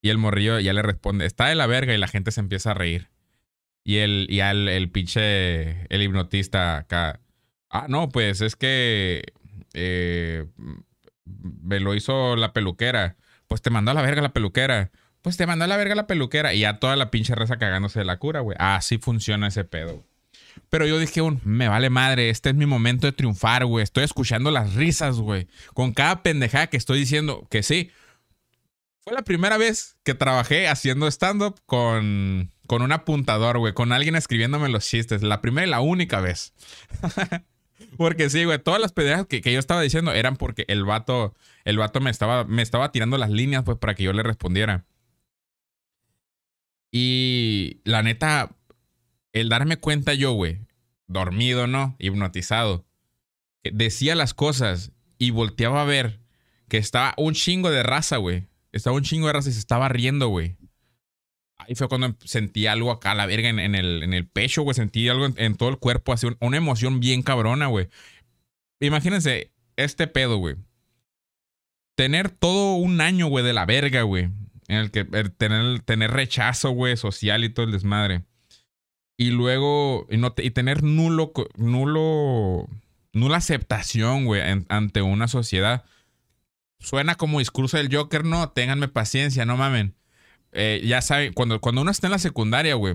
Y 0.00 0.10
el 0.10 0.18
morrillo 0.18 0.60
ya 0.60 0.72
le 0.72 0.82
responde, 0.82 1.26
está 1.26 1.46
de 1.46 1.56
la 1.56 1.66
verga 1.66 1.92
y 1.92 1.98
la 1.98 2.08
gente 2.08 2.30
se 2.30 2.40
empieza 2.40 2.70
a 2.70 2.74
reír. 2.74 3.08
Y 3.88 3.96
el, 4.00 4.26
y 4.28 4.40
el, 4.40 4.68
el 4.68 4.90
pinche, 4.90 5.86
el 5.88 6.02
hipnotista 6.02 6.76
acá, 6.76 7.20
ah, 7.70 7.86
no, 7.88 8.10
pues 8.10 8.42
es 8.42 8.54
que 8.54 9.32
eh, 9.72 10.44
me 11.24 11.80
lo 11.80 11.94
hizo 11.94 12.36
la 12.36 12.52
peluquera. 12.52 13.16
Pues 13.46 13.62
te 13.62 13.70
mandó 13.70 13.92
a 13.92 13.94
la 13.94 14.02
verga 14.02 14.20
la 14.20 14.34
peluquera 14.34 14.90
pues 15.22 15.36
te 15.36 15.46
mandó 15.46 15.64
a 15.64 15.68
la 15.68 15.76
verga 15.76 15.94
la 15.94 16.06
peluquera 16.06 16.54
y 16.54 16.60
ya 16.60 16.78
toda 16.78 16.96
la 16.96 17.10
pinche 17.10 17.34
raza 17.34 17.58
cagándose 17.58 17.98
de 17.98 18.04
la 18.04 18.18
cura, 18.18 18.40
güey. 18.40 18.56
Así 18.60 18.98
funciona 18.98 19.48
ese 19.48 19.64
pedo. 19.64 20.04
Pero 20.68 20.86
yo 20.86 20.98
dije, 20.98 21.22
un, 21.22 21.40
me 21.44 21.68
vale 21.68 21.90
madre, 21.90 22.30
este 22.30 22.50
es 22.50 22.54
mi 22.54 22.66
momento 22.66 23.06
de 23.06 23.12
triunfar, 23.12 23.64
güey. 23.64 23.82
Estoy 23.82 24.04
escuchando 24.04 24.50
las 24.50 24.74
risas, 24.74 25.16
güey. 25.16 25.48
Con 25.74 25.92
cada 25.92 26.22
pendejada 26.22 26.68
que 26.68 26.76
estoy 26.76 27.00
diciendo 27.00 27.46
que 27.50 27.62
sí. 27.62 27.90
Fue 29.00 29.12
la 29.14 29.22
primera 29.22 29.56
vez 29.56 29.96
que 30.02 30.14
trabajé 30.14 30.68
haciendo 30.68 31.06
stand-up 31.08 31.60
con, 31.64 32.52
con 32.68 32.82
un 32.82 32.92
apuntador, 32.92 33.58
güey. 33.58 33.72
Con 33.72 33.92
alguien 33.92 34.14
escribiéndome 34.14 34.68
los 34.68 34.86
chistes. 34.86 35.22
La 35.22 35.40
primera 35.40 35.66
y 35.66 35.70
la 35.70 35.80
única 35.80 36.20
vez. 36.20 36.52
porque 37.96 38.30
sí, 38.30 38.44
güey. 38.44 38.58
Todas 38.62 38.80
las 38.80 38.92
pendejadas 38.92 39.26
que, 39.26 39.40
que, 39.40 39.52
yo 39.52 39.58
estaba 39.58 39.80
diciendo 39.80 40.12
eran 40.12 40.36
porque 40.36 40.66
el 40.68 40.84
vato, 40.84 41.34
el 41.64 41.78
vato 41.78 42.00
me 42.00 42.10
estaba, 42.10 42.44
me 42.44 42.62
estaba 42.62 42.92
tirando 42.92 43.16
las 43.18 43.30
líneas, 43.30 43.64
pues, 43.64 43.78
para 43.78 43.94
que 43.94 44.04
yo 44.04 44.12
le 44.12 44.22
respondiera. 44.22 44.84
Y 46.92 47.80
la 47.84 48.02
neta, 48.02 48.54
el 49.32 49.48
darme 49.48 49.78
cuenta 49.78 50.12
yo, 50.12 50.32
güey, 50.32 50.66
dormido, 51.06 51.66
¿no? 51.66 51.96
Hipnotizado, 51.98 52.84
decía 53.62 54.14
las 54.14 54.34
cosas 54.34 54.92
y 55.16 55.30
volteaba 55.30 55.82
a 55.82 55.86
ver 55.86 56.20
que 56.68 56.76
estaba 56.76 57.14
un 57.16 57.32
chingo 57.32 57.70
de 57.70 57.82
raza, 57.82 58.18
güey. 58.18 58.46
Estaba 58.72 58.94
un 58.94 59.04
chingo 59.04 59.26
de 59.26 59.32
raza 59.32 59.48
y 59.48 59.54
se 59.54 59.58
estaba 59.58 59.88
riendo, 59.88 60.28
güey. 60.28 60.58
Ahí 61.68 61.74
fue 61.74 61.88
cuando 61.88 62.16
sentí 62.24 62.66
algo 62.66 62.90
acá, 62.90 63.14
la 63.14 63.26
verga, 63.26 63.48
en, 63.48 63.58
el, 63.58 64.02
en 64.02 64.14
el, 64.14 64.26
pecho, 64.26 64.62
güey. 64.62 64.74
Sentí 64.74 65.08
algo 65.08 65.28
en, 65.36 65.56
todo 65.56 65.68
el 65.68 65.78
cuerpo, 65.78 66.12
así, 66.12 66.26
una 66.40 66.56
emoción 66.56 67.00
bien 67.00 67.22
cabrona, 67.22 67.66
güey. 67.66 67.88
Imagínense 68.80 69.52
este 69.76 70.06
pedo, 70.06 70.38
güey. 70.38 70.56
Tener 71.94 72.30
todo 72.30 72.76
un 72.76 73.00
año, 73.00 73.26
güey, 73.26 73.44
de 73.44 73.52
la 73.52 73.66
verga, 73.66 74.02
güey 74.02 74.30
en 74.68 74.76
el 74.76 74.90
que 74.90 75.04
tener, 75.04 75.80
tener 75.80 76.10
rechazo, 76.10 76.70
güey, 76.70 76.96
social 76.96 77.42
y 77.42 77.48
todo 77.48 77.66
el 77.66 77.72
desmadre. 77.72 78.22
Y 79.16 79.30
luego, 79.30 80.06
y, 80.10 80.18
no 80.18 80.34
y 80.36 80.50
tener 80.50 80.82
nulo, 80.84 81.32
nulo, 81.56 82.68
nula 83.12 83.38
aceptación, 83.38 84.26
güey, 84.26 84.42
ante 84.68 85.02
una 85.02 85.26
sociedad. 85.26 85.84
Suena 86.78 87.16
como 87.16 87.40
discurso 87.40 87.78
del 87.78 87.92
Joker, 87.92 88.24
no, 88.24 88.50
ténganme 88.50 88.86
paciencia, 88.88 89.44
no 89.44 89.56
mamen. 89.56 89.94
Eh, 90.52 90.82
ya 90.84 91.02
saben, 91.02 91.32
cuando, 91.32 91.60
cuando 91.60 91.82
uno 91.82 91.90
está 91.90 92.06
en 92.06 92.12
la 92.12 92.18
secundaria, 92.18 92.74
güey, 92.74 92.94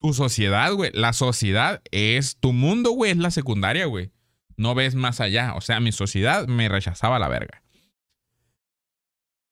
tu 0.00 0.12
sociedad, 0.12 0.72
güey, 0.72 0.90
la 0.92 1.12
sociedad 1.12 1.82
es, 1.90 2.36
tu 2.38 2.52
mundo, 2.52 2.90
güey, 2.90 3.12
es 3.12 3.16
la 3.16 3.30
secundaria, 3.30 3.86
güey. 3.86 4.10
No 4.56 4.74
ves 4.74 4.94
más 4.94 5.20
allá. 5.20 5.54
O 5.54 5.60
sea, 5.60 5.80
mi 5.80 5.92
sociedad 5.92 6.46
me 6.46 6.68
rechazaba 6.68 7.18
la 7.18 7.28
verga. 7.28 7.62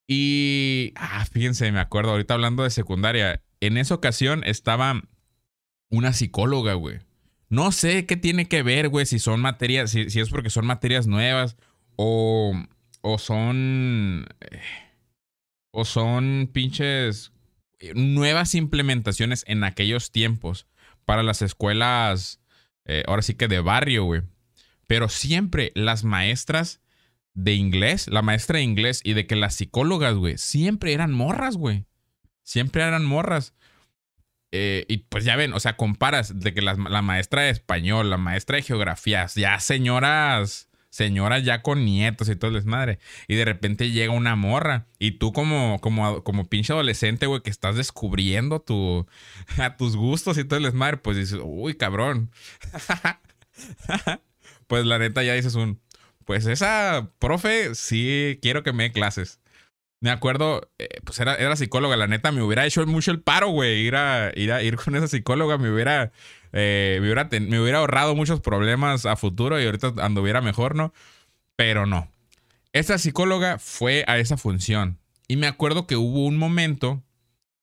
Y, 0.06 0.92
ah, 0.96 1.24
fíjense, 1.30 1.70
me 1.72 1.80
acuerdo, 1.80 2.10
ahorita 2.10 2.34
hablando 2.34 2.64
de 2.64 2.70
secundaria, 2.70 3.42
en 3.60 3.78
esa 3.78 3.94
ocasión 3.94 4.42
estaba 4.44 5.00
una 5.88 6.12
psicóloga, 6.12 6.74
güey. 6.74 6.98
No 7.48 7.72
sé 7.72 8.06
qué 8.06 8.16
tiene 8.16 8.48
que 8.48 8.62
ver, 8.62 8.88
güey, 8.88 9.06
si 9.06 9.18
son 9.18 9.40
materias, 9.40 9.90
si, 9.90 10.20
es 10.20 10.30
porque 10.30 10.50
son 10.50 10.66
materias 10.66 11.06
nuevas 11.06 11.56
o, 11.96 12.52
o 13.02 13.18
son, 13.18 14.26
eh, 14.40 14.60
o 15.72 15.84
son 15.84 16.48
pinches 16.52 17.32
nuevas 17.94 18.54
implementaciones 18.54 19.44
en 19.48 19.64
aquellos 19.64 20.12
tiempos 20.12 20.66
para 21.04 21.22
las 21.22 21.42
escuelas, 21.42 22.40
eh, 22.84 23.02
ahora 23.06 23.22
sí 23.22 23.34
que 23.34 23.48
de 23.48 23.60
barrio, 23.60 24.04
güey. 24.04 24.22
Pero 24.86 25.08
siempre 25.08 25.72
las 25.74 26.04
maestras 26.04 26.80
de 27.34 27.54
inglés, 27.54 28.08
la 28.08 28.22
maestra 28.22 28.58
de 28.58 28.64
inglés 28.64 29.00
y 29.02 29.14
de 29.14 29.26
que 29.26 29.36
las 29.36 29.54
psicólogas, 29.54 30.14
güey, 30.14 30.38
siempre 30.38 30.92
eran 30.92 31.12
morras, 31.12 31.56
güey. 31.56 31.86
Siempre 32.42 32.82
eran 32.82 33.04
morras. 33.04 33.54
Eh, 34.50 34.84
y 34.88 34.98
pues 34.98 35.24
ya 35.24 35.34
ven, 35.34 35.54
o 35.54 35.60
sea, 35.60 35.76
comparas 35.76 36.38
de 36.38 36.52
que 36.52 36.60
la, 36.60 36.74
maestra 36.76 37.42
de 37.42 37.50
español, 37.50 38.10
la 38.10 38.18
maestra 38.18 38.56
de 38.56 38.62
geografía, 38.62 39.26
ya 39.34 39.58
señoras, 39.60 40.68
señoras 40.92 41.42
ya 41.42 41.62
con 41.62 41.86
nietos 41.86 42.28
y 42.28 42.36
todo 42.36 42.48
el 42.48 42.54
desmadre. 42.56 42.98
Y 43.26 43.34
de 43.34 43.46
repente 43.46 43.90
llega 43.90 44.12
una 44.12 44.36
morra. 44.36 44.86
Y 44.98 45.12
tú 45.12 45.32
como, 45.32 45.80
como, 45.80 46.22
como 46.22 46.44
pinche 46.44 46.72
adolescente, 46.74 47.26
güey, 47.26 47.40
que 47.40 47.50
estás 47.50 47.76
descubriendo 47.76 48.60
tu, 48.60 49.06
a 49.56 49.76
tus 49.76 49.96
gustos 49.96 50.38
y 50.38 50.44
todo 50.44 50.58
el 50.58 50.64
desmadre, 50.64 50.98
pues 50.98 51.16
dices, 51.16 51.40
uy, 51.42 51.74
cabrón. 51.74 52.30
pues 54.66 54.84
la 54.84 54.98
neta 54.98 55.22
ya 55.22 55.32
dices 55.32 55.54
un, 55.54 55.80
pues 56.26 56.46
esa 56.46 57.10
profe 57.18 57.74
sí 57.74 58.38
quiero 58.42 58.62
que 58.62 58.74
me 58.74 58.84
dé 58.84 58.92
clases. 58.92 59.40
Me 60.02 60.10
acuerdo, 60.10 60.68
eh, 60.78 60.88
pues 61.04 61.18
era, 61.20 61.36
era, 61.36 61.56
psicóloga, 61.56 61.96
la 61.96 62.06
neta, 62.06 62.30
me 62.30 62.42
hubiera 62.42 62.66
hecho 62.66 62.84
mucho 62.86 63.10
el 63.10 63.22
paro, 63.22 63.48
güey, 63.48 63.86
ir 63.86 63.96
a, 63.96 64.30
ir 64.34 64.52
a 64.52 64.62
ir 64.62 64.76
con 64.76 64.94
esa 64.96 65.08
psicóloga, 65.08 65.56
me 65.58 65.72
hubiera, 65.72 66.12
eh, 66.52 66.98
me, 67.00 67.06
hubiera 67.06 67.28
me 67.30 67.60
hubiera 67.60 67.78
ahorrado 67.78 68.14
muchos 68.14 68.40
problemas 68.40 69.06
a 69.06 69.16
futuro 69.16 69.60
y 69.60 69.64
ahorita 69.64 69.94
anduviera 69.98 70.40
mejor, 70.40 70.74
¿no? 70.74 70.92
Pero 71.56 71.86
no. 71.86 72.08
Esa 72.72 72.98
psicóloga 72.98 73.58
fue 73.58 74.04
a 74.06 74.18
esa 74.18 74.36
función. 74.36 74.98
Y 75.28 75.36
me 75.36 75.46
acuerdo 75.46 75.86
que 75.86 75.96
hubo 75.96 76.26
un 76.26 76.36
momento, 76.36 77.02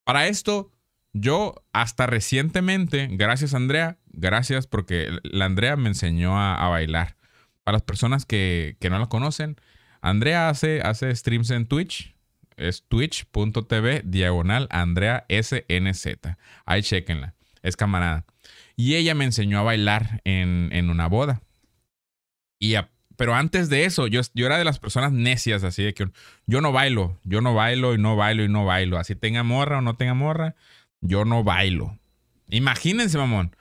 para 0.04 0.28
esto, 0.28 0.72
yo 1.14 1.56
hasta 1.74 2.08
recientemente, 2.08 3.10
gracias 3.12 3.54
Andrea, 3.54 3.98
gracias 4.08 4.66
porque 4.66 5.10
la 5.24 5.46
Andrea 5.46 5.76
me 5.76 5.90
enseñó 5.90 6.40
a 6.40 6.68
bailar. 6.70 7.20
Para 7.70 7.76
las 7.76 7.84
personas 7.84 8.26
que, 8.26 8.78
no 8.90 8.98
la 8.98 9.06
conocen, 9.06 9.58
Andrea 10.02 10.50
hace, 10.50 10.82
hace 10.82 11.16
streams 11.16 11.52
en 11.52 11.68
Twitch. 11.68 12.16
Es 12.60 12.86
twitch.tv 12.88 14.04
diagonal 14.06 14.68
Andrea 14.70 15.26
SNZ. 15.30 16.08
Ahí 16.66 16.84
chequenla. 16.84 17.36
Es 17.62 17.76
camarada. 17.76 18.26
Y 18.76 18.96
ella 18.96 19.16
me 19.16 19.26
enseñó 19.26 19.60
a 19.60 19.64
bailar 19.64 20.22
en, 20.24 20.90
una 20.90 21.08
boda. 21.08 21.42
Y 22.60 22.76
pero 23.16 23.36
antes 23.36 23.70
de 23.70 23.84
eso, 23.84 24.08
yo, 24.08 24.22
yo 24.34 24.46
era 24.46 24.58
de 24.58 24.64
las 24.64 24.80
personas 24.80 25.12
necias, 25.12 25.66
así 25.66 25.84
de 25.84 25.94
que 25.94 26.10
yo 26.46 26.62
no 26.62 26.72
bailo, 26.72 27.20
yo 27.24 27.42
no 27.42 27.54
bailo 27.54 27.94
y 27.94 27.98
no 27.98 28.16
bailo 28.16 28.44
y 28.44 28.50
no 28.50 28.64
bailo. 28.64 28.98
Así 28.98 29.16
tenga 29.16 29.44
morra 29.44 29.80
o 29.80 29.82
no 29.82 29.98
tenga 29.98 30.14
morra, 30.14 30.56
yo 31.02 31.26
no 31.26 31.44
bailo. 31.44 32.00
Imagínense, 32.50 33.18
mamón. 33.18 33.56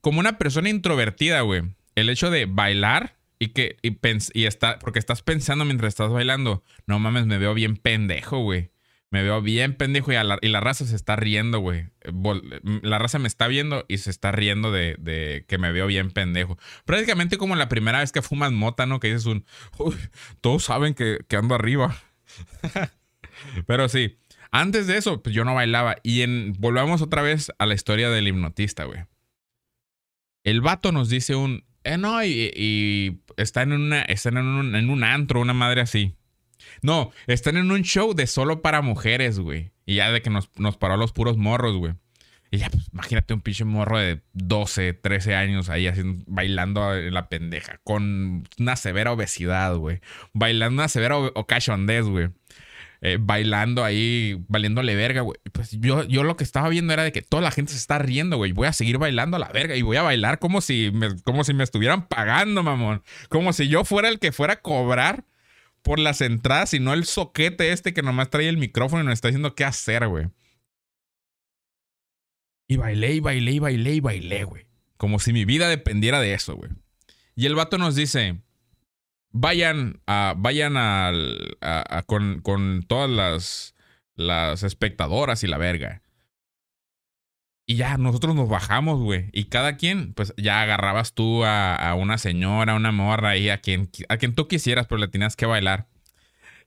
Como 0.00 0.20
una 0.20 0.38
persona 0.38 0.68
introvertida, 0.68 1.40
güey 1.40 1.62
el 1.94 2.08
hecho 2.08 2.30
de 2.30 2.46
bailar 2.46 3.16
y 3.40 3.48
que 3.48 3.78
y, 3.82 3.98
y 4.34 4.44
está, 4.44 4.78
porque 4.78 5.00
estás 5.00 5.22
pensando 5.22 5.64
mientras 5.64 5.88
estás 5.88 6.10
bailando, 6.10 6.62
no 6.86 7.00
mames, 7.00 7.26
me 7.26 7.38
veo 7.38 7.54
bien 7.54 7.76
pendejo, 7.76 8.38
güey. 8.38 8.70
Me 9.12 9.24
veo 9.24 9.42
bien 9.42 9.74
pendejo 9.74 10.12
y, 10.12 10.14
la, 10.14 10.38
y 10.40 10.48
la 10.48 10.60
raza 10.60 10.86
se 10.86 10.94
está 10.94 11.16
riendo, 11.16 11.58
güey. 11.58 11.88
La 12.82 13.00
raza 13.00 13.18
me 13.18 13.26
está 13.26 13.48
viendo 13.48 13.84
y 13.88 13.98
se 13.98 14.08
está 14.08 14.30
riendo 14.30 14.70
de, 14.70 15.44
que 15.48 15.58
me 15.58 15.72
veo 15.72 15.88
bien 15.88 16.12
pendejo. 16.12 16.58
Prácticamente 16.84 17.36
como 17.36 17.56
la 17.56 17.68
primera 17.68 17.98
vez 17.98 18.12
que 18.12 18.22
fumas 18.22 18.52
mota, 18.52 18.86
¿no? 18.86 19.00
Que 19.00 19.08
dices 19.08 19.26
un, 19.26 19.44
todos 20.40 20.62
saben 20.62 20.94
que, 20.94 21.18
que 21.26 21.34
ando 21.34 21.56
arriba. 21.56 21.96
Pero 23.66 23.88
sí, 23.88 24.18
antes 24.52 24.86
de 24.86 24.98
eso, 24.98 25.20
pues 25.22 25.34
yo 25.34 25.44
no 25.44 25.54
bailaba. 25.56 25.96
Y 26.04 26.24
volvamos 26.58 27.02
otra 27.02 27.22
vez 27.22 27.50
a 27.58 27.66
la 27.66 27.74
historia 27.74 28.10
del 28.10 28.28
hipnotista, 28.28 28.84
güey. 28.84 29.06
El 30.44 30.60
vato 30.60 30.92
nos 30.92 31.08
dice 31.08 31.34
un, 31.34 31.64
eh, 31.84 31.96
no, 31.98 32.22
y, 32.24 33.20
está 33.36 33.62
en 33.62 33.72
una. 33.72 34.02
Están 34.02 34.36
en 34.36 34.44
un, 34.46 34.74
en 34.74 34.90
un 34.90 35.04
antro, 35.04 35.40
una 35.40 35.54
madre 35.54 35.80
así. 35.80 36.14
No, 36.82 37.10
están 37.26 37.56
en 37.56 37.70
un 37.70 37.82
show 37.82 38.14
de 38.14 38.26
solo 38.26 38.62
para 38.62 38.82
mujeres, 38.82 39.38
güey. 39.38 39.72
Y 39.86 39.96
ya 39.96 40.10
de 40.12 40.22
que 40.22 40.30
nos, 40.30 40.50
nos 40.56 40.76
paró 40.76 40.94
a 40.94 40.96
los 40.96 41.12
puros 41.12 41.36
morros, 41.36 41.76
güey. 41.76 41.94
Y 42.52 42.58
ya, 42.58 42.68
pues, 42.68 42.88
imagínate 42.92 43.32
un 43.32 43.40
pinche 43.40 43.64
morro 43.64 43.98
de 43.98 44.20
12, 44.32 44.92
13 44.94 45.36
años 45.36 45.68
ahí 45.68 45.86
haciendo, 45.86 46.22
bailando 46.26 46.96
en 46.96 47.14
la 47.14 47.28
pendeja, 47.28 47.80
con 47.84 48.48
una 48.58 48.76
severa 48.76 49.12
obesidad, 49.12 49.76
güey. 49.76 50.00
Bailando 50.32 50.74
una 50.82 50.88
severa 50.88 51.16
o- 51.16 51.32
ocasiondez, 51.34 52.04
güey. 52.06 52.30
Eh, 53.02 53.16
bailando 53.18 53.82
ahí, 53.82 54.44
valiéndole 54.48 54.94
verga, 54.94 55.22
güey. 55.22 55.38
Pues 55.52 55.70
yo, 55.72 56.04
yo 56.04 56.22
lo 56.22 56.36
que 56.36 56.44
estaba 56.44 56.68
viendo 56.68 56.92
era 56.92 57.02
de 57.02 57.12
que 57.12 57.22
toda 57.22 57.42
la 57.42 57.50
gente 57.50 57.72
se 57.72 57.78
está 57.78 57.98
riendo, 57.98 58.36
güey. 58.36 58.52
Voy 58.52 58.66
a 58.66 58.74
seguir 58.74 58.98
bailando 58.98 59.36
a 59.36 59.40
la 59.40 59.48
verga 59.48 59.74
y 59.74 59.82
voy 59.82 59.96
a 59.96 60.02
bailar 60.02 60.38
como 60.38 60.60
si 60.60 60.90
me, 60.92 61.18
como 61.22 61.42
si 61.44 61.54
me 61.54 61.64
estuvieran 61.64 62.08
pagando, 62.08 62.62
mamón. 62.62 63.02
Como 63.30 63.54
si 63.54 63.68
yo 63.68 63.84
fuera 63.84 64.08
el 64.08 64.18
que 64.18 64.32
fuera 64.32 64.54
a 64.54 64.60
cobrar 64.60 65.24
por 65.82 65.98
las 65.98 66.20
entradas 66.20 66.74
y 66.74 66.80
no 66.80 66.92
el 66.92 67.04
soquete 67.04 67.72
este 67.72 67.94
que 67.94 68.02
nomás 68.02 68.28
trae 68.28 68.48
el 68.48 68.58
micrófono 68.58 69.02
y 69.02 69.06
nos 69.06 69.14
está 69.14 69.28
diciendo 69.28 69.54
qué 69.54 69.64
hacer, 69.64 70.06
güey. 70.06 70.28
Y 72.68 72.76
bailé 72.76 73.14
y 73.14 73.20
bailé 73.20 73.52
y 73.52 73.58
bailé 73.58 73.94
y 73.94 74.00
bailé, 74.00 74.44
güey. 74.44 74.66
Como 74.98 75.18
si 75.18 75.32
mi 75.32 75.46
vida 75.46 75.68
dependiera 75.68 76.20
de 76.20 76.34
eso, 76.34 76.54
güey. 76.54 76.70
Y 77.34 77.46
el 77.46 77.54
vato 77.54 77.78
nos 77.78 77.96
dice, 77.96 78.42
vayan 79.30 80.00
a, 80.06 80.34
vayan 80.36 80.76
al- 80.76 81.56
con, 82.06 82.40
con 82.42 82.82
todas 82.86 83.10
las, 83.10 83.74
las 84.14 84.62
espectadoras 84.62 85.44
y 85.44 85.46
la 85.46 85.58
verga. 85.58 86.02
Y 87.66 87.76
ya 87.76 87.96
nosotros 87.98 88.34
nos 88.34 88.48
bajamos, 88.48 88.98
güey. 89.00 89.30
Y 89.32 89.44
cada 89.44 89.76
quien, 89.76 90.12
pues 90.14 90.34
ya 90.36 90.60
agarrabas 90.60 91.14
tú 91.14 91.44
a, 91.44 91.76
a 91.76 91.94
una 91.94 92.18
señora, 92.18 92.72
a 92.72 92.76
una 92.76 92.90
morra 92.90 93.36
y 93.36 93.48
a 93.48 93.58
quien, 93.58 93.88
a 94.08 94.16
quien 94.16 94.34
tú 94.34 94.48
quisieras, 94.48 94.88
pero 94.88 94.98
le 94.98 95.06
tenías 95.06 95.36
que 95.36 95.46
bailar. 95.46 95.86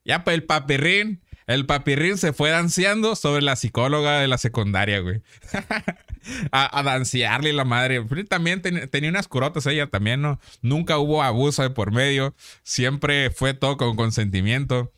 Ya, 0.05 0.23
pues 0.23 0.35
el 0.35 0.43
papirrín, 0.43 1.21
el 1.53 1.65
papirrín 1.65 2.17
se 2.17 2.33
fue 2.33 2.49
danceando 2.49 3.15
sobre 3.15 3.41
la 3.41 3.55
psicóloga 3.55 4.19
de 4.19 4.27
la 4.27 4.37
secundaria, 4.37 4.99
güey. 4.99 5.21
a, 6.51 6.65
a 6.65 6.83
la 6.83 7.65
madre. 7.65 8.03
También 8.27 8.61
ten- 8.61 8.89
tenía 8.89 9.09
unas 9.09 9.27
curotas 9.27 9.65
ella 9.65 9.87
también, 9.87 10.21
¿no? 10.21 10.39
Nunca 10.61 10.97
hubo 10.97 11.23
abuso 11.23 11.61
de 11.63 11.69
por 11.69 11.91
medio. 11.91 12.35
Siempre 12.63 13.29
fue 13.29 13.53
todo 13.53 13.77
con 13.77 13.95
consentimiento. 13.95 14.91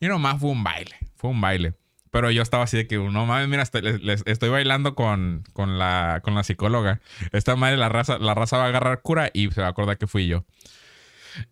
Y 0.00 0.06
nomás 0.08 0.40
fue 0.40 0.50
un 0.50 0.64
baile. 0.64 0.96
Fue 1.16 1.30
un 1.30 1.40
baile. 1.40 1.74
Pero 2.10 2.30
yo 2.32 2.42
estaba 2.42 2.64
así 2.64 2.76
de 2.76 2.86
que, 2.88 2.96
no 2.98 3.26
mames, 3.26 3.46
mira, 3.48 3.62
estoy, 3.62 3.82
les- 3.82 4.22
estoy 4.26 4.48
bailando 4.48 4.94
con, 4.94 5.44
con, 5.52 5.78
la, 5.78 6.20
con 6.24 6.34
la 6.34 6.42
psicóloga. 6.42 7.00
Esta 7.32 7.54
madre, 7.54 7.76
la 7.76 7.88
raza, 7.88 8.18
la 8.18 8.34
raza 8.34 8.56
va 8.56 8.64
a 8.64 8.68
agarrar 8.68 9.00
cura 9.02 9.30
y 9.32 9.50
se 9.50 9.60
va 9.60 9.68
a 9.68 9.70
acordar 9.70 9.96
que 9.98 10.06
fui 10.08 10.26
yo. 10.26 10.44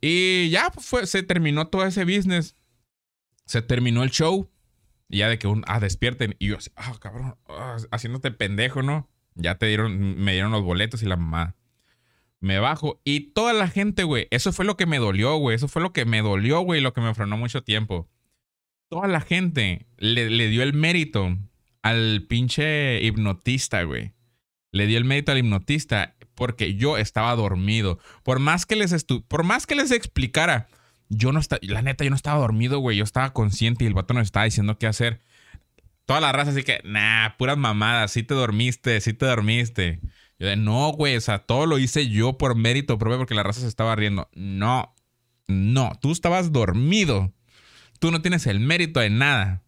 Y 0.01 0.51
ya 0.51 0.71
pues, 0.71 0.87
fue, 0.87 1.07
se 1.07 1.23
terminó 1.23 1.69
todo 1.69 1.85
ese 1.87 2.05
business. 2.05 2.57
Se 3.49 3.63
terminó 3.63 4.05
el 4.05 4.11
show. 4.11 4.51
Y 5.09 5.19
ya 5.19 5.29
de 5.29 5.39
que 5.39 5.49
un, 5.49 5.65
ah, 5.67 5.81
despierten. 5.81 6.37
Y 6.39 6.49
yo 6.49 6.59
así, 6.59 6.71
ah, 6.77 6.95
cabrón, 7.01 7.35
ah, 7.49 7.79
haciéndote 7.91 8.31
pendejo, 8.31 8.83
¿no? 8.83 9.09
Ya 9.35 9.57
te 9.57 9.67
dieron, 9.67 10.17
me 10.23 10.33
dieron 10.33 10.53
los 10.53 10.63
boletos 10.63 11.03
y 11.03 11.07
la 11.07 11.17
mamá. 11.17 11.57
Me 12.41 12.59
bajo. 12.59 13.01
Y 13.05 13.33
toda 13.33 13.55
la 13.55 13.69
gente, 13.69 14.05
güey. 14.05 14.29
Eso 14.31 14.53
fue 14.53 14.65
lo 14.65 14.77
que 14.77 14.87
me 14.87 14.99
dolió, 14.99 15.37
güey. 15.37 15.57
Eso 15.57 15.67
fue 15.67 15.81
lo 15.81 15.93
que 15.93 16.05
me 16.05 16.21
dolió, 16.21 16.61
güey. 16.61 16.81
Lo 16.83 16.93
que 16.93 17.01
me 17.01 17.15
frenó 17.15 17.39
mucho 17.39 17.63
tiempo. 17.63 18.09
Toda 18.89 19.09
la 19.09 19.21
gente 19.21 19.87
le, 19.97 20.31
le 20.31 20.49
dio 20.49 20.63
el 20.63 20.75
mérito 20.75 21.37
al 21.83 22.27
pinche 22.29 23.03
hipnotista, 23.03 23.83
güey. 23.83 24.13
Le 24.73 24.87
dio 24.87 24.99
el 24.99 25.05
mérito 25.05 25.33
al 25.33 25.39
hipnotista 25.39 26.17
porque 26.35 26.75
yo 26.75 26.99
estaba 26.99 27.35
dormido. 27.35 27.99
Por 28.23 28.39
más 28.39 28.67
que 28.67 28.77
les 28.77 29.05
por 29.05 29.43
más 29.43 29.67
que 29.67 29.75
les 29.75 29.91
explicara, 29.91 30.69
yo 31.09 31.33
no 31.33 31.41
estaba, 31.41 31.61
la 31.63 31.83
neta, 31.83 32.05
yo 32.05 32.11
no 32.11 32.17
estaba 32.17 32.41
dormido, 32.41 32.79
güey. 32.79 32.97
Yo 32.97 33.05
estaba 33.05 33.33
consciente 33.33 33.85
y 33.85 33.87
el 33.87 33.95
vato 33.95 34.15
nos 34.15 34.25
estaba 34.25 34.45
diciendo 34.45 34.79
qué 34.79 34.87
hacer. 34.87 35.21
Toda 36.07 36.21
la 36.21 36.33
raza 36.33 36.53
así 36.53 36.63
que, 36.63 36.81
nah, 36.85 37.37
puras 37.37 37.59
mamadas, 37.59 38.13
sí 38.13 38.23
te 38.23 38.35
dormiste, 38.35 39.01
sí 39.01 39.13
te 39.13 39.27
dormiste. 39.27 40.01
Yo 40.39 40.47
de, 40.47 40.57
no, 40.57 40.91
güey, 40.93 41.17
o 41.17 41.21
sea, 41.21 41.41
todo 41.41 41.67
lo 41.67 41.79
hice 41.79 42.09
yo 42.09 42.39
por 42.39 42.57
mérito 42.57 42.99
propio 42.99 43.19
porque 43.19 43.35
la 43.35 43.43
raza 43.43 43.61
se 43.61 43.69
estaba 43.69 43.97
riendo. 43.97 44.29
No, 44.35 44.95
no, 45.49 45.93
tú 46.01 46.13
estabas 46.13 46.53
dormido. 46.53 47.33
Tú 47.99 48.11
no 48.11 48.23
tienes 48.23 48.47
el 48.47 48.61
mérito 48.61 49.01
de 49.01 49.11
nada. 49.11 49.63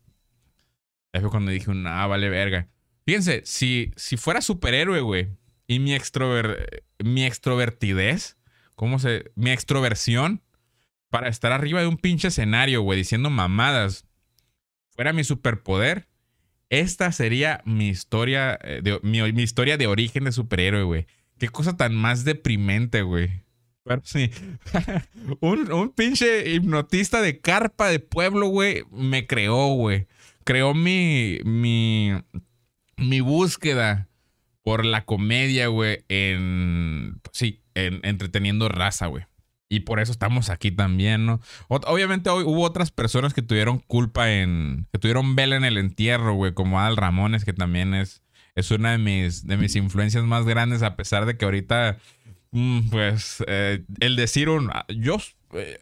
Ahí 1.13 1.21
fue 1.21 1.31
cuando 1.31 1.51
dije, 1.51 1.73
nah, 1.75 2.07
vale 2.07 2.29
verga. 2.29 2.69
Fíjense, 3.05 3.43
si, 3.45 3.93
si 3.97 4.17
fuera 4.17 4.41
superhéroe, 4.41 5.01
güey, 5.01 5.29
y 5.67 5.79
mi, 5.79 5.95
extrover, 5.95 6.85
mi 7.03 7.25
extrovertidez, 7.25 8.37
¿cómo 8.77 8.99
se...? 8.99 9.33
Mi 9.35 9.51
extroversión 9.51 10.43
para 11.11 11.29
estar 11.29 11.53
arriba 11.53 11.81
de 11.81 11.89
un 11.89 11.99
pinche 11.99 12.29
escenario, 12.29 12.83
güey, 12.83 12.99
diciendo 12.99 13.29
mamadas, 13.31 14.07
fuera 14.95 15.13
mi 15.13 15.25
superpoder, 15.25 16.09
esta 16.71 17.11
sería 17.11 17.63
mi 17.65 17.89
historia, 17.89 18.59
eh, 18.63 18.81
de, 18.83 19.01
mi, 19.03 19.43
historia 19.43 19.77
de 19.77 19.89
origen 19.89 20.25
de 20.25 20.33
superhéroe, 20.33 20.85
güey. 20.85 21.07
Qué 21.39 21.49
cosa 21.49 21.77
tan 21.77 21.95
más 21.97 22.25
deprimente, 22.25 23.03
güey. 23.03 23.43
Pero 23.83 24.03
sí, 24.05 24.31
un, 25.41 25.93
pinche 25.97 26.49
hipnotista 26.51 27.21
de 27.23 27.41
carpa 27.41 27.89
de 27.89 27.99
pueblo, 27.99 28.47
güey, 28.47 28.85
me 28.93 29.27
creó, 29.27 29.75
güey. 29.75 30.07
Creó 30.45 30.75
mi, 30.75 31.41
mi, 31.45 32.13
mi 32.97 33.21
búsqueda 33.21 34.09
por 34.63 34.85
la 34.85 35.05
comedia, 35.05 35.67
güey, 35.67 36.05
en, 36.09 37.21
sí, 37.33 37.63
en 37.75 38.01
entreteniendo 38.05 38.69
raza, 38.69 39.07
güey. 39.07 39.25
Y 39.73 39.81
por 39.81 40.01
eso 40.01 40.11
estamos 40.11 40.51
aquí 40.51 40.73
también, 40.73 41.27
¿no? 41.27 41.41
Obviamente 41.69 42.29
hoy 42.29 42.43
hubo 42.43 42.63
otras 42.63 42.91
personas 42.91 43.33
que 43.33 43.41
tuvieron 43.41 43.79
culpa 43.79 44.33
en, 44.33 44.89
que 44.93 44.99
tuvieron 44.99 45.37
vela 45.37 45.55
en 45.55 45.65
el 45.65 45.79
entierro, 45.79 46.35
güey, 46.35 46.53
como 46.53 46.81
Adal 46.81 46.97
Ramones, 46.97 47.45
que 47.45 47.53
también 47.53 47.95
es, 47.95 48.25
es 48.57 48.73
una 48.73 48.91
de 48.91 48.99
mis, 48.99 49.47
de 49.47 49.57
mis 49.57 49.77
influencias 49.77 50.25
más 50.25 50.45
grandes, 50.45 50.83
a 50.83 50.97
pesar 50.97 51.25
de 51.25 51.37
que 51.37 51.45
ahorita, 51.45 51.99
mm, 52.51 52.91
pues, 52.91 53.45
eh, 53.47 53.85
el 54.01 54.17
decir 54.17 54.49
un, 54.49 54.73
yo, 54.89 55.19
eh, 55.53 55.79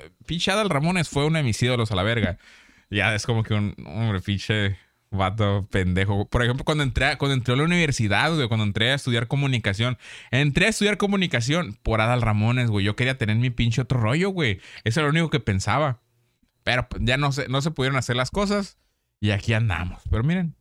Adal 0.49 0.69
Ramones 0.69 1.09
fue 1.09 1.25
uno 1.25 1.39
de 1.39 1.45
mis 1.45 1.63
ídolos 1.63 1.91
a 1.91 1.97
la 1.97 2.03
verga. 2.03 2.37
Ya 2.91 3.15
es 3.15 3.25
como 3.25 3.43
que 3.43 3.55
un, 3.55 3.75
hombre, 3.87 4.21
pinche 4.21 4.77
vato 5.11 5.67
pendejo. 5.71 6.29
Por 6.29 6.43
ejemplo, 6.43 6.65
cuando 6.65 6.85
entré, 6.85 7.17
cuando 7.19 7.35
entré 7.35 7.55
a 7.55 7.57
la 7.57 7.65
universidad, 7.65 8.35
güey, 8.35 8.49
cuando 8.49 8.65
entré 8.65 8.91
a 8.91 8.95
estudiar 8.95 9.27
comunicación, 9.27 9.99
entré 10.31 10.67
a 10.67 10.69
estudiar 10.69 10.97
comunicación 10.97 11.79
por 11.83 12.01
Adal 12.01 12.23
Ramones, 12.23 12.71
güey. 12.71 12.85
Yo 12.85 12.97
quería 12.97 13.19
tener 13.19 13.37
mi 13.37 13.51
pinche 13.51 13.83
otro 13.83 14.01
rollo, 14.01 14.31
güey. 14.31 14.61
Eso 14.85 15.01
era 15.01 15.09
lo 15.09 15.13
único 15.13 15.31
que 15.31 15.41
pensaba. 15.41 16.01
Pero 16.65 16.89
pues, 16.89 17.03
ya 17.05 17.17
no 17.17 17.33
se, 17.33 17.49
no 17.49 17.63
se 17.63 17.71
pudieron 17.71 17.97
hacer 17.97 18.17
las 18.17 18.31
cosas 18.31 18.79
y 19.21 19.31
aquí 19.31 19.53
andamos. 19.53 20.03
Pero 20.11 20.23
miren, 20.23 20.55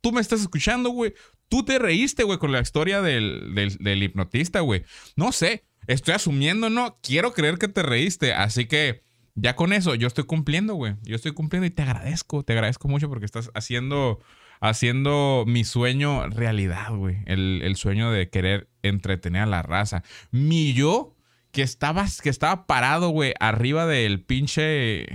tú 0.00 0.12
me 0.12 0.20
estás 0.20 0.40
escuchando, 0.40 0.90
güey. 0.90 1.14
Tú 1.48 1.64
te 1.64 1.78
reíste, 1.78 2.24
güey, 2.24 2.38
con 2.38 2.52
la 2.52 2.60
historia 2.60 3.02
del, 3.02 3.54
del 3.54 4.02
hipnotista, 4.02 4.60
güey. 4.60 4.84
No 5.14 5.30
sé, 5.30 5.64
estoy 5.86 6.14
asumiendo, 6.14 6.70
¿no? 6.70 6.98
Quiero 7.02 7.32
creer 7.32 7.58
que 7.58 7.68
te 7.68 7.82
reíste, 7.82 8.32
así 8.32 8.66
que 8.66 9.04
ya 9.34 9.56
con 9.56 9.72
eso 9.72 9.94
yo 9.94 10.06
estoy 10.06 10.24
cumpliendo, 10.24 10.74
güey. 10.74 10.94
Yo 11.02 11.16
estoy 11.16 11.32
cumpliendo 11.32 11.66
y 11.66 11.70
te 11.70 11.82
agradezco, 11.82 12.44
te 12.44 12.52
agradezco 12.52 12.88
mucho 12.88 13.08
porque 13.08 13.26
estás 13.26 13.50
haciendo, 13.54 14.20
haciendo 14.60 15.44
mi 15.46 15.64
sueño 15.64 16.28
realidad, 16.28 16.94
güey. 16.94 17.18
El, 17.26 17.60
el 17.64 17.76
sueño 17.76 18.10
de 18.10 18.30
querer 18.30 18.68
entretener 18.82 19.42
a 19.42 19.46
la 19.46 19.62
raza. 19.62 20.02
Mi 20.30 20.72
yo, 20.72 21.16
que 21.50 21.62
estaba, 21.62 22.06
que 22.22 22.30
estaba 22.30 22.66
parado, 22.66 23.08
güey, 23.10 23.34
arriba 23.40 23.86
del 23.86 24.22
pinche... 24.22 25.06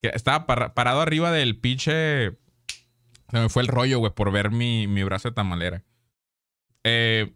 Que 0.00 0.10
estaba 0.14 0.46
par- 0.46 0.74
parado 0.74 1.00
arriba 1.00 1.32
del 1.32 1.58
pinche... 1.58 2.38
Se 3.30 3.38
me 3.38 3.48
fue 3.48 3.62
el 3.62 3.68
rollo, 3.68 3.98
güey, 3.98 4.12
por 4.14 4.32
ver 4.32 4.50
mi, 4.50 4.86
mi 4.86 5.02
brazo 5.02 5.28
de 5.28 5.34
tamalera. 5.34 5.84
Eh, 6.84 7.34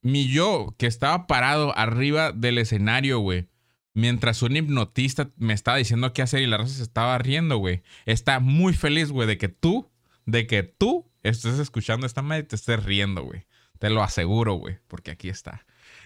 mi 0.00 0.28
yo, 0.28 0.74
que 0.78 0.86
estaba 0.86 1.26
parado 1.26 1.76
arriba 1.76 2.30
del 2.30 2.58
escenario, 2.58 3.18
güey. 3.18 3.48
Mientras 3.94 4.42
un 4.42 4.56
hipnotista 4.56 5.30
me 5.36 5.52
estaba 5.54 5.76
diciendo 5.76 6.12
qué 6.12 6.22
hacer 6.22 6.42
y 6.42 6.46
la 6.46 6.56
raza 6.58 6.74
se 6.74 6.82
estaba 6.82 7.16
riendo, 7.18 7.58
güey. 7.58 7.82
Está 8.06 8.40
muy 8.40 8.74
feliz, 8.74 9.10
güey, 9.12 9.28
de 9.28 9.38
que 9.38 9.48
tú, 9.48 9.88
de 10.26 10.46
que 10.48 10.64
tú 10.64 11.08
estés 11.22 11.58
escuchando 11.60 12.04
esta 12.06 12.20
madre 12.22 12.42
y 12.42 12.46
te 12.46 12.56
estés 12.56 12.82
riendo, 12.84 13.22
güey. 13.22 13.46
Te 13.78 13.90
lo 13.90 14.02
aseguro, 14.02 14.54
güey, 14.54 14.78
porque 14.88 15.12
aquí 15.12 15.28
está. 15.28 15.64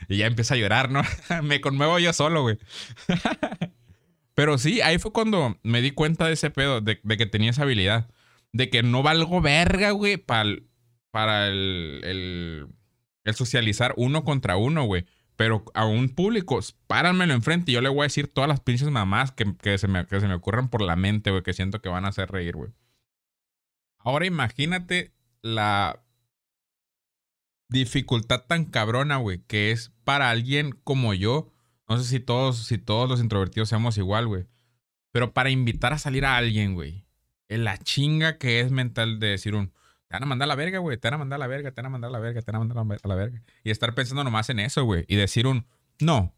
Y 0.09 0.19
ya 0.19 0.27
empieza 0.27 0.55
a 0.55 0.59
llorar, 0.59 0.91
¿no? 0.91 1.03
me 1.43 1.61
conmuevo 1.61 1.99
yo 1.99 2.13
solo, 2.13 2.43
güey. 2.43 2.59
Pero 4.35 4.59
sí, 4.59 4.81
ahí 4.83 4.99
fue 4.99 5.13
cuando 5.13 5.59
me 5.63 5.81
di 5.83 5.91
cuenta 5.91 6.27
de 6.27 6.35
ese 6.35 6.51
pedo, 6.51 6.81
de, 6.81 7.01
que 7.01 7.27
tenía 7.27 7.51
esa 7.51 7.63
habilidad. 7.63 8.09
De 8.53 8.71
que 8.71 8.83
no 8.83 9.03
valgo 9.03 9.41
verga, 9.41 9.91
güey, 9.91 10.17
pa'l- 10.17 10.65
para 11.11 11.49
el, 11.49 12.01
el, 12.05 12.67
el 13.25 13.35
socializar 13.35 13.95
uno 13.97 14.25
contra 14.25 14.57
uno, 14.57 14.85
güey. 14.85 15.07
Pero 15.39 15.65
a 15.73 15.87
un 15.87 16.09
público, 16.09 16.59
páranmelo 16.89 17.33
enfrente 17.33 17.71
y 17.71 17.75
yo 17.75 17.81
le 17.81 17.89
voy 17.89 18.01
a 18.01 18.03
decir 18.11 18.27
todas 18.27 18.49
las 18.49 18.59
pinches 18.59 18.91
mamás 18.91 19.31
que, 19.31 19.57
que 19.57 19.79
se, 19.79 19.87
me, 19.87 20.05
que 20.05 20.19
se 20.19 20.27
me 20.27 20.35
ocurran 20.35 20.69
por 20.69 20.83
la 20.83 20.97
mente, 20.97 21.31
güey, 21.31 21.45
que 21.45 21.53
siento 21.53 21.81
que 21.81 21.89
van 21.89 22.05
a 22.05 22.09
hacer 22.09 22.29
reír, 22.29 22.57
güey. 22.57 22.73
Ahora 23.99 24.27
imagínate 24.27 25.15
la 25.41 26.03
dificultad 27.69 28.47
tan 28.49 28.65
cabrona, 28.65 29.19
güey, 29.19 29.39
que 29.47 29.71
es 29.71 29.93
para 30.03 30.29
alguien 30.29 30.73
como 30.83 31.15
yo. 31.15 31.53
No 31.89 31.99
sé 31.99 32.05
si 32.05 32.19
todos, 32.19 32.67
si 32.67 32.77
todos 32.77 33.09
los 33.09 33.21
introvertidos 33.21 33.69
seamos 33.69 33.97
igual, 33.97 34.27
güey. 34.27 34.49
Pero 35.13 35.35
para 35.35 35.51
invitar 35.51 35.93
a 35.93 35.99
salir 35.99 36.25
a 36.25 36.37
alguien, 36.37 36.75
güey. 36.75 37.07
La 37.47 37.79
chinga 37.79 38.39
que 38.39 38.59
es 38.59 38.73
mental 38.73 39.21
de 39.21 39.29
decir 39.29 39.55
un. 39.55 39.73
Te 40.09 40.17
van 40.17 40.23
a 40.23 40.27
mandar 40.27 40.47
a 40.47 40.49
la 40.49 40.55
verga, 40.55 40.79
güey. 40.79 40.97
Te 40.97 41.07
van 41.09 41.15
a 41.15 41.19
mandar 41.19 41.37
a 41.37 41.41
la 41.41 41.47
verga, 41.47 41.71
te 41.71 41.83
van 41.83 41.87
a 41.87 41.91
mandar 41.91 42.09
a 42.09 42.13
la 42.13 42.19
verga, 42.19 42.41
te 42.41 42.51
van 42.51 42.57
a 42.57 42.65
mandar 42.65 42.99
a 43.03 43.09
la 43.09 43.15
verga. 43.15 43.43
Y 43.63 43.71
estar 43.71 43.95
pensando 43.95 44.25
nomás 44.25 44.49
en 44.49 44.59
eso, 44.59 44.85
güey. 44.85 45.05
Y 45.07 45.17
decir 45.17 45.47
un. 45.47 45.67
No. 46.01 46.35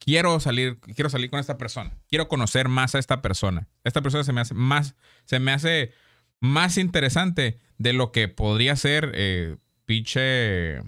Quiero 0.00 0.40
salir, 0.40 0.80
quiero 0.80 1.08
salir 1.08 1.30
con 1.30 1.38
esta 1.38 1.56
persona. 1.56 1.96
Quiero 2.08 2.26
conocer 2.26 2.68
más 2.68 2.96
a 2.96 2.98
esta 2.98 3.22
persona. 3.22 3.68
Esta 3.84 4.02
persona 4.02 4.24
se 4.24 4.32
me 4.32 4.40
hace 4.40 4.54
más. 4.54 4.96
Se 5.26 5.38
me 5.38 5.52
hace 5.52 5.92
más 6.40 6.76
interesante 6.76 7.60
de 7.78 7.92
lo 7.92 8.10
que 8.10 8.26
podría 8.26 8.74
ser. 8.74 9.12
Eh, 9.14 9.56
pinche. 9.84 10.82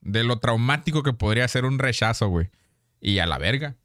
De 0.00 0.24
lo 0.24 0.40
traumático 0.40 1.04
que 1.04 1.12
podría 1.12 1.46
ser 1.46 1.64
un 1.64 1.78
rechazo, 1.78 2.28
güey. 2.28 2.50
Y 3.00 3.20
a 3.20 3.26
la 3.26 3.38
verga. 3.38 3.76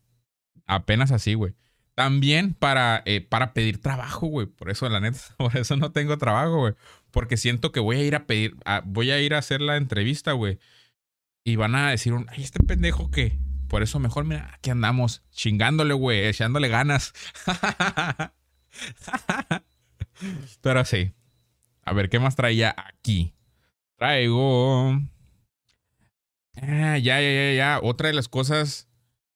Apenas 0.66 1.12
así, 1.12 1.36
güey. 1.36 1.54
También 1.96 2.54
para, 2.54 3.02
eh, 3.06 3.22
para 3.22 3.54
pedir 3.54 3.80
trabajo, 3.82 4.28
güey. 4.28 4.48
Por 4.48 4.70
eso, 4.70 4.88
la 4.90 5.00
neta, 5.00 5.20
por 5.38 5.56
eso 5.58 5.78
no 5.78 5.92
tengo 5.92 6.18
trabajo, 6.18 6.58
güey. 6.58 6.74
Porque 7.12 7.38
siento 7.38 7.72
que 7.72 7.80
voy 7.80 7.98
a 7.98 8.04
ir 8.04 8.16
a 8.16 8.28
pedir, 8.28 8.56
voy 8.84 9.12
a 9.12 9.22
ir 9.22 9.34
a 9.34 9.38
hacer 9.40 9.62
la 9.62 9.78
entrevista, 9.78 10.34
güey. 10.34 10.60
Y 11.46 11.56
van 11.56 11.76
a 11.76 11.92
decir, 11.92 12.14
ay, 12.28 12.44
este 12.44 12.62
pendejo 12.64 13.10
que. 13.10 13.40
Por 13.70 13.82
eso 13.82 14.00
mejor, 14.00 14.26
mira, 14.26 14.52
aquí 14.54 14.70
andamos 14.70 15.24
chingándole, 15.32 15.94
güey, 15.94 16.28
echándole 16.28 16.68
ganas. 16.68 17.14
Pero 20.62 20.86
sí. 20.86 21.14
A 21.84 21.94
ver, 21.94 22.10
¿qué 22.10 22.20
más 22.20 22.36
traía 22.36 22.76
aquí? 22.78 23.34
Traigo. 23.98 25.00
Ah, 26.58 26.98
ya, 26.98 27.22
ya, 27.22 27.32
ya, 27.32 27.54
ya. 27.54 27.80
Otra 27.82 28.08
de 28.10 28.14
las 28.14 28.28
cosas 28.28 28.88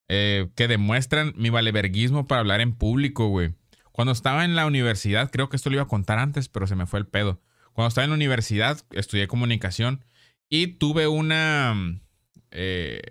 eh, 0.10 0.50
que 0.56 0.68
demuestran 0.68 1.34
mi 1.38 1.50
valeverguismo 1.50 2.28
para 2.28 2.42
hablar 2.42 2.62
en 2.62 2.74
público, 2.74 3.28
güey. 3.28 3.54
Cuando 3.92 4.12
estaba 4.12 4.44
en 4.44 4.56
la 4.56 4.66
universidad, 4.66 5.30
creo 5.30 5.50
que 5.50 5.56
esto 5.56 5.70
lo 5.70 5.76
iba 5.76 5.84
a 5.84 5.88
contar 5.88 6.20
antes, 6.20 6.50
pero 6.50 6.68
se 6.68 6.76
me 6.76 6.88
fue 6.88 7.00
el 7.00 7.08
pedo. 7.08 7.42
Cuando 7.74 7.90
estaba 7.90 8.06
en 8.06 8.12
la 8.12 8.16
universidad, 8.16 8.82
estudié 8.92 9.28
comunicación 9.28 10.04
y 10.50 10.68
tuve 10.68 11.08
una... 11.08 11.76
Eh, 12.52 13.02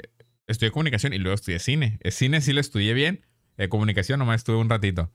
estudié 0.46 0.72
comunicación 0.72 1.12
y 1.12 1.18
luego 1.18 1.34
estudié 1.34 1.58
cine. 1.58 1.98
El 2.00 2.12
cine 2.12 2.40
sí 2.40 2.52
lo 2.52 2.60
estudié 2.60 2.94
bien. 2.94 3.24
Eh, 3.58 3.68
comunicación 3.68 4.18
nomás 4.18 4.40
estuve 4.40 4.56
un 4.56 4.68
ratito. 4.68 5.12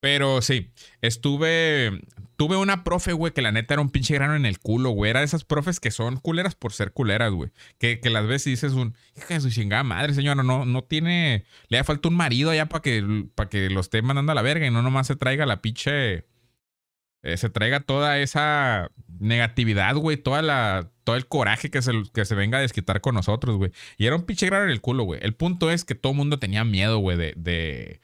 Pero 0.00 0.40
sí, 0.42 0.72
estuve. 1.02 2.00
Tuve 2.36 2.56
una 2.56 2.84
profe, 2.84 3.12
güey, 3.12 3.34
que 3.34 3.42
la 3.42 3.52
neta 3.52 3.74
era 3.74 3.82
un 3.82 3.90
pinche 3.90 4.14
grano 4.14 4.34
en 4.34 4.46
el 4.46 4.58
culo, 4.58 4.90
güey. 4.90 5.10
Era 5.10 5.20
de 5.20 5.26
esas 5.26 5.44
profes 5.44 5.78
que 5.78 5.90
son 5.90 6.16
culeras 6.16 6.54
por 6.54 6.72
ser 6.72 6.92
culeras, 6.92 7.32
güey. 7.32 7.50
Que, 7.78 8.00
las 8.04 8.26
ves 8.26 8.46
y 8.46 8.50
dices 8.50 8.72
un. 8.72 8.94
Hija 9.14 9.34
de 9.34 9.40
su 9.40 9.50
chingada 9.50 9.84
madre, 9.84 10.14
señora, 10.14 10.42
no, 10.42 10.64
no 10.64 10.82
tiene. 10.82 11.44
Le 11.68 11.76
da 11.76 11.84
falta 11.84 12.08
un 12.08 12.16
marido 12.16 12.50
allá 12.50 12.66
para 12.66 12.80
que, 12.80 13.26
para 13.34 13.50
que 13.50 13.68
lo 13.68 13.80
esté 13.80 14.00
mandando 14.00 14.32
a 14.32 14.34
la 14.34 14.42
verga 14.42 14.66
y 14.66 14.70
no 14.70 14.80
nomás 14.80 15.06
se 15.06 15.16
traiga 15.16 15.44
la 15.44 15.60
pinche. 15.60 16.24
Eh, 17.22 17.36
se 17.36 17.50
traiga 17.50 17.80
toda 17.80 18.18
esa 18.18 18.90
negatividad, 19.18 19.94
güey. 19.96 20.16
Toda 20.16 20.40
la. 20.40 20.90
Todo 21.04 21.16
el 21.16 21.26
coraje 21.26 21.70
que 21.70 21.82
se, 21.82 21.92
que 22.14 22.24
se 22.24 22.34
venga 22.34 22.56
a 22.58 22.62
desquitar 22.62 23.02
con 23.02 23.16
nosotros, 23.16 23.56
güey. 23.56 23.72
Y 23.98 24.06
era 24.06 24.16
un 24.16 24.22
pinche 24.22 24.46
grano 24.46 24.64
en 24.64 24.70
el 24.70 24.80
culo, 24.80 25.04
güey. 25.04 25.20
El 25.22 25.34
punto 25.34 25.70
es 25.70 25.84
que 25.84 25.94
todo 25.94 26.12
el 26.12 26.18
mundo 26.18 26.38
tenía 26.38 26.64
miedo, 26.64 26.98
güey, 27.00 27.18
de 27.18 28.00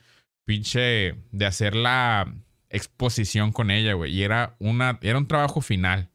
pinche, 0.47 1.17
de 1.33 1.45
hacer 1.45 1.77
la 1.77 2.35
exposición 2.71 3.53
con 3.53 3.71
ella, 3.71 3.93
güey. 3.93 4.15
Y 4.15 4.23
era, 4.23 4.57
una, 4.59 4.99
era 5.03 5.19
un 5.19 5.29
trabajo 5.29 5.61
final. 5.61 6.11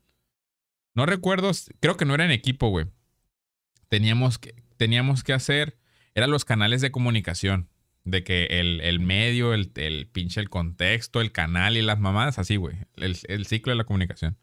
No 0.96 1.06
recuerdo, 1.06 1.52
creo 1.80 1.98
que 1.98 2.06
no 2.06 2.16
era 2.16 2.26
en 2.26 2.32
equipo, 2.32 2.70
güey. 2.70 2.88
Teníamos 3.90 4.40
que, 4.40 4.56
teníamos 4.78 5.24
que 5.24 5.34
hacer, 5.34 5.78
eran 6.16 6.32
los 6.32 6.46
canales 6.46 6.82
de 6.82 6.92
comunicación. 6.92 7.70
De 8.04 8.24
que 8.24 8.46
el, 8.46 8.82
el 8.82 9.00
medio, 9.00 9.54
el, 9.54 9.72
el, 9.76 10.08
pinche, 10.08 10.42
el 10.42 10.50
contexto, 10.50 11.22
el 11.22 11.32
canal 11.32 11.78
y 11.78 11.84
las 11.84 12.00
mamadas, 12.00 12.40
así, 12.40 12.56
güey. 12.56 12.78
El, 12.96 13.16
el 13.28 13.46
ciclo 13.46 13.72
de 13.72 13.78
la 13.78 13.84
comunicación. 13.84 14.40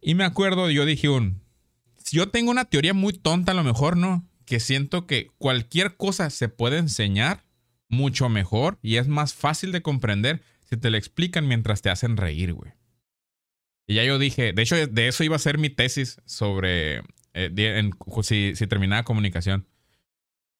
Y 0.00 0.16
me 0.16 0.24
acuerdo, 0.24 0.68
yo 0.68 0.84
dije 0.84 1.08
un, 1.08 1.40
yo 2.10 2.30
tengo 2.30 2.50
una 2.50 2.64
teoría 2.64 2.94
muy 2.94 3.12
tonta 3.12 3.52
a 3.52 3.54
lo 3.54 3.62
mejor, 3.62 3.96
¿no? 3.96 4.28
Que 4.44 4.58
siento 4.58 5.06
que 5.06 5.30
cualquier 5.38 5.96
cosa 5.96 6.30
se 6.30 6.48
puede 6.48 6.78
enseñar 6.78 7.44
mucho 7.88 8.28
mejor 8.28 8.78
y 8.82 8.96
es 8.96 9.08
más 9.08 9.34
fácil 9.34 9.72
de 9.72 9.82
comprender 9.82 10.42
si 10.68 10.76
te 10.76 10.90
lo 10.90 10.96
explican 10.96 11.48
mientras 11.48 11.82
te 11.82 11.90
hacen 11.90 12.16
reír, 12.16 12.52
güey. 12.52 12.72
Y 13.86 13.94
ya 13.94 14.04
yo 14.04 14.18
dije, 14.18 14.52
de 14.52 14.62
hecho, 14.62 14.86
de 14.86 15.08
eso 15.08 15.24
iba 15.24 15.36
a 15.36 15.40
ser 15.40 15.56
mi 15.56 15.70
tesis 15.70 16.20
sobre 16.26 17.02
eh, 17.32 17.90
si, 18.22 18.54
si, 18.54 18.66
terminaba 18.66 19.02
comunicación. 19.04 19.66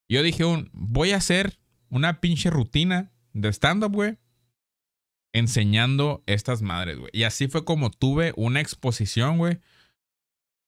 Yo 0.09 0.23
dije, 0.23 0.47
un, 0.47 0.71
voy 0.73 1.13
a 1.13 1.17
hacer 1.17 1.59
una 1.91 2.21
pinche 2.21 2.49
rutina 2.49 3.13
de 3.35 3.51
stand-up, 3.51 3.93
güey, 3.93 4.17
enseñando 5.35 6.23
estas 6.27 6.63
madres, 6.63 6.99
güey. 6.99 7.11
Y 7.13 7.25
así 7.25 7.49
fue 7.49 7.67
como 7.67 7.91
tuve 7.91 8.33
una 8.37 8.61
exposición, 8.61 9.37
güey, 9.37 9.59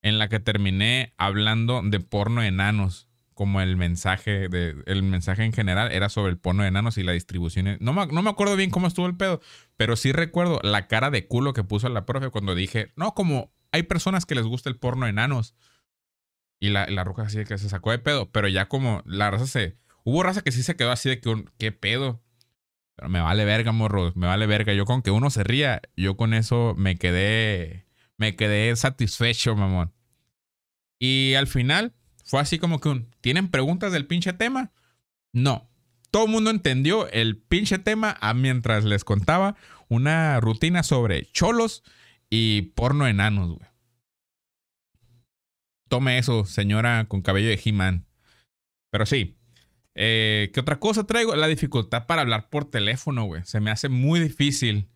en 0.02 0.18
la 0.18 0.28
que 0.28 0.40
terminé 0.40 1.14
hablando 1.16 1.80
de 1.82 2.00
porno 2.00 2.42
enanos 2.42 3.09
como 3.41 3.62
el 3.62 3.78
mensaje 3.78 4.51
de 4.51 4.76
el 4.84 5.03
mensaje 5.03 5.45
en 5.45 5.55
general 5.55 5.93
era 5.93 6.11
sobre 6.11 6.30
el 6.30 6.36
porno 6.36 6.61
de 6.62 6.68
enanos 6.68 6.99
y 6.99 7.03
la 7.03 7.12
distribución. 7.12 7.78
No 7.80 7.95
me, 7.95 8.07
no 8.09 8.20
me 8.20 8.28
acuerdo 8.28 8.55
bien 8.55 8.68
cómo 8.68 8.86
estuvo 8.86 9.07
el 9.07 9.16
pedo, 9.16 9.41
pero 9.78 9.97
sí 9.97 10.12
recuerdo 10.12 10.61
la 10.62 10.88
cara 10.88 11.09
de 11.09 11.26
culo 11.26 11.55
que 11.55 11.64
puso 11.64 11.88
la 11.88 12.05
profe 12.05 12.28
cuando 12.28 12.55
dije, 12.55 12.93
no, 12.97 13.14
como 13.14 13.51
hay 13.72 13.84
personas 13.84 14.26
que 14.26 14.34
les 14.34 14.45
gusta 14.45 14.68
el 14.68 14.76
porno 14.76 15.07
de 15.07 15.12
enanos. 15.12 15.55
Y 16.61 16.68
la, 16.68 16.86
la 16.91 17.03
roja 17.03 17.22
así 17.22 17.43
que 17.47 17.57
se 17.57 17.70
sacó 17.70 17.93
de 17.93 17.99
pedo, 17.99 18.30
pero 18.30 18.47
ya 18.47 18.68
como 18.68 19.03
la 19.07 19.30
raza 19.30 19.47
se... 19.47 19.78
Hubo 20.05 20.22
raza 20.22 20.43
que 20.43 20.53
sí 20.53 20.62
se 20.62 20.76
quedó 20.76 20.93
así 20.93 21.09
de 21.09 21.18
que, 21.22 21.45
¿qué 21.57 21.72
pedo? 21.72 22.22
Pero 22.95 23.09
me 23.09 23.22
vale 23.22 23.47
verga, 23.47 23.72
morro, 23.72 24.12
me 24.16 24.26
vale 24.26 24.47
verga. 24.47 24.74
Yo 24.74 24.84
con 24.84 25.01
que 25.01 25.12
uno 25.12 25.30
se 25.30 25.45
ría, 25.45 25.80
yo 25.97 26.18
con 26.18 26.34
eso 26.34 26.74
me 26.76 26.97
quedé, 26.97 27.86
me 28.18 28.36
quedé 28.36 28.76
satisfecho, 28.76 29.57
mamón. 29.57 29.95
Y 30.99 31.32
al 31.36 31.47
final, 31.47 31.95
fue 32.31 32.39
así 32.41 32.61
como 32.61 32.81
que 32.81 32.89
un, 32.89 33.09
¿tienen 33.20 33.49
preguntas 33.49 33.91
del 33.93 34.07
pinche 34.07 34.33
tema? 34.33 34.70
No. 35.33 35.68
Todo 36.12 36.26
el 36.26 36.31
mundo 36.31 36.51
entendió 36.51 37.11
el 37.11 37.37
pinche 37.37 37.81
tema 37.81 38.16
a 38.20 38.35
mientras 38.35 38.85
les 38.85 39.03
contaba 39.03 39.57
una 39.89 40.39
rutina 40.39 40.85
sobre 40.85 41.26
cholos 41.33 41.83
y 42.31 42.62
porno 42.76 43.09
enanos, 43.09 43.57
güey. 43.57 43.68
Tome 45.89 46.18
eso, 46.18 46.45
señora 46.45 47.07
con 47.09 47.20
cabello 47.20 47.49
de 47.49 47.61
He-Man. 47.64 48.07
Pero 48.91 49.07
sí. 49.07 49.37
Eh, 49.97 50.53
¿Qué 50.55 50.61
otra 50.61 50.78
cosa 50.78 51.09
traigo? 51.09 51.35
La 51.35 51.49
dificultad 51.49 52.07
para 52.07 52.22
hablar 52.22 52.49
por 52.49 52.64
teléfono, 52.64 53.24
güey. 53.24 53.45
Se 53.45 53.59
me 53.59 53.72
hace 53.72 53.89
muy 53.89 54.20
difícil. 54.20 54.89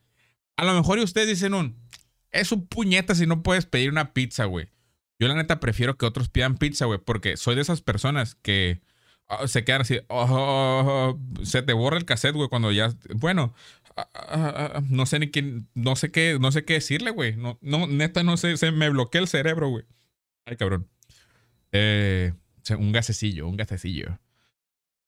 A 0.57 0.65
lo 0.65 0.73
mejor 0.73 1.01
ustedes 1.01 1.27
dicen 1.27 1.53
un... 1.55 1.77
Es 2.31 2.53
un 2.53 2.65
puñeta 2.69 3.17
si 3.17 3.27
no 3.27 3.43
puedes 3.43 3.67
pedir 3.67 3.91
una 3.91 4.13
pizza, 4.13 4.45
güey. 4.45 4.69
Yo 5.19 5.29
la 5.29 5.35
neta 5.35 5.61
prefiero 5.61 5.97
que 5.97 6.07
otros 6.07 6.29
pidan 6.29 6.57
pizza, 6.57 6.87
güey, 6.87 6.99
porque 6.99 7.37
soy 7.37 7.55
de 7.55 7.63
esas 7.63 7.83
personas 7.83 8.35
que 8.35 8.81
ah, 9.29 9.47
se 9.47 9.65
quedan 9.65 9.83
así, 9.83 10.01
oh, 10.09 11.19
se 11.43 11.63
te 11.63 11.73
borra 11.73 11.97
el 11.97 12.05
cassette, 12.05 12.35
güey, 12.35 12.49
cuando 12.49 12.73
ya, 12.73 12.93
bueno, 13.15 13.55
ah, 13.97 14.09
ah, 14.15 14.83
no 14.89 15.07
sé 15.07 15.19
ni 15.19 15.31
quién, 15.31 15.69
no 15.75 15.97
sé 15.97 16.11
qué, 16.11 16.39
no 16.41 16.53
sé 16.53 16.65
qué 16.65 16.75
decirle, 16.75 17.11
güey. 17.11 17.37
No, 17.37 17.59
no, 17.63 17.87
neta, 17.87 18.23
no 18.23 18.37
sé, 18.37 18.57
se 18.57 18.73
me 18.73 18.89
bloquea 18.91 19.21
el 19.21 19.29
cerebro, 19.29 19.69
güey. 19.69 19.85
Ay, 20.47 20.57
cabrón. 20.57 20.89
Eh, 21.73 22.33
un 22.79 22.93
gasecillo, 22.93 23.49
un 23.49 23.57
gasecillo. 23.57 24.19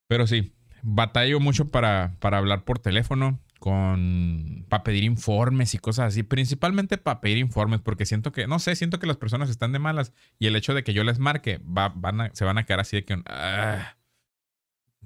Pero 0.09 0.27
sí, 0.27 0.53
batallo 0.83 1.41
mucho 1.41 1.69
para, 1.69 2.17
para 2.21 2.39
hablar 2.39 2.65
por 2.65 2.79
teléfono 2.79 3.41
con 3.59 4.67
para 4.69 4.85
pedir 4.85 5.05
informes 5.05 5.75
y 5.75 5.79
cosas 5.79 6.09
así, 6.09 6.23
principalmente 6.23 6.99
para 6.99 7.21
pedir 7.21 7.39
informes, 7.39 7.81
porque 7.81 8.07
siento 8.07 8.33
que, 8.33 8.47
no 8.47 8.59
sé, 8.59 8.77
siento 8.77 8.99
que 8.99 9.07
las 9.07 9.17
personas 9.17 9.51
están 9.51 9.73
de 9.73 9.79
malas 9.79 10.13
y 10.39 10.47
el 10.47 10.57
hecho 10.57 10.75
de 10.75 10.85
que 10.85 10.93
yo 10.93 11.05
les 11.05 11.19
marque, 11.19 11.59
va, 11.59 11.89
van 11.95 12.31
se 12.35 12.45
van 12.45 12.59
a 12.59 12.65
quedar 12.65 12.81
así 12.81 12.97
de 12.97 13.05
que, 13.05 13.23
ah, 13.27 13.97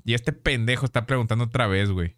y 0.05 0.15
este 0.15 0.33
pendejo 0.33 0.87
está 0.87 1.07
preguntando 1.07 1.45
otra 1.45 1.67
vez, 1.67 1.91
güey. 1.91 2.17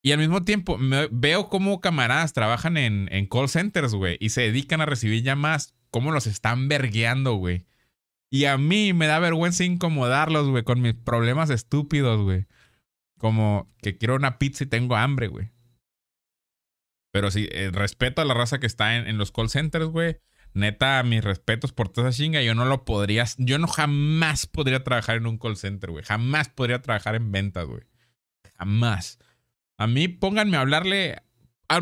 Y 0.00 0.12
al 0.12 0.18
mismo 0.18 0.44
tiempo 0.44 0.78
veo 1.10 1.48
cómo 1.48 1.80
camaradas 1.80 2.32
trabajan 2.32 2.76
en, 2.76 3.08
en 3.12 3.26
call 3.26 3.48
centers, 3.48 3.94
güey, 3.94 4.16
y 4.20 4.30
se 4.30 4.42
dedican 4.42 4.80
a 4.80 4.86
recibir 4.86 5.22
llamadas, 5.22 5.74
cómo 5.90 6.12
los 6.12 6.26
están 6.26 6.68
vergueando, 6.68 7.34
güey. 7.34 7.66
Y 8.30 8.44
a 8.44 8.58
mí 8.58 8.92
me 8.92 9.06
da 9.06 9.18
vergüenza 9.18 9.64
incomodarlos, 9.64 10.48
güey, 10.48 10.62
con 10.62 10.80
mis 10.80 10.94
problemas 10.94 11.50
estúpidos, 11.50 12.22
güey. 12.22 12.46
Como 13.18 13.68
que 13.82 13.96
quiero 13.96 14.16
una 14.16 14.38
pizza 14.38 14.64
y 14.64 14.68
tengo 14.68 14.96
hambre, 14.96 15.28
güey. 15.28 15.50
Pero 17.10 17.30
sí, 17.30 17.48
eh, 17.52 17.70
respeto 17.72 18.22
a 18.22 18.24
la 18.24 18.34
raza 18.34 18.58
que 18.58 18.66
está 18.66 18.96
en, 18.96 19.18
los 19.18 19.32
call 19.32 19.48
centers, 19.48 19.86
güey. 19.86 20.18
Neta, 20.54 21.02
mis 21.02 21.22
respetos 21.22 21.72
por 21.72 21.88
toda 21.88 22.10
esa 22.10 22.18
chinga. 22.18 22.42
Yo 22.42 22.54
no 22.54 22.64
lo 22.64 22.84
podría, 22.84 23.24
yo 23.38 23.58
no 23.58 23.66
jamás 23.66 24.46
podría 24.46 24.84
trabajar 24.84 25.16
en 25.16 25.26
un 25.26 25.38
call 25.38 25.56
center, 25.56 25.90
güey. 25.90 26.04
Jamás 26.04 26.48
podría 26.48 26.82
trabajar 26.82 27.14
en 27.14 27.32
ventas, 27.32 27.66
güey. 27.66 27.82
Jamás. 28.56 29.18
A 29.76 29.86
mí 29.86 30.08
pónganme 30.08 30.56
a 30.56 30.60
hablarle, 30.60 31.22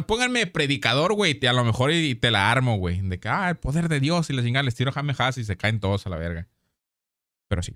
pónganme 0.07 0.47
predicador, 0.47 1.15
güey, 1.15 1.39
a 1.47 1.53
lo 1.53 1.65
mejor 1.65 1.93
y, 1.93 2.15
te 2.15 2.31
la 2.31 2.51
armo, 2.51 2.77
güey. 2.77 3.01
De 3.01 3.19
que, 3.19 3.29
ah, 3.29 3.49
el 3.49 3.57
poder 3.57 3.89
de 3.89 4.01
Dios 4.01 4.31
y 4.31 4.33
la 4.35 4.43
chinga 4.43 4.63
les 4.63 4.75
tiro 4.75 4.93
jamejas 4.93 5.39
y 5.39 5.45
se 5.45 5.57
caen 5.57 5.81
todos 5.81 6.07
a 6.07 6.11
la 6.11 6.19
verga. 6.19 6.49
Pero 7.49 7.63
sí. 7.63 7.73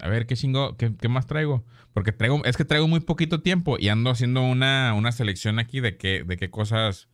A 0.00 0.08
ver, 0.08 0.26
¿qué 0.26 0.36
chingo? 0.36 0.76
¿Qué, 0.76 1.08
más 1.08 1.26
traigo? 1.26 1.64
Porque 1.92 2.12
traigo, 2.12 2.44
es 2.44 2.56
que 2.56 2.64
traigo 2.64 2.88
muy 2.88 3.00
poquito 3.00 3.40
tiempo 3.42 3.76
y 3.78 3.88
ando 3.88 4.10
haciendo 4.10 4.42
una, 4.42 4.92
una 4.94 5.12
selección 5.12 5.58
aquí 5.58 5.80
de 5.80 5.96
qué, 5.96 6.22
de 6.24 6.36
qué 6.36 6.50
cosas 6.50 7.08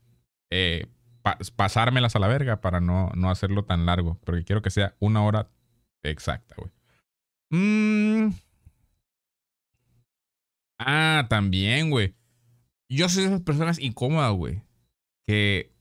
eh, 0.50 0.86
pa- 1.22 1.38
pasármelas 1.56 2.16
a 2.16 2.18
la 2.18 2.28
verga 2.28 2.60
para 2.60 2.80
no, 2.80 3.10
no 3.14 3.30
hacerlo 3.30 3.64
tan 3.64 3.86
largo. 3.86 4.18
Porque 4.24 4.44
quiero 4.44 4.62
que 4.62 4.70
sea 4.70 4.96
una 4.98 5.22
hora 5.24 5.48
exacta, 6.02 6.56
güey. 6.58 6.70
Mm. 7.50 8.32
Ah, 10.78 11.26
también, 11.28 11.90
güey. 11.90 12.14
Yo 12.88 13.08
soy 13.08 13.22
de 13.24 13.28
esas 13.28 13.42
personas 13.42 13.78
incómodas, 13.78 14.32
güey. 14.32 14.62
Que 15.24 15.72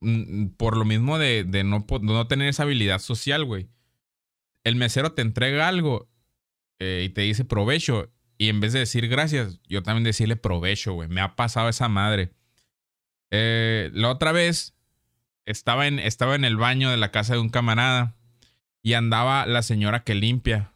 mm, 0.00 0.48
por 0.56 0.76
lo 0.76 0.84
mismo 0.84 1.18
de, 1.18 1.44
de 1.44 1.64
no, 1.64 1.84
no 2.02 2.26
tener 2.28 2.48
esa 2.48 2.62
habilidad 2.62 3.00
social, 3.00 3.44
güey. 3.44 3.68
El 4.64 4.76
mesero 4.76 5.12
te 5.12 5.22
entrega 5.22 5.68
algo 5.68 6.08
eh, 6.84 7.04
y 7.04 7.08
te 7.08 7.22
dice 7.22 7.46
provecho. 7.46 8.12
Y 8.36 8.50
en 8.50 8.60
vez 8.60 8.74
de 8.74 8.80
decir 8.80 9.08
gracias, 9.08 9.58
yo 9.66 9.82
también 9.82 10.04
decirle 10.04 10.36
provecho, 10.36 10.92
güey. 10.92 11.08
Me 11.08 11.22
ha 11.22 11.34
pasado 11.34 11.70
esa 11.70 11.88
madre. 11.88 12.34
Eh, 13.30 13.90
la 13.94 14.10
otra 14.10 14.32
vez 14.32 14.74
estaba 15.46 15.86
en, 15.86 15.98
estaba 15.98 16.34
en 16.34 16.44
el 16.44 16.58
baño 16.58 16.90
de 16.90 16.98
la 16.98 17.10
casa 17.10 17.34
de 17.34 17.40
un 17.40 17.48
camarada 17.48 18.16
y 18.82 18.92
andaba 18.92 19.46
la 19.46 19.62
señora 19.62 20.04
que 20.04 20.14
limpia. 20.14 20.74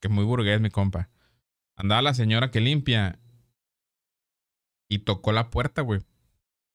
Que 0.00 0.08
es 0.08 0.12
muy 0.12 0.24
burgués, 0.24 0.60
mi 0.60 0.70
compa. 0.70 1.08
Andaba 1.76 2.02
la 2.02 2.14
señora 2.14 2.50
que 2.50 2.60
limpia 2.60 3.20
y 4.88 5.00
tocó 5.00 5.30
la 5.30 5.50
puerta, 5.50 5.82
güey. 5.82 6.00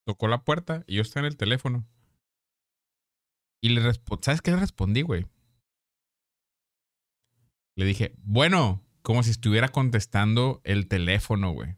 Tocó 0.05 0.29
la 0.29 0.45
puerta 0.45 0.85
y 0.87 0.95
yo 0.95 1.01
estaba 1.01 1.27
en 1.27 1.33
el 1.33 1.37
teléfono. 1.37 1.85
Y 3.61 3.69
le 3.69 3.81
respondí, 3.81 4.23
¿sabes 4.23 4.41
qué 4.41 4.51
le 4.51 4.57
respondí, 4.57 5.01
güey? 5.01 5.27
Le 7.79 7.85
dije, 7.85 8.13
bueno, 8.25 8.83
como 9.03 9.23
si 9.23 9.31
estuviera 9.31 9.69
contestando 9.69 10.59
el 10.65 10.89
teléfono, 10.89 11.53
güey. 11.53 11.77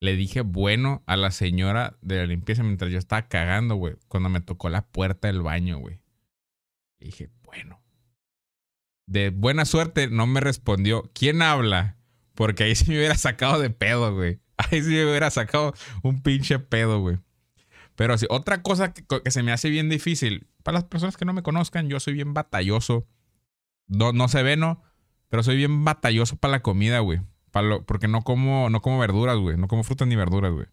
Le 0.00 0.16
dije, 0.16 0.40
bueno, 0.40 1.04
a 1.06 1.16
la 1.16 1.30
señora 1.30 1.96
de 2.02 2.16
la 2.16 2.26
limpieza 2.26 2.64
mientras 2.64 2.90
yo 2.90 2.98
estaba 2.98 3.28
cagando, 3.28 3.76
güey. 3.76 3.94
Cuando 4.08 4.28
me 4.28 4.40
tocó 4.40 4.70
la 4.70 4.84
puerta 4.84 5.28
del 5.28 5.40
baño, 5.40 5.78
güey. 5.78 6.00
Le 6.98 7.06
dije, 7.06 7.30
bueno. 7.44 7.80
De 9.06 9.30
buena 9.30 9.66
suerte 9.66 10.08
no 10.08 10.26
me 10.26 10.40
respondió. 10.40 11.08
¿Quién 11.14 11.42
habla? 11.42 11.96
Porque 12.34 12.64
ahí 12.64 12.74
sí 12.74 12.86
me 12.90 12.96
hubiera 12.96 13.16
sacado 13.16 13.60
de 13.60 13.70
pedo, 13.70 14.12
güey. 14.12 14.40
Ahí 14.56 14.82
sí 14.82 14.90
me 14.90 15.04
hubiera 15.04 15.30
sacado 15.30 15.74
un 16.02 16.22
pinche 16.22 16.58
pedo, 16.58 16.98
güey. 16.98 17.20
Pero 17.94 18.18
sí, 18.18 18.26
otra 18.30 18.62
cosa 18.62 18.92
que, 18.92 19.04
que 19.06 19.30
se 19.30 19.44
me 19.44 19.52
hace 19.52 19.70
bien 19.70 19.88
difícil. 19.88 20.48
Para 20.64 20.78
las 20.78 20.84
personas 20.86 21.16
que 21.16 21.24
no 21.24 21.34
me 21.34 21.44
conozcan, 21.44 21.88
yo 21.88 22.00
soy 22.00 22.14
bien 22.14 22.34
batalloso. 22.34 23.06
No, 23.92 24.12
no 24.12 24.28
se 24.28 24.42
ve, 24.42 24.56
¿no? 24.56 24.82
Pero 25.28 25.42
soy 25.42 25.56
bien 25.56 25.84
batalloso 25.84 26.36
para 26.36 26.52
la 26.52 26.60
comida, 26.62 26.98
güey. 27.00 27.20
Pa' 27.50 27.62
lo- 27.62 27.84
porque 27.84 28.08
no 28.08 28.22
como, 28.22 28.70
no 28.70 28.80
como 28.80 28.98
verduras, 28.98 29.36
güey. 29.38 29.56
No 29.56 29.68
como 29.68 29.84
frutas 29.84 30.08
ni 30.08 30.16
verduras, 30.16 30.52
güey. 30.52 30.66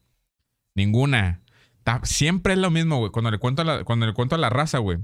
Ninguna. 0.76 1.42
Ta- 1.84 2.02
siempre 2.04 2.54
es 2.54 2.60
lo 2.60 2.70
mismo, 2.72 2.98
güey. 2.98 3.12
Cuando 3.12 3.32
le 3.32 3.38
cuento 3.38 3.62
a 3.62 3.66
la, 3.66 3.84
cuando 3.84 4.06
le 4.06 4.14
cuento 4.14 4.36
a 4.36 4.38
la 4.38 4.50
raza, 4.50 4.78
güey. 4.80 5.00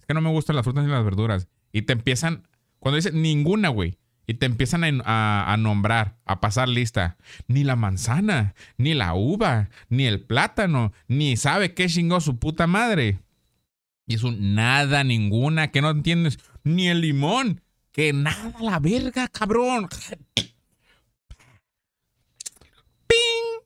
Es 0.00 0.06
que 0.06 0.14
no 0.14 0.20
me 0.20 0.30
gustan 0.30 0.56
las 0.56 0.64
frutas 0.64 0.84
ni 0.84 0.90
las 0.90 1.04
verduras. 1.04 1.48
Y 1.72 1.82
te 1.82 1.92
empiezan. 1.92 2.48
Cuando 2.78 2.96
dicen 2.96 3.20
ninguna, 3.22 3.68
güey. 3.68 3.98
Y 4.26 4.34
te 4.34 4.46
empiezan 4.46 4.84
a, 4.84 4.88
a- 5.04 5.52
a 5.52 5.56
nombrar, 5.56 6.16
a 6.24 6.40
pasar 6.40 6.68
lista. 6.68 7.16
Ni 7.46 7.62
la 7.62 7.76
manzana, 7.76 8.54
ni 8.78 8.94
la 8.94 9.14
uva, 9.14 9.68
ni 9.88 10.06
el 10.06 10.20
plátano, 10.22 10.92
ni 11.08 11.36
sabe 11.36 11.74
qué 11.74 11.86
chingó 11.88 12.20
su 12.20 12.38
puta 12.38 12.66
madre. 12.66 13.18
Y 14.06 14.14
es 14.14 14.22
un 14.22 14.54
nada, 14.54 15.04
ninguna, 15.04 15.70
que 15.70 15.80
no 15.80 15.90
entiendes. 15.90 16.38
Ni 16.62 16.88
el 16.88 17.00
limón. 17.00 17.62
Que 17.92 18.12
nada, 18.12 18.54
la 18.60 18.78
verga, 18.80 19.28
cabrón. 19.28 19.88
¡Ping! 23.06 23.62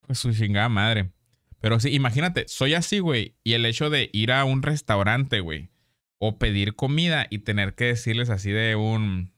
Pues 0.00 0.18
su 0.18 0.32
chingada 0.32 0.68
madre. 0.68 1.12
Pero 1.60 1.80
sí, 1.80 1.90
imagínate, 1.90 2.46
soy 2.48 2.74
así, 2.74 2.98
güey. 2.98 3.36
Y 3.42 3.54
el 3.54 3.64
hecho 3.64 3.90
de 3.90 4.10
ir 4.12 4.32
a 4.32 4.44
un 4.44 4.62
restaurante, 4.62 5.40
güey. 5.40 5.70
O 6.18 6.38
pedir 6.38 6.74
comida 6.74 7.26
y 7.30 7.38
tener 7.40 7.74
que 7.74 7.86
decirles 7.86 8.30
así 8.30 8.50
de 8.50 8.76
un. 8.76 9.32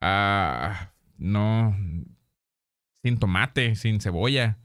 Ah. 0.00 0.92
No. 1.20 1.76
Sin 3.02 3.18
tomate, 3.18 3.76
sin 3.76 4.00
cebolla. 4.00 4.58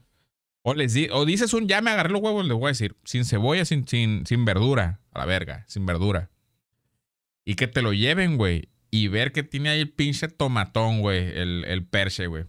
O, 0.68 0.74
les 0.74 0.94
di- 0.94 1.06
o 1.12 1.24
dices 1.24 1.54
un 1.54 1.68
ya 1.68 1.80
me 1.80 1.92
agarré 1.92 2.10
los 2.10 2.20
huevos, 2.20 2.44
les 2.44 2.56
voy 2.56 2.64
a 2.64 2.68
decir. 2.68 2.96
Sin 3.04 3.24
cebolla, 3.24 3.64
sin, 3.64 3.86
sin, 3.86 4.26
sin 4.26 4.44
verdura. 4.44 4.98
A 5.12 5.20
la 5.20 5.24
verga, 5.24 5.64
sin 5.68 5.86
verdura. 5.86 6.28
Y 7.44 7.54
que 7.54 7.68
te 7.68 7.82
lo 7.82 7.92
lleven, 7.92 8.36
güey. 8.36 8.68
Y 8.90 9.06
ver 9.06 9.30
que 9.30 9.44
tiene 9.44 9.68
ahí 9.68 9.80
el 9.80 9.90
pinche 9.90 10.26
tomatón, 10.26 11.02
güey. 11.02 11.18
El, 11.38 11.64
el 11.68 11.86
perche, 11.86 12.26
güey. 12.26 12.46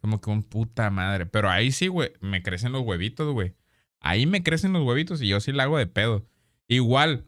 Como 0.00 0.20
que 0.20 0.30
un 0.30 0.44
puta 0.44 0.90
madre. 0.90 1.26
Pero 1.26 1.50
ahí 1.50 1.72
sí, 1.72 1.88
güey. 1.88 2.12
Me 2.20 2.40
crecen 2.44 2.70
los 2.70 2.82
huevitos, 2.82 3.32
güey. 3.32 3.54
Ahí 3.98 4.26
me 4.26 4.44
crecen 4.44 4.72
los 4.72 4.86
huevitos 4.86 5.20
y 5.20 5.26
yo 5.26 5.40
sí 5.40 5.50
la 5.50 5.64
hago 5.64 5.76
de 5.76 5.88
pedo. 5.88 6.24
Igual, 6.68 7.24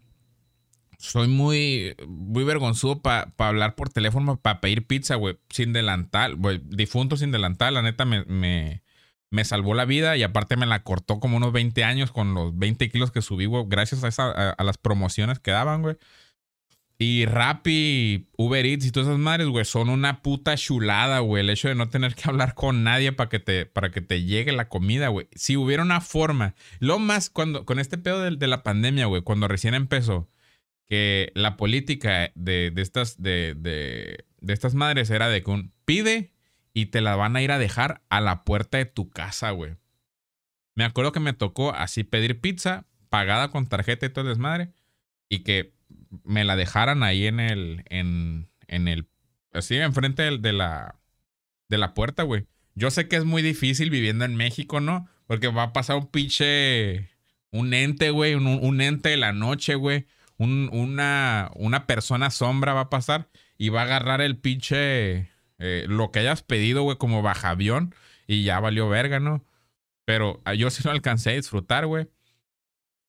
soy 0.99 1.27
muy, 1.27 1.97
muy 2.07 2.45
vergonzudo 2.45 3.03
para 3.03 3.33
hablar 3.39 3.75
por 3.75 3.89
teléfono, 3.89 4.37
para 4.41 4.61
pedir 4.61 4.87
pizza, 4.87 5.16
güey. 5.16 5.37
Sin 5.51 5.73
delantal, 5.73 6.37
güey. 6.37 6.61
Difunto 6.64 7.16
sin 7.16 7.33
delantal, 7.33 7.75
la 7.75 7.83
neta 7.83 8.05
me, 8.05 8.83
me 9.33 9.45
salvó 9.45 9.74
la 9.74 9.87
vida 9.87 10.16
y 10.16 10.22
aparte 10.22 10.57
me 10.57 10.66
la 10.66 10.83
cortó 10.85 11.18
como 11.18 11.39
unos 11.39 11.53
20 11.53 11.83
años 11.85 12.12
con 12.12 12.35
los 12.35 12.57
20 12.57 12.91
kilos 12.91 13.11
que 13.11 13.22
subí, 13.22 13.47
güey. 13.47 13.64
Gracias 13.66 14.05
a, 14.05 14.09
esa, 14.09 14.51
a, 14.51 14.62
las 14.62 14.76
promociones 14.76 15.41
que 15.41 15.51
daban, 15.51 15.80
güey. 15.80 15.97
Y 16.99 17.24
Rappi, 17.24 18.28
Uber 18.37 18.64
Eats 18.64 18.85
y 18.85 18.93
todas 18.93 19.09
esas 19.09 19.18
madres, 19.18 19.49
güey, 19.49 19.64
son 19.64 19.89
una 19.89 20.20
puta 20.20 20.55
chulada, 20.57 21.20
güey. 21.20 21.43
El 21.43 21.51
hecho 21.51 21.68
de 21.68 21.74
no 21.74 21.89
tener 21.89 22.14
que 22.14 22.28
hablar 22.28 22.55
con 22.55 22.85
nadie 22.85 23.12
para 23.12 23.30
que 23.30 23.41
te, 23.41 23.64
para 23.64 23.91
que 23.91 24.03
te 24.03 24.22
llegue 24.22 24.53
la 24.53 24.68
comida, 24.68 25.09
güey. 25.09 25.28
Si 25.35 25.57
hubiera 25.57 25.83
una 25.83 26.03
forma. 26.03 26.55
Lo 26.78 26.99
más 26.99 27.30
cuando, 27.30 27.64
con 27.64 27.78
este 27.78 27.97
pedo 27.97 28.20
de, 28.20 28.37
de 28.37 28.47
la 28.47 28.62
pandemia, 28.62 29.07
güey, 29.07 29.22
cuando 29.22 29.49
recién 29.49 29.72
empezó, 29.72 30.28
que 30.89 31.33
la 31.35 31.57
política 31.57 32.33
de, 32.35 32.70
de 32.70 32.83
estas, 32.83 33.20
de, 33.22 33.55
de, 33.57 34.26
de 34.43 34.53
estas 34.53 34.74
madres 34.74 35.09
era 35.09 35.28
de 35.28 35.43
que 35.43 35.51
un 35.51 35.72
pide 35.87 36.32
y 36.75 36.87
te 36.87 37.01
la 37.01 37.16
van 37.16 37.37
a 37.37 37.43
ir 37.43 37.53
a 37.53 37.59
dejar 37.59 38.03
a 38.09 38.20
la 38.20 38.45
puerta 38.45 38.79
de 38.79 38.87
tu 38.87 39.11
casa, 39.11 39.51
güey. 39.51 39.77
Me 40.75 40.85
acuerdo 40.85 41.12
que 41.12 41.20
me 41.20 41.33
tocó 41.35 41.75
así 41.75 42.03
pedir 42.05 42.41
pizza 42.41 42.87
pagada 43.11 43.49
con 43.51 43.66
tarjeta 43.66 44.07
y 44.07 44.09
todo 44.09 44.23
el 44.25 44.31
desmadre 44.31 44.73
y 45.29 45.41
que 45.41 45.75
me 46.25 46.45
la 46.45 46.57
dejaran 46.57 47.03
ahí 47.03 47.27
en 47.27 47.41
el, 47.41 47.85
en, 47.91 48.49
en 48.68 48.89
el, 48.89 49.07
así 49.53 49.77
enfrente 49.77 50.23
del- 50.23 50.41
de 50.41 50.53
la, 50.55 50.99
de 51.68 51.79
la 51.79 51.93
puerta, 51.95 52.23
güey. 52.23 52.47
Yo 52.75 52.91
sé 52.91 53.07
que 53.09 53.16
es 53.16 53.25
muy 53.25 53.43
difícil 53.43 53.91
viviendo 53.91 54.25
en 54.25 54.35
México, 54.35 54.81
¿no? 54.81 55.09
Porque 55.27 55.49
va 55.49 55.64
a 55.64 55.73
pasar 55.75 55.97
un 55.97 56.07
pinche, 56.11 57.11
un 57.51 57.75
ente, 57.75 58.09
güey, 58.11 58.35
un, 58.35 58.47
un 58.47 58.81
ente 58.81 59.11
de 59.11 59.18
la 59.18 59.33
noche, 59.33 59.75
güey. 59.75 60.07
Un- 60.39 60.70
una, 60.73 61.51
una 61.55 61.87
persona 61.87 62.31
sombra 62.31 62.73
va 62.73 62.81
a 62.83 62.91
pasar 62.91 63.29
y 63.59 63.68
va 63.68 63.83
a 63.83 63.85
agarrar 63.85 64.23
el 64.23 64.39
pinche, 64.39 65.29
eh, 65.65 65.87
lo 65.87 66.11
que 66.11 66.19
hayas 66.19 66.43
pedido, 66.43 66.83
güey, 66.83 66.99
como 66.99 67.23
bajavión 67.23 67.95
y 68.27 68.43
ya 68.43 68.59
valió 68.59 68.89
verga, 68.89 69.21
¿no? 69.21 69.45
Pero 70.05 70.43
ah, 70.45 70.55
yo 70.55 70.71
sí 70.71 70.83
lo 70.85 70.91
alcancé 70.91 71.31
a 71.31 71.35
disfrutar, 71.35 71.87
güey. 71.87 72.09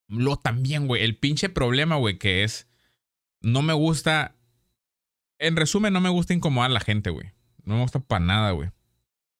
Lo 0.08 0.36
también, 0.36 0.86
güey, 0.86 1.04
el 1.04 1.18
pinche 1.18 1.49
problema, 1.49 1.95
güey, 1.95 2.20
que 2.20 2.43
es, 2.43 2.70
no 3.41 3.64
me 3.64 3.74
gusta, 3.74 4.36
en 5.39 5.56
resumen, 5.56 5.93
no 5.93 5.99
me 5.99 6.10
gusta 6.10 6.36
incomodar 6.36 6.70
a 6.70 6.74
la 6.76 6.80
gente, 6.80 7.10
güey. 7.10 7.32
No 7.64 7.74
me 7.76 7.82
gusta 7.82 7.99
para 7.99 8.24
nada, 8.24 8.51
güey. 8.51 8.70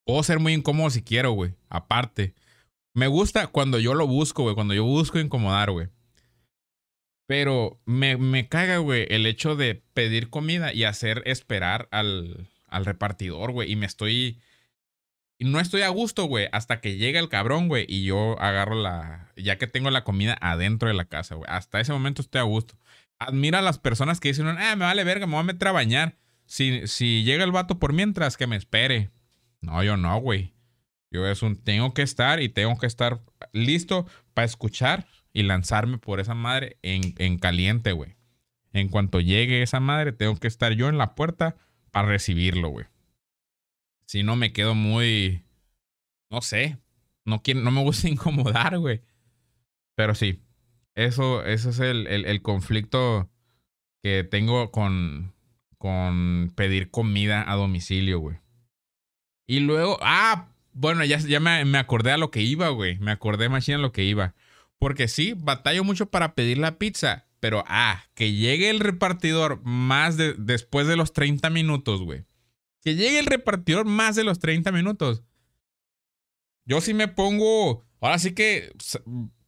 Puedo 0.06 0.24
ser 0.24 0.40
muy 0.40 0.54
incómodo 0.54 0.90
si 0.90 1.04
quiero, 1.04 1.34
güey. 1.34 1.54
Aparte. 1.70 2.34
Me 2.96 3.06
gusta 3.06 3.46
cuando 3.48 3.78
yo 3.78 3.94
lo 3.94 4.08
busco, 4.08 4.42
güey. 4.42 4.56
Cuando 4.56 4.74
yo 4.74 4.86
busco 4.86 5.20
incomodar, 5.20 5.70
güey. 5.70 5.90
Pero 7.28 7.80
me, 7.86 8.18
me 8.18 8.50
caga, 8.50 8.78
güey, 8.78 9.06
el 9.10 9.28
hecho 9.28 9.56
de 9.56 9.76
pedir 9.94 10.30
comida 10.30 10.74
y 10.74 10.84
hacer 10.84 11.22
esperar 11.26 11.88
al, 11.92 12.50
al 12.74 12.86
repartidor, 12.86 13.52
güey. 13.52 13.72
Y 13.72 13.76
me 13.76 13.86
estoy... 13.86 14.40
No 15.40 15.60
estoy 15.60 15.82
a 15.82 15.90
gusto, 15.90 16.26
güey, 16.26 16.48
hasta 16.52 16.80
que 16.80 16.96
llega 16.96 17.20
el 17.20 17.28
cabrón, 17.28 17.68
güey, 17.68 17.86
y 17.90 18.04
yo 18.04 18.40
agarro 18.40 18.76
la... 18.76 19.32
Ya 19.36 19.58
que 19.58 19.68
tengo 19.68 19.90
la 19.90 20.04
comida 20.04 20.38
adentro 20.40 20.88
de 20.88 20.94
la 20.94 21.06
casa, 21.06 21.36
güey. 21.36 21.50
Hasta 21.50 21.80
ese 21.80 21.92
momento 21.92 22.22
estoy 22.22 22.40
a 22.40 22.44
gusto. 22.44 22.78
Admira 23.20 23.60
a 23.60 23.64
las 23.64 23.78
personas 23.78 24.20
que 24.20 24.30
dicen, 24.30 24.48
ah, 24.48 24.76
me 24.76 24.86
vale 24.86 25.04
verga, 25.04 25.26
me 25.26 25.34
voy 25.34 25.42
a 25.42 25.44
meter 25.44 25.68
a 25.68 25.74
bañar. 25.74 26.18
Si, 26.46 26.88
si 26.88 27.24
llega 27.24 27.44
el 27.44 27.52
vato 27.52 27.80
por 27.80 27.94
mientras, 27.94 28.38
que 28.38 28.48
me 28.48 28.56
espere. 28.56 29.12
No, 29.62 29.84
yo 29.84 29.98
no, 29.98 30.18
güey. 30.20 30.54
Yo 31.12 31.28
es 31.28 31.44
un 31.44 31.58
tengo 31.58 31.94
que 31.94 32.02
estar 32.02 32.42
y 32.42 32.50
tengo 32.50 32.78
que 32.78 32.88
estar 32.88 33.22
listo 33.52 34.08
para 34.34 34.46
escuchar 34.46 35.08
y 35.32 35.44
lanzarme 35.44 35.98
por 35.98 36.20
esa 36.20 36.34
madre 36.34 36.78
en, 36.82 37.16
en 37.18 37.38
caliente, 37.38 37.92
güey. 37.92 38.16
En 38.74 38.90
cuanto 38.90 39.20
llegue 39.20 39.62
esa 39.62 39.80
madre, 39.80 40.12
tengo 40.12 40.36
que 40.38 40.48
estar 40.48 40.74
yo 40.74 40.90
en 40.90 40.98
la 40.98 41.16
puerta 41.16 41.56
para 41.94 42.08
recibirlo, 42.10 42.70
güey. 42.70 42.88
Si 44.08 44.24
no, 44.24 44.36
me 44.36 44.52
quedo 44.52 44.74
muy. 44.76 45.46
No 46.30 46.42
sé. 46.42 46.80
No, 47.24 47.42
quiero, 47.44 47.62
no 47.62 47.72
me 47.72 47.82
gusta 47.82 48.10
incomodar, 48.10 48.80
güey. 48.80 49.02
Pero 49.96 50.16
sí. 50.16 50.42
Eso, 50.96 51.46
eso 51.46 51.70
es 51.70 51.80
el, 51.80 52.08
el, 52.08 52.26
el 52.26 52.42
conflicto 52.42 53.30
que 54.04 54.24
tengo 54.24 54.72
con, 54.72 55.34
con 55.78 56.52
pedir 56.56 56.92
comida 56.92 57.50
a 57.50 57.56
domicilio, 57.56 58.20
güey. 58.20 58.40
Y 59.48 59.60
luego, 59.60 59.98
ah, 60.02 60.50
bueno, 60.74 61.06
ya, 61.06 61.20
ya 61.20 61.40
me, 61.40 61.64
me 61.66 61.78
acordé 61.78 62.12
a 62.12 62.18
lo 62.18 62.32
que 62.32 62.42
iba, 62.42 62.70
güey. 62.70 62.98
Me 63.00 63.12
acordé 63.12 63.50
más 63.50 63.70
a 63.70 63.78
lo 63.78 63.92
que 63.92 64.04
iba. 64.04 64.34
Porque 64.80 65.08
sí, 65.08 65.34
batallo 65.38 65.84
mucho 65.84 66.08
para 66.08 66.34
pedir 66.34 66.58
la 66.58 66.78
pizza. 66.78 67.28
Pero, 67.44 67.66
ah, 67.68 68.06
que 68.14 68.32
llegue 68.32 68.70
el 68.70 68.80
repartidor 68.80 69.60
más 69.66 70.16
de, 70.16 70.34
después 70.34 70.88
de 70.88 70.96
los 70.96 71.12
30 71.12 71.50
minutos, 71.50 72.02
güey. 72.02 72.24
Que 72.82 72.96
llegue 72.96 73.20
el 73.20 73.26
repartidor 73.26 73.86
más 73.86 74.16
de 74.16 74.24
los 74.24 74.40
30 74.40 74.72
minutos. 74.72 75.24
Yo 76.64 76.80
sí 76.80 76.94
me 76.94 77.10
pongo. 77.10 77.84
Ahora 78.00 78.18
sí 78.18 78.32
que 78.32 78.72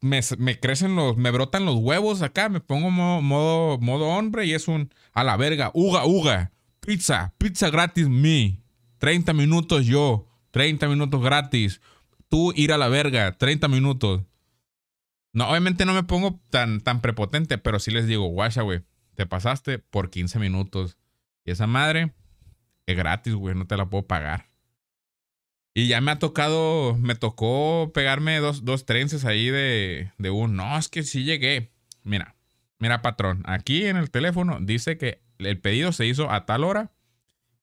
me, 0.01 0.59
crecen 0.59 0.97
los. 0.97 1.15
Me 1.15 1.31
brotan 1.31 1.63
los 1.63 1.77
huevos 1.77 2.21
acá. 2.21 2.49
Me 2.49 2.59
pongo 2.59 2.91
modo, 2.91 3.21
modo, 3.21 3.77
modo 3.77 4.07
hombre 4.07 4.45
y 4.45 4.51
es 4.51 4.67
un. 4.67 4.93
A 5.13 5.23
la 5.23 5.37
verga. 5.37 5.71
Uga, 5.73 6.05
uga. 6.05 6.51
Pizza. 6.81 7.33
Pizza 7.37 7.69
gratis, 7.69 8.09
me. 8.09 8.61
30 8.97 9.31
minutos 9.31 9.85
yo. 9.85 10.27
30 10.51 10.89
minutos 10.89 11.21
gratis. 11.21 11.79
Tú 12.27 12.51
ir 12.57 12.73
a 12.73 12.77
la 12.77 12.89
verga. 12.89 13.37
30 13.37 13.69
minutos. 13.69 14.23
No, 15.36 15.49
obviamente 15.49 15.86
no 15.86 15.93
me 15.93 16.03
pongo 16.03 16.39
tan, 16.49 16.79
tan 16.79 17.01
prepotente, 17.01 17.57
pero 17.57 17.79
sí 17.79 17.91
les 17.91 18.07
digo, 18.07 18.25
guacha, 18.27 18.61
güey. 18.61 18.83
Te 19.15 19.25
pasaste 19.25 19.79
por 19.79 20.09
15 20.09 20.39
minutos. 20.39 20.97
Y 21.43 21.51
esa 21.51 21.67
madre 21.67 22.13
es 22.86 22.95
gratis, 22.95 23.33
güey. 23.33 23.53
No 23.53 23.67
te 23.67 23.75
la 23.75 23.89
puedo 23.89 24.07
pagar. 24.07 24.49
Y 25.73 25.89
ya 25.89 25.99
me 25.99 26.11
ha 26.11 26.19
tocado, 26.19 26.95
me 26.95 27.15
tocó 27.15 27.91
pegarme 27.93 28.38
dos, 28.38 28.63
dos 28.63 28.86
trences 28.86 29.25
ahí 29.25 29.49
de, 29.49 30.13
de 30.17 30.29
un, 30.29 30.55
no, 30.55 30.77
es 30.77 30.88
que 30.88 31.03
sí 31.03 31.25
llegué. 31.25 31.73
Mira, 32.01 32.38
mira, 32.79 33.01
patrón, 33.01 33.43
aquí 33.45 33.86
en 33.88 33.97
el 33.97 34.11
teléfono 34.11 34.59
dice 34.61 34.97
que 34.97 35.21
el 35.38 35.59
pedido 35.59 35.91
se 35.91 36.05
hizo 36.05 36.31
a 36.31 36.45
tal 36.45 36.63
hora. 36.63 36.93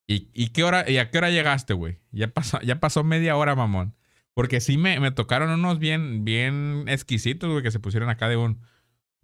¿Y, 0.06 0.48
qué 0.48 0.62
hora, 0.62 0.90
y 0.90 0.98
a 0.98 1.10
qué 1.10 1.16
hora 1.16 1.30
llegaste, 1.30 1.72
güey? 1.72 2.00
Ya 2.10 2.28
pasó, 2.28 2.60
ya 2.60 2.80
pasó 2.80 3.02
media 3.02 3.34
hora, 3.34 3.54
mamón. 3.54 3.94
Porque 4.34 4.60
sí 4.60 4.78
me, 4.78 4.98
me 5.00 5.10
tocaron 5.10 5.50
unos 5.50 5.78
bien, 5.78 6.24
bien 6.24 6.84
exquisitos, 6.88 7.50
güey, 7.50 7.62
que 7.62 7.70
se 7.70 7.80
pusieron 7.80 8.08
acá 8.08 8.28
de 8.28 8.36
un, 8.36 8.60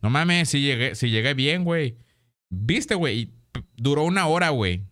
no 0.03 0.11
mames, 0.11 0.49
si 0.51 0.61
llegué, 0.61 0.95
si 0.95 1.11
llegué 1.11 1.35
bien, 1.35 1.65
güey. 1.65 1.97
Viste, 2.51 2.95
güey, 2.95 3.33
duró 3.77 4.05
una 4.05 4.27
hora, 4.27 4.51
güey. 4.51 4.85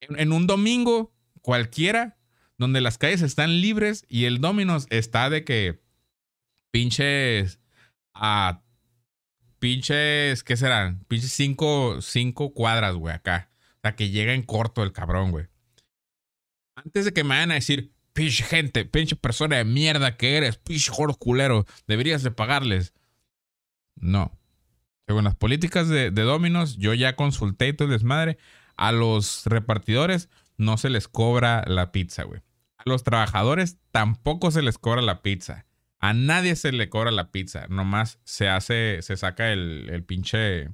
en 0.00 0.32
un 0.32 0.46
domingo 0.46 1.14
cualquiera 1.42 2.16
donde 2.58 2.80
las 2.80 2.98
calles 2.98 3.22
están 3.22 3.60
libres 3.60 4.04
y 4.08 4.24
el 4.24 4.40
Dominos 4.40 4.86
está 4.90 5.30
de 5.30 5.44
que 5.44 5.80
pinches 6.70 7.60
a 8.14 8.62
pinches, 9.58 10.42
¿qué 10.42 10.56
serán? 10.56 11.04
Pinches 11.08 11.32
cinco, 11.32 12.00
cinco 12.00 12.54
cuadras, 12.54 12.94
güey, 12.94 13.14
acá. 13.14 13.50
O 13.76 13.80
sea, 13.82 13.96
que 13.96 14.10
llega 14.10 14.32
en 14.32 14.42
corto 14.42 14.82
el 14.82 14.92
cabrón, 14.92 15.30
güey. 15.30 15.46
Antes 16.76 17.04
de 17.04 17.12
que 17.12 17.24
me 17.24 17.30
vayan 17.30 17.52
a 17.52 17.54
decir, 17.54 17.94
pinche 18.16 18.42
gente, 18.42 18.84
pinche 18.84 19.14
persona 19.14 19.58
de 19.58 19.64
mierda 19.64 20.16
que 20.16 20.36
eres, 20.36 20.56
pinche 20.56 20.90
jorro 20.90 21.14
culero, 21.14 21.66
deberías 21.86 22.24
de 22.24 22.32
pagarles. 22.32 22.92
No. 23.94 24.36
Según 25.06 25.22
las 25.22 25.36
políticas 25.36 25.88
de, 25.88 26.10
de 26.10 26.22
Dominos, 26.22 26.78
yo 26.78 26.92
ya 26.94 27.14
consulté 27.14 27.68
y 27.68 27.72
todo 27.72 27.86
el 27.86 27.92
desmadre. 27.92 28.38
A 28.76 28.90
los 28.90 29.42
repartidores 29.46 30.28
no 30.56 30.76
se 30.78 30.90
les 30.90 31.06
cobra 31.06 31.62
la 31.66 31.92
pizza, 31.92 32.24
güey 32.24 32.42
los 32.86 33.02
trabajadores 33.02 33.78
tampoco 33.90 34.50
se 34.50 34.62
les 34.62 34.78
cobra 34.78 35.02
la 35.02 35.20
pizza. 35.20 35.66
A 35.98 36.14
nadie 36.14 36.54
se 36.56 36.72
le 36.72 36.88
cobra 36.88 37.10
la 37.10 37.32
pizza. 37.32 37.66
Nomás 37.68 38.20
se 38.24 38.48
hace, 38.48 39.02
se 39.02 39.16
saca 39.16 39.52
el, 39.52 39.88
el 39.90 40.04
pinche. 40.04 40.70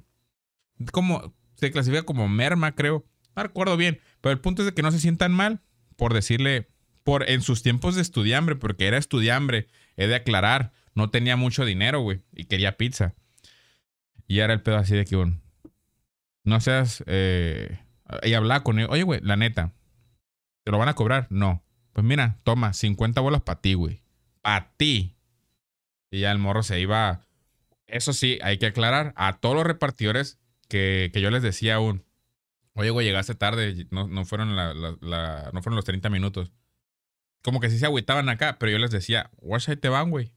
Como. 0.91 1.33
Se 1.55 1.71
clasifica 1.71 2.03
como 2.03 2.27
merma, 2.27 2.73
creo. 2.75 3.05
No 3.35 3.43
recuerdo 3.43 3.77
bien. 3.77 3.99
Pero 4.21 4.31
el 4.31 4.39
punto 4.39 4.61
es 4.61 4.67
de 4.67 4.73
que 4.73 4.83
no 4.83 4.91
se 4.91 4.99
sientan 4.99 5.33
mal 5.33 5.61
por 5.97 6.13
decirle. 6.13 6.69
Por 7.03 7.29
en 7.29 7.41
sus 7.41 7.63
tiempos 7.63 7.95
de 7.95 8.01
estudiambre, 8.01 8.55
porque 8.55 8.87
era 8.87 8.97
estudiambre, 8.97 9.67
he 9.97 10.07
de 10.07 10.15
aclarar. 10.15 10.71
No 10.95 11.09
tenía 11.09 11.35
mucho 11.35 11.65
dinero, 11.65 12.01
güey. 12.01 12.21
Y 12.31 12.45
quería 12.45 12.77
pizza. 12.77 13.15
Y 14.27 14.39
era 14.39 14.53
el 14.53 14.61
pedo 14.61 14.77
así 14.77 14.95
de 14.95 15.05
que. 15.05 15.33
No 16.43 16.61
seas. 16.61 17.03
Eh, 17.07 17.79
y 18.23 18.33
hablaba 18.33 18.63
con 18.63 18.79
él. 18.79 18.87
Oye, 18.89 19.03
güey, 19.03 19.19
la 19.21 19.35
neta. 19.35 19.73
¿Te 20.63 20.71
lo 20.71 20.77
van 20.77 20.89
a 20.89 20.95
cobrar? 20.95 21.27
No. 21.29 21.63
Pues 21.93 22.05
mira, 22.05 22.39
toma, 22.43 22.73
50 22.73 23.21
bolas 23.21 23.41
para 23.41 23.61
ti, 23.61 23.73
güey. 23.73 24.01
Para 24.41 24.71
ti. 24.77 25.15
Y 26.09 26.21
ya 26.21 26.31
el 26.31 26.39
morro 26.39 26.63
se 26.63 26.79
iba. 26.79 27.21
Eso 27.87 28.13
sí, 28.13 28.39
hay 28.41 28.57
que 28.57 28.67
aclarar 28.67 29.13
a 29.15 29.37
todos 29.37 29.55
los 29.55 29.65
repartidores 29.65 30.39
que, 30.69 31.11
que 31.13 31.21
yo 31.21 31.31
les 31.31 31.43
decía 31.43 31.75
aún. 31.75 32.03
Oye, 32.75 32.89
güey, 32.89 33.05
llegaste 33.05 33.35
tarde. 33.35 33.87
No, 33.91 34.07
no, 34.07 34.25
fueron 34.25 34.55
la, 34.55 34.73
no 35.53 35.61
fueron 35.61 35.75
los 35.75 35.85
30 35.85 36.09
minutos. 36.09 36.51
Como 37.43 37.59
que 37.59 37.69
sí 37.69 37.77
se 37.77 37.85
agüitaban 37.85 38.29
acá, 38.29 38.57
pero 38.57 38.71
yo 38.71 38.79
les 38.79 38.89
decía, 38.89 39.29
watch 39.37 39.69
ahí 39.69 39.75
te 39.75 39.89
van, 39.89 40.09
güey. 40.09 40.33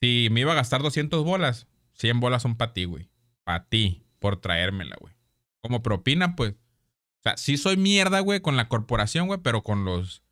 Si 0.00 0.28
me 0.32 0.40
iba 0.40 0.52
a 0.52 0.56
gastar 0.56 0.82
200 0.82 1.22
bolas, 1.22 1.68
100 1.92 2.18
bolas 2.18 2.42
son 2.42 2.56
para 2.56 2.72
ti, 2.72 2.84
güey. 2.86 3.10
Para 3.44 3.66
ti, 3.66 4.06
por 4.18 4.40
traérmela, 4.40 4.96
güey. 4.98 5.14
Como 5.60 5.82
propina, 5.82 6.34
pues. 6.34 6.52
O 6.52 7.22
sea, 7.22 7.36
sí 7.36 7.56
soy 7.56 7.76
mierda, 7.76 8.20
güey, 8.20 8.40
con 8.40 8.56
la 8.56 8.68
corporación, 8.68 9.28
güey, 9.28 9.40
pero 9.42 9.62
con 9.62 9.84
los 9.84 10.24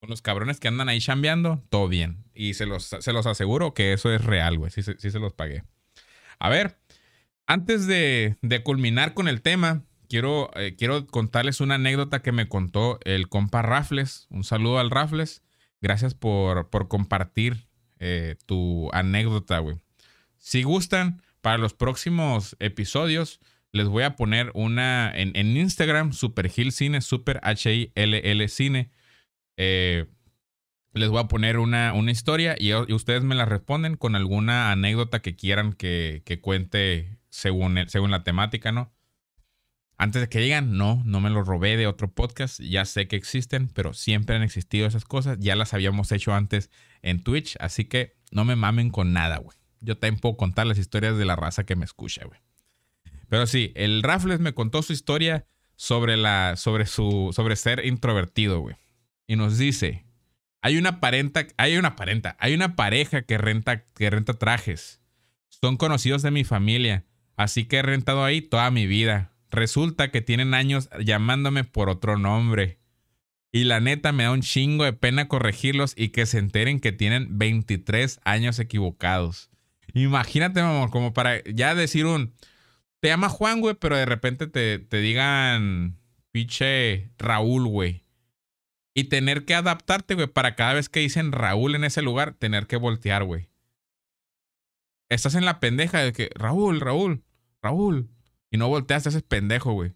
con 0.00 0.08
los 0.08 0.22
cabrones 0.22 0.58
que 0.58 0.68
andan 0.68 0.88
ahí 0.88 0.98
chambeando, 0.98 1.62
todo 1.68 1.86
bien. 1.86 2.24
Y 2.34 2.54
se 2.54 2.64
los, 2.64 2.84
se 2.84 3.12
los 3.12 3.26
aseguro 3.26 3.74
que 3.74 3.92
eso 3.92 4.10
es 4.10 4.24
real, 4.24 4.56
güey. 4.56 4.70
Sí, 4.70 4.82
sí, 4.82 5.10
se 5.10 5.18
los 5.18 5.34
pagué. 5.34 5.62
A 6.38 6.48
ver, 6.48 6.78
antes 7.46 7.86
de, 7.86 8.36
de 8.40 8.62
culminar 8.62 9.12
con 9.12 9.28
el 9.28 9.42
tema, 9.42 9.84
quiero, 10.10 10.50
eh, 10.54 10.74
quiero 10.76 11.06
contarles 11.06 11.62
una 11.62 11.76
anécdota 11.76 12.20
que 12.20 12.32
me 12.32 12.48
contó 12.48 12.98
el 13.04 13.30
compa 13.30 13.62
Rafles. 13.62 14.26
Un 14.28 14.44
saludo 14.44 14.78
al 14.78 14.90
Rafles. 14.90 15.42
Gracias 15.80 16.12
por, 16.12 16.68
por 16.68 16.88
compartir 16.88 17.66
eh, 17.98 18.36
tu 18.44 18.90
anécdota, 18.92 19.60
güey. 19.60 19.78
Si 20.36 20.62
gustan, 20.62 21.22
para 21.40 21.56
los 21.56 21.72
próximos 21.72 22.56
episodios, 22.58 23.40
les 23.72 23.88
voy 23.88 24.02
a 24.02 24.16
poner 24.16 24.50
una 24.52 25.10
en, 25.14 25.32
en 25.34 25.56
Instagram, 25.56 26.12
Super 26.12 26.50
Hill 26.54 26.72
Cine, 26.72 27.00
Super 27.00 27.40
H-I-L-L 27.42 28.48
Cine 28.48 28.90
eh, 29.62 30.06
les 30.94 31.10
voy 31.10 31.20
a 31.20 31.28
poner 31.28 31.58
una, 31.58 31.92
una 31.92 32.10
historia 32.10 32.56
y, 32.58 32.72
ustedes 32.72 33.22
me 33.22 33.34
la 33.34 33.44
responden 33.44 33.98
con 33.98 34.16
alguna 34.16 34.72
anécdota 34.72 35.20
que 35.20 35.36
quieran 35.36 35.74
que, 35.74 36.22
cuente 36.40 37.18
según, 37.28 37.78
según 37.88 38.10
la 38.10 38.24
temática, 38.24 38.72
¿no? 38.72 38.90
Antes 40.00 40.22
de 40.22 40.28
que 40.28 40.40
digan, 40.40 40.78
no, 40.78 41.02
no 41.04 41.20
me 41.20 41.30
lo 41.30 41.44
robé 41.44 41.76
de 41.76 41.86
otro 41.86 42.10
podcast, 42.10 42.58
ya 42.60 42.84
sé 42.84 43.06
que 43.06 43.16
existen, 43.16 43.68
pero 43.68 43.92
siempre 43.92 44.34
han 44.34 44.42
existido 44.42 44.86
esas 44.86 45.04
cosas, 45.04 45.38
ya 45.40 45.56
las 45.56 45.74
habíamos 45.74 46.10
hecho 46.10 46.32
antes 46.32 46.70
en 47.02 47.22
Twitch, 47.22 47.56
así 47.60 47.84
que 47.84 48.16
no 48.30 48.44
me 48.44 48.56
mamen 48.56 48.90
con 48.90 49.12
nada, 49.12 49.38
güey. 49.38 49.56
Yo 49.80 49.98
también 49.98 50.20
puedo 50.20 50.36
contar 50.36 50.66
las 50.66 50.78
historias 50.78 51.16
de 51.18 51.24
la 51.24 51.36
raza 51.36 51.64
que 51.64 51.76
me 51.76 51.84
escucha, 51.84 52.24
güey. 52.24 52.40
Pero 53.28 53.46
sí, 53.46 53.72
el 53.76 54.02
Raffles 54.02 54.40
me 54.40 54.54
contó 54.54 54.82
su 54.82 54.92
historia 54.92 55.46
sobre 55.76 56.16
la, 56.16 56.56
sobre 56.56 56.86
su, 56.86 57.30
sobre 57.32 57.56
ser 57.56 57.84
introvertido, 57.84 58.60
güey 58.60 58.76
y 59.30 59.36
nos 59.36 59.58
dice, 59.58 60.06
hay 60.60 60.76
una 60.76 60.98
parenta, 60.98 61.46
hay 61.56 61.76
una 61.76 61.94
parenta, 61.94 62.36
hay 62.40 62.52
una 62.52 62.74
pareja 62.74 63.22
que 63.22 63.38
renta, 63.38 63.84
que 63.84 64.10
renta 64.10 64.34
trajes. 64.34 65.00
Son 65.48 65.76
conocidos 65.76 66.22
de 66.22 66.32
mi 66.32 66.42
familia, 66.42 67.04
así 67.36 67.64
que 67.64 67.76
he 67.76 67.82
rentado 67.82 68.24
ahí 68.24 68.42
toda 68.42 68.72
mi 68.72 68.88
vida. 68.88 69.29
Resulta 69.50 70.10
que 70.10 70.20
tienen 70.20 70.54
años 70.54 70.88
llamándome 71.04 71.64
por 71.64 71.88
otro 71.88 72.16
nombre. 72.16 72.78
Y 73.52 73.64
la 73.64 73.80
neta 73.80 74.12
me 74.12 74.24
da 74.24 74.32
un 74.32 74.42
chingo 74.42 74.84
de 74.84 74.92
pena 74.92 75.26
corregirlos 75.26 75.94
y 75.96 76.10
que 76.10 76.26
se 76.26 76.38
enteren 76.38 76.78
que 76.80 76.92
tienen 76.92 77.38
23 77.38 78.20
años 78.24 78.58
equivocados. 78.60 79.50
Imagínate, 79.92 80.62
mamá, 80.62 80.88
como 80.90 81.12
para 81.12 81.42
ya 81.44 81.74
decir 81.74 82.06
un... 82.06 82.32
Te 83.00 83.08
llama 83.08 83.28
Juan, 83.28 83.60
güey, 83.60 83.74
pero 83.74 83.96
de 83.96 84.06
repente 84.06 84.46
te, 84.46 84.78
te 84.78 84.98
digan... 84.98 85.96
Piche 86.32 87.10
Raúl, 87.18 87.66
güey. 87.66 88.04
Y 88.94 89.04
tener 89.04 89.44
que 89.44 89.54
adaptarte, 89.54 90.14
güey, 90.14 90.28
para 90.28 90.54
cada 90.54 90.74
vez 90.74 90.88
que 90.88 91.00
dicen 91.00 91.32
Raúl 91.32 91.74
en 91.74 91.84
ese 91.84 92.02
lugar, 92.02 92.34
tener 92.34 92.66
que 92.66 92.76
voltear, 92.76 93.24
güey. 93.24 93.48
Estás 95.08 95.34
en 95.34 95.44
la 95.44 95.58
pendeja 95.58 95.98
de 95.98 96.12
que, 96.12 96.30
Raúl, 96.34 96.80
Raúl, 96.80 97.24
Raúl. 97.62 98.10
Y 98.50 98.58
no 98.58 98.68
volteas, 98.68 99.02
te 99.02 99.08
haces 99.10 99.22
pendejo, 99.22 99.72
güey. 99.72 99.94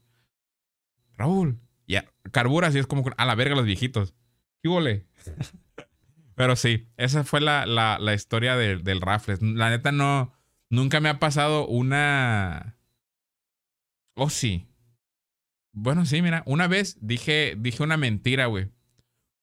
Raúl. 1.17 1.61
Ya, 1.87 2.07
carburas 2.33 2.75
y 2.75 2.79
es 2.79 2.87
como 2.87 3.05
a 3.17 3.25
la 3.25 3.35
verga 3.35 3.55
los 3.55 3.67
viejitos. 3.67 4.15
¿Qué 4.63 4.69
Pero 6.35 6.57
sí, 6.57 6.89
esa 6.97 7.25
fue 7.25 7.41
la, 7.41 7.67
la, 7.67 7.99
la 7.99 8.15
historia 8.15 8.57
del 8.57 9.01
Raffles. 9.01 9.41
La 9.43 9.71
neta 9.71 9.93
no, 9.93 10.33
nunca 10.71 11.01
me 11.01 11.09
ha 11.09 11.19
pasado 11.19 11.67
una... 11.67 12.77
Oh, 14.17 14.31
sí. 14.31 14.67
Bueno, 15.73 16.07
sí, 16.07 16.23
mira, 16.23 16.43
una 16.47 16.69
vez 16.69 16.97
dije, 17.01 17.57
dije 17.59 17.83
una 17.83 17.97
mentira, 17.97 18.47
güey. 18.47 18.71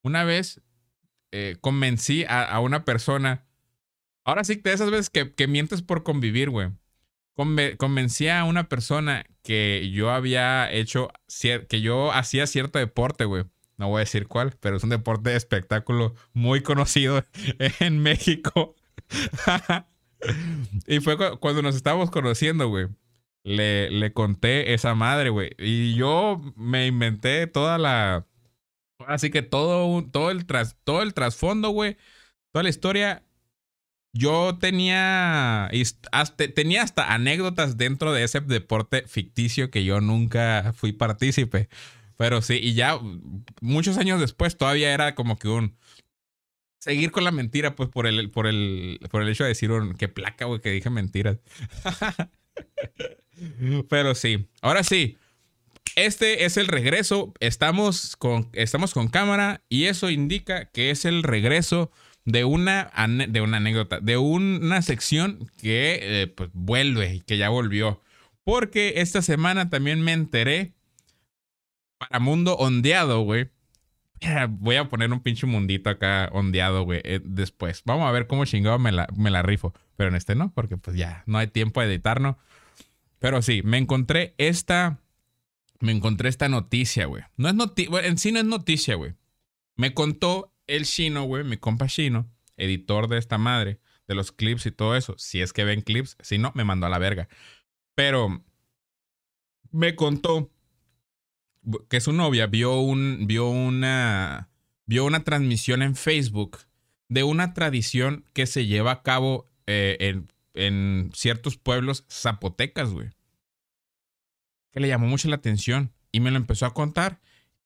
Una 0.02 0.24
vez 0.24 0.62
eh, 1.32 1.58
convencí 1.62 2.26
a, 2.28 2.60
una 2.60 2.84
persona. 2.86 3.46
Ahora 4.24 4.44
sí, 4.44 4.56
de 4.56 4.74
esas 4.74 4.92
veces 4.92 5.10
que, 5.10 5.48
mientes 5.48 5.82
por 5.82 6.04
convivir, 6.04 6.50
güey. 6.50 6.72
Conve- 7.42 7.78
convencí 7.78 8.28
a 8.28 8.44
una 8.44 8.68
persona 8.70 9.26
que 9.44 9.90
yo 9.92 10.12
había 10.12 10.72
hecho, 10.72 11.10
que 11.70 11.82
yo 11.82 12.12
hacía 12.12 12.48
cierto 12.48 12.80
deporte, 12.80 13.26
güey. 13.26 13.46
No 13.78 13.88
voy 13.90 13.98
a 13.98 14.00
decir 14.02 14.28
cuál, 14.28 14.56
pero 14.60 14.78
es 14.78 14.84
un 14.84 14.90
deporte 14.92 15.32
de 15.32 15.38
espectáculo 15.38 16.14
muy 16.34 16.62
conocido 16.62 17.26
en 17.80 18.00
México. 18.00 18.76
y 20.88 21.00
fue 21.00 21.18
cu- 21.18 21.40
cuando 21.40 21.62
nos 21.62 21.76
estábamos 21.76 22.12
conociendo, 22.12 22.68
güey. 22.70 22.88
Le, 23.44 23.90
le 23.90 24.14
conté 24.14 24.74
esa 24.76 24.94
madre, 24.94 25.30
güey. 25.32 25.50
Y 25.58 25.96
yo 25.96 26.40
me 26.56 26.86
inventé 26.86 27.48
toda 27.48 27.80
la. 27.80 28.28
Así 29.08 29.32
que 29.32 29.42
todo, 29.42 30.04
todo, 30.12 30.30
el, 30.30 30.46
tras, 30.46 30.78
todo 30.84 31.02
el 31.02 31.16
trasfondo, 31.16 31.70
güey. 31.72 31.98
Toda 32.54 32.62
la 32.64 32.70
historia. 32.70 33.24
Yo 34.14 34.58
tenía. 34.60 35.70
Hasta, 36.12 36.48
tenía 36.50 36.84
hasta 36.84 37.14
anécdotas 37.14 37.78
dentro 37.78 38.12
de 38.12 38.24
ese 38.24 38.42
deporte 38.42 39.04
ficticio 39.08 39.72
que 39.72 39.86
yo 39.86 40.02
nunca 40.02 40.74
fui 40.76 40.92
partícipe. 40.92 41.70
Pero 42.18 42.42
sí, 42.42 42.60
y 42.62 42.74
ya 42.74 43.00
muchos 43.62 43.98
años 43.98 44.20
después 44.20 44.58
todavía 44.58 44.94
era 44.94 45.16
como 45.16 45.38
que 45.38 45.48
un. 45.48 45.78
Seguir 46.80 47.12
con 47.12 47.24
la 47.24 47.32
mentira, 47.32 47.76
pues 47.76 47.90
por 47.90 48.06
el, 48.08 48.32
por 48.32 48.48
el, 48.48 49.00
por 49.10 49.22
el 49.22 49.30
hecho 49.30 49.44
de 49.44 49.50
decir 49.50 49.72
un. 49.72 49.94
Qué 49.96 50.10
placa, 50.10 50.46
güey, 50.46 50.60
que 50.60 50.72
dije 50.72 50.90
mentiras. 50.90 51.40
Pero 53.90 54.14
sí. 54.16 54.48
Ahora 54.62 54.84
sí. 54.84 55.18
Este 55.96 56.46
es 56.46 56.58
el 56.58 56.68
regreso. 56.68 57.34
Estamos 57.40 58.16
con, 58.18 58.50
estamos 58.54 58.94
con 58.94 59.08
cámara 59.08 59.64
y 59.68 59.86
eso 59.86 60.10
indica 60.10 60.66
que 60.66 60.90
es 60.90 61.06
el 61.06 61.24
regreso 61.24 61.92
de 62.26 62.46
una, 62.46 62.92
de 63.28 63.42
una 63.42 63.58
anécdota, 63.58 64.00
de 64.00 64.18
una 64.18 64.82
sección 64.82 65.50
que 65.58 66.00
eh, 66.02 66.28
pues, 66.28 66.50
vuelve 66.54 67.16
y 67.16 67.22
que 67.22 67.38
ya 67.38 67.50
volvió. 67.50 68.02
Porque 68.44 68.94
esta 68.98 69.22
semana 69.22 69.70
también 69.70 70.02
me 70.02 70.14
enteré 70.14 70.74
para 71.98 72.20
Mundo 72.20 72.56
Ondeado, 72.56 73.22
güey. 73.22 73.50
Voy 74.50 74.76
a 74.76 74.90
poner 74.90 75.12
un 75.12 75.22
pinche 75.22 75.48
mundito 75.48 75.90
acá 75.90 76.30
ondeado, 76.32 76.84
güey, 76.84 77.02
eh, 77.04 77.22
después. 77.24 77.82
Vamos 77.86 78.08
a 78.08 78.12
ver 78.12 78.28
cómo 78.28 78.46
chingado 78.46 78.80
me 78.80 78.92
la, 78.92 79.08
me 79.16 79.32
la 79.32 79.42
rifo. 79.42 79.74
Pero 79.96 80.10
en 80.10 80.16
este 80.16 80.36
no, 80.36 80.52
porque 80.54 80.78
pues 80.78 80.98
ya 80.98 81.24
no 81.26 81.38
hay 81.38 81.48
tiempo 81.48 81.82
de 81.82 81.88
editarlo. 81.88 82.38
Pero 83.20 83.42
sí, 83.42 83.62
me 83.64 83.78
encontré 83.78 84.34
esta. 84.38 85.00
Me 85.80 85.92
encontré 85.92 86.30
esta 86.30 86.50
noticia, 86.50 87.06
güey. 87.06 87.24
No 87.38 87.50
es 87.50 87.56
noticia. 87.56 88.06
en 88.06 88.18
sí 88.18 88.32
no 88.32 88.40
es 88.40 88.46
noticia, 88.46 88.96
güey. 88.96 89.16
Me 89.76 89.94
contó 89.94 90.51
el 90.68 90.86
chino, 90.86 91.24
güey, 91.24 91.44
mi 91.44 91.58
compa 91.58 91.88
chino, 91.88 92.30
editor 92.58 93.08
de 93.08 93.18
esta 93.18 93.38
madre, 93.38 93.80
de 94.08 94.16
los 94.16 94.32
clips 94.32 94.66
y 94.66 94.72
todo 94.72 94.96
eso. 94.96 95.16
Si 95.18 95.42
es 95.42 95.54
que 95.54 95.64
ven 95.64 95.82
clips, 95.82 96.18
si 96.22 96.38
no, 96.38 96.52
me 96.56 96.64
mandó 96.64 96.88
a 96.88 96.90
la 96.90 97.00
verga. 97.00 97.28
Pero 97.96 98.44
me 99.72 99.96
contó 99.96 100.52
que 101.90 102.02
su 102.02 102.12
novia 102.12 102.48
vio 102.48 102.80
un 102.80 103.28
vio 103.28 103.48
una 103.48 104.50
vio 104.86 105.06
una 105.06 105.24
transmisión 105.24 105.82
en 105.82 105.96
Facebook 105.96 106.58
de 107.08 107.24
una 107.24 107.54
tradición 107.54 108.26
que 108.34 108.48
se 108.48 108.66
lleva 108.66 108.92
a 108.92 109.04
cabo 109.04 109.50
eh, 109.68 109.98
en, 110.00 110.32
en 110.54 111.12
ciertos 111.14 111.58
pueblos 111.58 112.06
zapotecas, 112.10 112.90
güey. 112.92 113.10
Que 114.72 114.80
le 114.80 114.88
llamó 114.88 115.08
mucho 115.08 115.28
la 115.28 115.36
atención 115.36 115.92
y 116.12 116.22
me 116.22 116.32
lo 116.32 116.38
empezó 116.38 116.66
a 116.66 116.74
contar. 116.74 117.20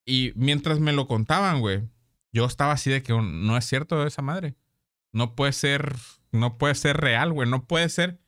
Y 0.05 0.33
mientras 0.35 0.79
me 0.79 0.93
lo 0.93 1.07
contaban, 1.07 1.59
güey, 1.61 1.83
yo 2.35 2.45
estaba 2.45 2.73
así 2.73 2.91
de 2.91 3.01
que 3.01 3.13
un- 3.13 3.47
no 3.47 3.55
es 3.57 3.65
cierto 3.65 4.05
esa 4.05 4.21
madre. 4.21 4.55
No 5.13 5.35
puede 5.35 5.53
ser, 5.53 5.95
no 6.33 6.57
puede 6.57 6.75
ser 6.75 6.97
real, 6.97 7.31
güey. 7.31 7.49
No 7.49 7.65
puede 7.65 7.87
ser 7.89 8.19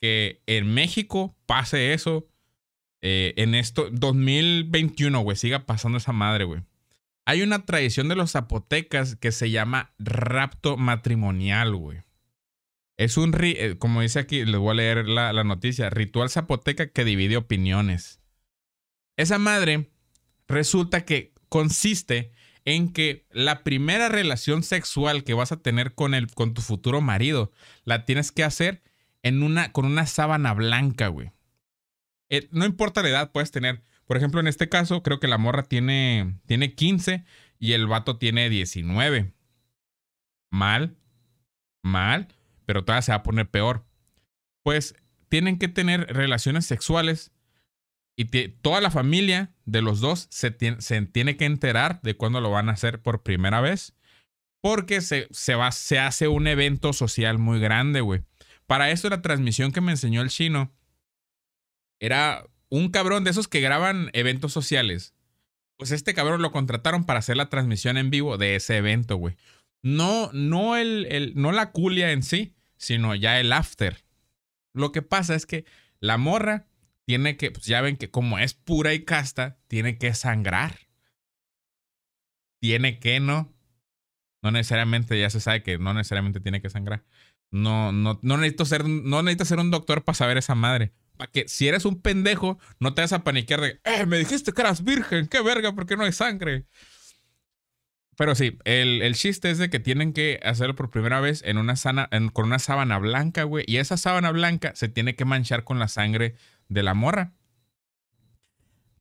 que 0.00 0.40
en 0.46 0.72
México 0.72 1.36
pase 1.46 1.92
eso. 1.92 2.26
eh, 3.02 3.32
en 3.38 3.54
esto, 3.54 3.88
2021, 3.90 5.20
güey, 5.20 5.34
siga 5.34 5.64
pasando 5.64 5.96
esa 5.96 6.12
madre, 6.12 6.44
güey. 6.44 6.62
Hay 7.24 7.40
una 7.40 7.64
tradición 7.64 8.08
de 8.08 8.14
los 8.14 8.32
zapotecas 8.32 9.16
que 9.16 9.32
se 9.32 9.50
llama 9.50 9.94
rapto 9.98 10.76
matrimonial, 10.76 11.74
güey. 11.76 12.02
Es 12.98 13.16
un, 13.16 13.34
eh, 13.42 13.76
como 13.78 14.02
dice 14.02 14.18
aquí, 14.18 14.44
les 14.44 14.60
voy 14.60 14.72
a 14.72 14.74
leer 14.74 15.08
la, 15.08 15.32
la 15.32 15.44
noticia, 15.44 15.88
ritual 15.88 16.28
zapoteca 16.28 16.92
que 16.92 17.04
divide 17.06 17.38
opiniones. 17.38 18.20
Esa 19.16 19.38
madre 19.38 19.90
resulta 20.46 21.06
que 21.06 21.32
consiste 21.48 22.32
en 22.64 22.92
que 22.92 23.26
la 23.30 23.62
primera 23.62 24.08
relación 24.08 24.62
sexual 24.62 25.24
que 25.24 25.34
vas 25.34 25.52
a 25.52 25.60
tener 25.60 25.94
con, 25.94 26.14
el, 26.14 26.32
con 26.32 26.54
tu 26.54 26.62
futuro 26.62 27.00
marido 27.00 27.52
la 27.84 28.04
tienes 28.04 28.32
que 28.32 28.44
hacer 28.44 28.82
en 29.22 29.42
una, 29.42 29.72
con 29.72 29.84
una 29.84 30.06
sábana 30.06 30.54
blanca, 30.54 31.08
güey. 31.08 31.32
Eh, 32.28 32.48
no 32.52 32.64
importa 32.64 33.02
la 33.02 33.08
edad, 33.08 33.32
puedes 33.32 33.50
tener. 33.50 33.82
Por 34.06 34.16
ejemplo, 34.16 34.40
en 34.40 34.46
este 34.46 34.68
caso, 34.68 35.02
creo 35.02 35.20
que 35.20 35.28
la 35.28 35.38
morra 35.38 35.62
tiene, 35.62 36.38
tiene 36.46 36.74
15 36.74 37.24
y 37.58 37.72
el 37.72 37.86
vato 37.86 38.18
tiene 38.18 38.48
19. 38.48 39.32
Mal, 40.50 40.96
mal, 41.82 42.28
pero 42.66 42.84
todavía 42.84 43.02
se 43.02 43.12
va 43.12 43.16
a 43.16 43.22
poner 43.22 43.48
peor. 43.48 43.84
Pues 44.62 44.94
tienen 45.28 45.58
que 45.58 45.68
tener 45.68 46.06
relaciones 46.12 46.66
sexuales 46.66 47.32
y 48.16 48.24
toda 48.48 48.80
la 48.80 48.90
familia 48.90 49.54
de 49.64 49.82
los 49.82 50.00
dos 50.00 50.26
se, 50.30 50.54
se 50.80 51.02
tiene 51.06 51.36
que 51.36 51.46
enterar 51.46 52.00
de 52.02 52.16
cuándo 52.16 52.40
lo 52.40 52.50
van 52.50 52.68
a 52.68 52.72
hacer 52.72 53.00
por 53.00 53.22
primera 53.22 53.60
vez. 53.60 53.94
Porque 54.62 55.00
se, 55.00 55.26
se, 55.30 55.54
va, 55.54 55.72
se 55.72 55.98
hace 55.98 56.28
un 56.28 56.46
evento 56.46 56.92
social 56.92 57.38
muy 57.38 57.60
grande, 57.60 58.02
güey. 58.02 58.20
Para 58.66 58.90
eso 58.90 59.08
la 59.08 59.22
transmisión 59.22 59.72
que 59.72 59.80
me 59.80 59.92
enseñó 59.92 60.20
el 60.20 60.28
chino 60.28 60.70
era 61.98 62.44
un 62.68 62.90
cabrón 62.90 63.24
de 63.24 63.30
esos 63.30 63.48
que 63.48 63.60
graban 63.60 64.10
eventos 64.12 64.52
sociales. 64.52 65.14
Pues 65.78 65.92
este 65.92 66.14
cabrón 66.14 66.42
lo 66.42 66.52
contrataron 66.52 67.04
para 67.04 67.20
hacer 67.20 67.36
la 67.36 67.48
transmisión 67.48 67.96
en 67.96 68.10
vivo 68.10 68.36
de 68.36 68.54
ese 68.56 68.76
evento, 68.76 69.16
güey. 69.16 69.36
No, 69.82 70.30
no, 70.32 70.76
el, 70.76 71.06
el- 71.10 71.32
no 71.36 71.52
la 71.52 71.72
culia 71.72 72.12
en 72.12 72.22
sí, 72.22 72.54
sino 72.76 73.14
ya 73.14 73.40
el 73.40 73.52
after. 73.52 74.04
Lo 74.74 74.92
que 74.92 75.02
pasa 75.02 75.34
es 75.34 75.46
que 75.46 75.64
la 76.00 76.18
morra 76.18 76.66
tiene 77.10 77.36
que, 77.36 77.50
pues 77.50 77.66
ya 77.66 77.80
ven 77.80 77.96
que 77.96 78.08
como 78.08 78.38
es 78.38 78.54
pura 78.54 78.94
y 78.94 79.04
casta, 79.04 79.58
tiene 79.66 79.98
que 79.98 80.14
sangrar. 80.14 80.78
Tiene 82.60 83.00
que, 83.00 83.18
¿no? 83.18 83.52
No 84.42 84.52
necesariamente, 84.52 85.18
ya 85.18 85.28
se 85.28 85.40
sabe 85.40 85.64
que 85.64 85.76
no 85.76 85.92
necesariamente 85.92 86.38
tiene 86.38 86.62
que 86.62 86.70
sangrar. 86.70 87.04
No, 87.50 87.90
no, 87.90 88.20
no 88.22 88.36
necesito 88.36 88.64
ser, 88.64 88.88
no 88.88 89.24
necesito 89.24 89.44
ser 89.44 89.58
un 89.58 89.72
doctor 89.72 90.04
para 90.04 90.14
saber 90.14 90.36
esa 90.36 90.54
madre. 90.54 90.92
Para 91.16 91.32
que 91.32 91.48
si 91.48 91.66
eres 91.66 91.84
un 91.84 92.00
pendejo, 92.00 92.60
no 92.78 92.94
te 92.94 93.02
vas 93.02 93.12
a 93.12 93.24
paniquear 93.24 93.60
de, 93.60 93.80
eh, 93.82 94.06
me 94.06 94.16
dijiste 94.16 94.52
que 94.52 94.60
eras 94.60 94.84
virgen, 94.84 95.26
qué 95.26 95.42
verga, 95.42 95.72
porque 95.72 95.96
no 95.96 96.04
hay 96.04 96.12
sangre. 96.12 96.66
Pero 98.16 98.36
sí, 98.36 98.56
el, 98.62 99.02
el 99.02 99.16
chiste 99.16 99.50
es 99.50 99.58
de 99.58 99.68
que 99.68 99.80
tienen 99.80 100.12
que 100.12 100.38
hacerlo 100.44 100.76
por 100.76 100.90
primera 100.90 101.18
vez 101.18 101.42
en 101.44 101.58
una 101.58 101.74
sana, 101.74 102.08
con 102.32 102.44
una 102.44 102.60
sábana 102.60 103.00
blanca, 103.00 103.42
güey. 103.42 103.64
Y 103.66 103.78
esa 103.78 103.96
sábana 103.96 104.30
blanca 104.30 104.76
se 104.76 104.88
tiene 104.88 105.16
que 105.16 105.24
manchar 105.24 105.64
con 105.64 105.80
la 105.80 105.88
sangre 105.88 106.36
de 106.70 106.82
la 106.82 106.94
morra. 106.94 107.34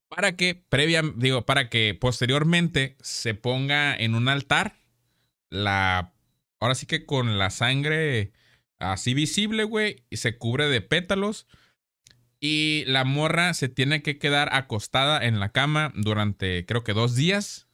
Para 0.09 0.36
que 0.36 0.55
previa, 0.55 1.03
digo, 1.15 1.45
para 1.45 1.70
que 1.70 1.97
posteriormente 1.99 2.97
se 2.99 3.36
ponga 3.36 3.95
en 3.95 4.15
un 4.15 4.28
altar 4.28 4.76
la. 5.49 6.13
Ahora 6.59 6.76
sí 6.76 6.88
que 6.88 7.05
con 7.05 7.38
la 7.38 7.51
sangre 7.51 8.34
así 8.80 9.13
visible, 9.13 9.63
güey, 9.63 10.03
y 10.09 10.17
se 10.17 10.38
cubre 10.38 10.67
de 10.67 10.82
pétalos. 10.82 11.47
Y 12.41 12.86
la 12.88 13.03
morra 13.03 13.53
se 13.53 13.70
tiene 13.70 14.01
que 14.01 14.17
quedar 14.17 14.49
acostada 14.53 15.24
en 15.26 15.39
la 15.39 15.51
cama 15.51 15.91
durante, 15.95 16.65
creo 16.65 16.84
que 16.84 16.93
dos 16.93 17.15
días. 17.15 17.67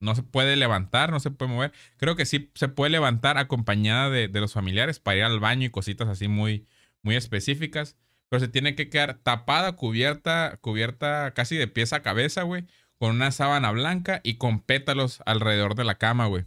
No 0.00 0.14
se 0.14 0.22
puede 0.22 0.56
levantar, 0.56 1.10
no 1.10 1.20
se 1.20 1.30
puede 1.30 1.52
mover. 1.52 1.72
Creo 1.96 2.16
que 2.16 2.26
sí 2.26 2.50
se 2.54 2.68
puede 2.68 2.90
levantar 2.90 3.38
acompañada 3.38 4.10
de, 4.10 4.28
de 4.28 4.40
los 4.40 4.52
familiares 4.52 4.98
para 5.00 5.18
ir 5.18 5.24
al 5.24 5.40
baño 5.40 5.66
y 5.66 5.70
cositas 5.70 6.08
así 6.08 6.28
muy, 6.28 6.66
muy 7.02 7.16
específicas. 7.16 7.96
Pero 8.32 8.40
se 8.40 8.48
tiene 8.48 8.74
que 8.74 8.88
quedar 8.88 9.18
tapada, 9.18 9.72
cubierta, 9.76 10.56
cubierta 10.62 11.34
casi 11.34 11.54
de 11.54 11.68
pies 11.68 11.92
a 11.92 12.00
cabeza, 12.00 12.44
güey. 12.44 12.64
Con 12.96 13.10
una 13.14 13.30
sábana 13.30 13.70
blanca 13.72 14.22
y 14.24 14.36
con 14.36 14.60
pétalos 14.60 15.20
alrededor 15.26 15.74
de 15.74 15.84
la 15.84 15.96
cama, 15.96 16.24
güey. 16.28 16.46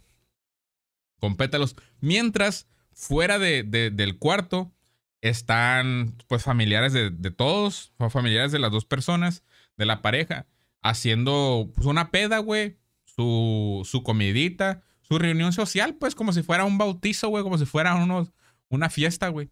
Con 1.20 1.36
pétalos. 1.36 1.76
Mientras, 2.00 2.66
fuera 2.92 3.38
de, 3.38 3.62
de- 3.62 3.90
del 3.92 4.18
cuarto, 4.18 4.72
están 5.20 6.16
pues 6.26 6.42
familiares 6.42 6.92
de, 6.92 7.10
de 7.10 7.30
todos, 7.30 7.92
o 7.98 8.10
familiares 8.10 8.50
de 8.50 8.58
las 8.58 8.72
dos 8.72 8.84
personas, 8.84 9.44
de 9.76 9.86
la 9.86 10.02
pareja, 10.02 10.48
haciendo 10.82 11.70
pues, 11.72 11.86
una 11.86 12.10
peda, 12.10 12.38
güey, 12.38 12.78
su, 13.04 13.82
su 13.88 14.02
comidita, 14.02 14.82
su 15.02 15.20
reunión 15.20 15.52
social, 15.52 15.94
pues 15.94 16.16
como 16.16 16.32
si 16.32 16.42
fuera 16.42 16.64
un 16.64 16.78
bautizo, 16.78 17.28
güey, 17.28 17.44
como 17.44 17.58
si 17.58 17.64
fuera 17.64 17.94
unos, 17.94 18.32
una 18.70 18.90
fiesta, 18.90 19.28
güey. 19.28 19.50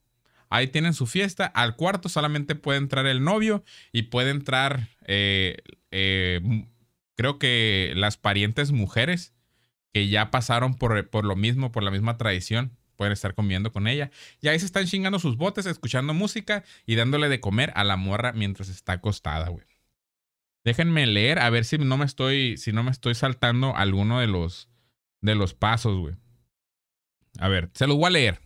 Ahí 0.54 0.68
tienen 0.68 0.94
su 0.94 1.08
fiesta. 1.08 1.46
Al 1.46 1.74
cuarto 1.74 2.08
solamente 2.08 2.54
puede 2.54 2.78
entrar 2.78 3.06
el 3.06 3.24
novio 3.24 3.64
y 3.90 4.02
puede 4.02 4.30
entrar, 4.30 4.88
eh, 5.04 5.56
eh, 5.90 6.40
creo 7.16 7.40
que 7.40 7.92
las 7.96 8.18
parientes 8.18 8.70
mujeres 8.70 9.34
que 9.92 10.06
ya 10.06 10.30
pasaron 10.30 10.74
por, 10.74 11.10
por 11.10 11.24
lo 11.24 11.34
mismo, 11.34 11.72
por 11.72 11.82
la 11.82 11.90
misma 11.90 12.18
tradición. 12.18 12.70
pueden 12.94 13.12
estar 13.12 13.34
comiendo 13.34 13.72
con 13.72 13.88
ella. 13.88 14.12
Y 14.40 14.46
ahí 14.46 14.56
se 14.60 14.66
están 14.66 14.86
chingando 14.86 15.18
sus 15.18 15.36
botes, 15.36 15.66
escuchando 15.66 16.14
música 16.14 16.62
y 16.86 16.94
dándole 16.94 17.28
de 17.28 17.40
comer 17.40 17.72
a 17.74 17.82
la 17.82 17.96
morra 17.96 18.32
mientras 18.32 18.68
está 18.68 18.92
acostada, 18.92 19.48
güey. 19.48 19.66
Déjenme 20.62 21.04
leer 21.08 21.40
a 21.40 21.50
ver 21.50 21.64
si 21.64 21.78
no 21.78 21.96
me 21.96 22.04
estoy, 22.04 22.58
si 22.58 22.72
no 22.72 22.84
me 22.84 22.92
estoy 22.92 23.16
saltando 23.16 23.74
alguno 23.74 24.20
de 24.20 24.28
los, 24.28 24.68
de 25.20 25.34
los 25.34 25.52
pasos, 25.52 25.98
güey. 25.98 26.14
A 27.40 27.48
ver, 27.48 27.70
se 27.74 27.88
los 27.88 27.96
voy 27.96 28.06
a 28.06 28.10
leer. 28.10 28.43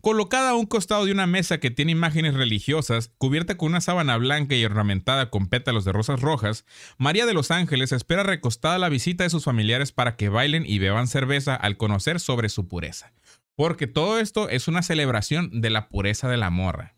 Colocada 0.00 0.50
a 0.50 0.54
un 0.54 0.64
costado 0.64 1.04
de 1.04 1.12
una 1.12 1.26
mesa 1.26 1.58
que 1.58 1.70
tiene 1.70 1.92
imágenes 1.92 2.34
religiosas, 2.34 3.12
cubierta 3.18 3.58
con 3.58 3.68
una 3.68 3.82
sábana 3.82 4.16
blanca 4.16 4.54
y 4.54 4.64
ornamentada 4.64 5.28
con 5.28 5.48
pétalos 5.48 5.84
de 5.84 5.92
rosas 5.92 6.20
rojas, 6.20 6.64
María 6.96 7.26
de 7.26 7.34
los 7.34 7.50
Ángeles 7.50 7.92
espera 7.92 8.22
recostada 8.22 8.78
la 8.78 8.88
visita 8.88 9.24
de 9.24 9.30
sus 9.30 9.44
familiares 9.44 9.92
para 9.92 10.16
que 10.16 10.30
bailen 10.30 10.64
y 10.66 10.78
beban 10.78 11.06
cerveza 11.06 11.54
al 11.54 11.76
conocer 11.76 12.18
sobre 12.18 12.48
su 12.48 12.66
pureza. 12.66 13.12
Porque 13.56 13.86
todo 13.86 14.18
esto 14.20 14.48
es 14.48 14.68
una 14.68 14.82
celebración 14.82 15.60
de 15.60 15.68
la 15.68 15.90
pureza 15.90 16.28
de 16.28 16.38
la 16.38 16.48
morra. 16.48 16.94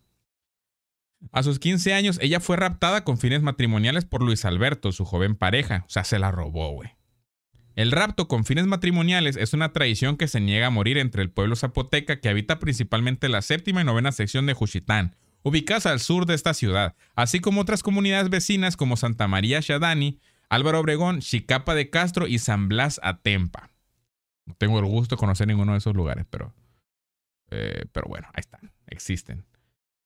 A 1.32 1.42
sus 1.42 1.59
15 1.59 1.94
años, 1.94 2.18
ella 2.20 2.38
fue 2.38 2.57
raptada 2.57 3.03
con 3.03 3.18
fines 3.18 3.42
matrimoniales 3.42 4.05
por 4.05 4.22
Luis 4.22 4.44
Alberto, 4.44 4.92
su 4.92 5.05
joven 5.05 5.34
pareja. 5.34 5.84
O 5.86 5.90
sea, 5.90 6.05
se 6.05 6.20
la 6.20 6.30
robó, 6.30 6.70
güey. 6.70 6.90
El 7.75 7.91
rapto 7.91 8.29
con 8.29 8.45
fines 8.45 8.66
matrimoniales 8.66 9.37
es 9.37 9.55
una 9.55 9.73
tradición 9.73 10.16
que 10.16 10.29
se 10.29 10.41
niega 10.41 10.66
a 10.66 10.70
morir 10.70 10.99
entre 10.99 11.23
el 11.23 11.31
pueblo 11.31 11.57
zapoteca 11.57 12.20
que 12.20 12.29
habita 12.29 12.59
principalmente 12.59 13.29
la 13.29 13.41
séptima 13.41 13.81
y 13.81 13.85
novena 13.85 14.12
sección 14.12 14.45
de 14.47 14.53
Juchitán, 14.53 15.16
ubicadas 15.43 15.87
al 15.87 16.01
sur 16.01 16.27
de 16.27 16.35
esta 16.35 16.53
ciudad, 16.53 16.95
así 17.14 17.41
como 17.41 17.62
otras 17.62 17.83
comunidades 17.83 18.29
vecinas 18.29 18.77
como 18.77 18.97
Santa 18.97 19.27
María 19.27 19.61
Shadani, 19.61 20.20
Álvaro 20.51 20.81
Obregón, 20.81 21.20
Chicapa 21.20 21.75
de 21.75 21.89
Castro 21.89 22.27
y 22.27 22.39
San 22.39 22.68
Blas 22.68 23.01
Atempa. 23.03 23.70
No 24.45 24.55
tengo 24.59 24.79
el 24.79 24.85
gusto 24.85 25.16
de 25.16 25.20
conocer 25.20 25.47
ninguno 25.47 25.73
de 25.73 25.79
esos 25.79 25.97
lugares, 25.97 26.27
pero, 26.29 26.53
eh, 27.51 27.87
pero 27.93 28.07
bueno, 28.07 28.29
ahí 28.35 28.41
están, 28.41 28.70
existen. 28.87 29.47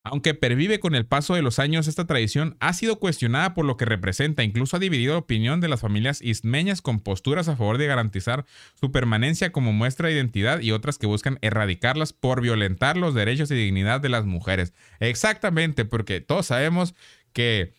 Aunque 0.09 0.35
pervive 0.35 0.79
con 0.79 0.95
el 0.95 1.05
paso 1.05 1.35
de 1.35 1.43
los 1.43 1.59
años, 1.59 1.89
esta 1.89 2.07
tradición 2.07 2.57
ha 2.61 2.73
sido 2.75 3.01
cuestionada 3.01 3.55
por 3.55 3.65
lo 3.65 3.77
que 3.77 3.87
representa, 3.87 4.45
incluso 4.45 4.77
ha 4.77 4.81
dividido 4.81 5.15
la 5.15 5.19
opinión 5.19 5.61
de 5.61 5.67
las 5.67 5.81
familias 5.81 6.23
ismeñas 6.23 6.81
con 6.81 7.01
posturas 7.01 7.49
a 7.49 7.57
favor 7.57 7.77
de 7.77 7.89
garantizar 7.89 8.47
su 8.79 8.93
permanencia 8.93 9.51
como 9.51 9.73
muestra 9.73 10.07
de 10.07 10.15
identidad 10.15 10.61
y 10.61 10.71
otras 10.71 10.99
que 10.99 11.09
buscan 11.09 11.41
erradicarlas 11.43 12.13
por 12.13 12.41
violentar 12.41 12.97
los 12.97 13.15
derechos 13.15 13.51
y 13.51 13.57
dignidad 13.57 14.01
de 14.01 14.09
las 14.09 14.25
mujeres. 14.27 14.75
Exactamente, 15.01 15.85
porque 15.85 16.21
todos 16.21 16.47
sabemos 16.47 16.95
que, 17.33 17.75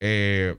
eh, 0.00 0.56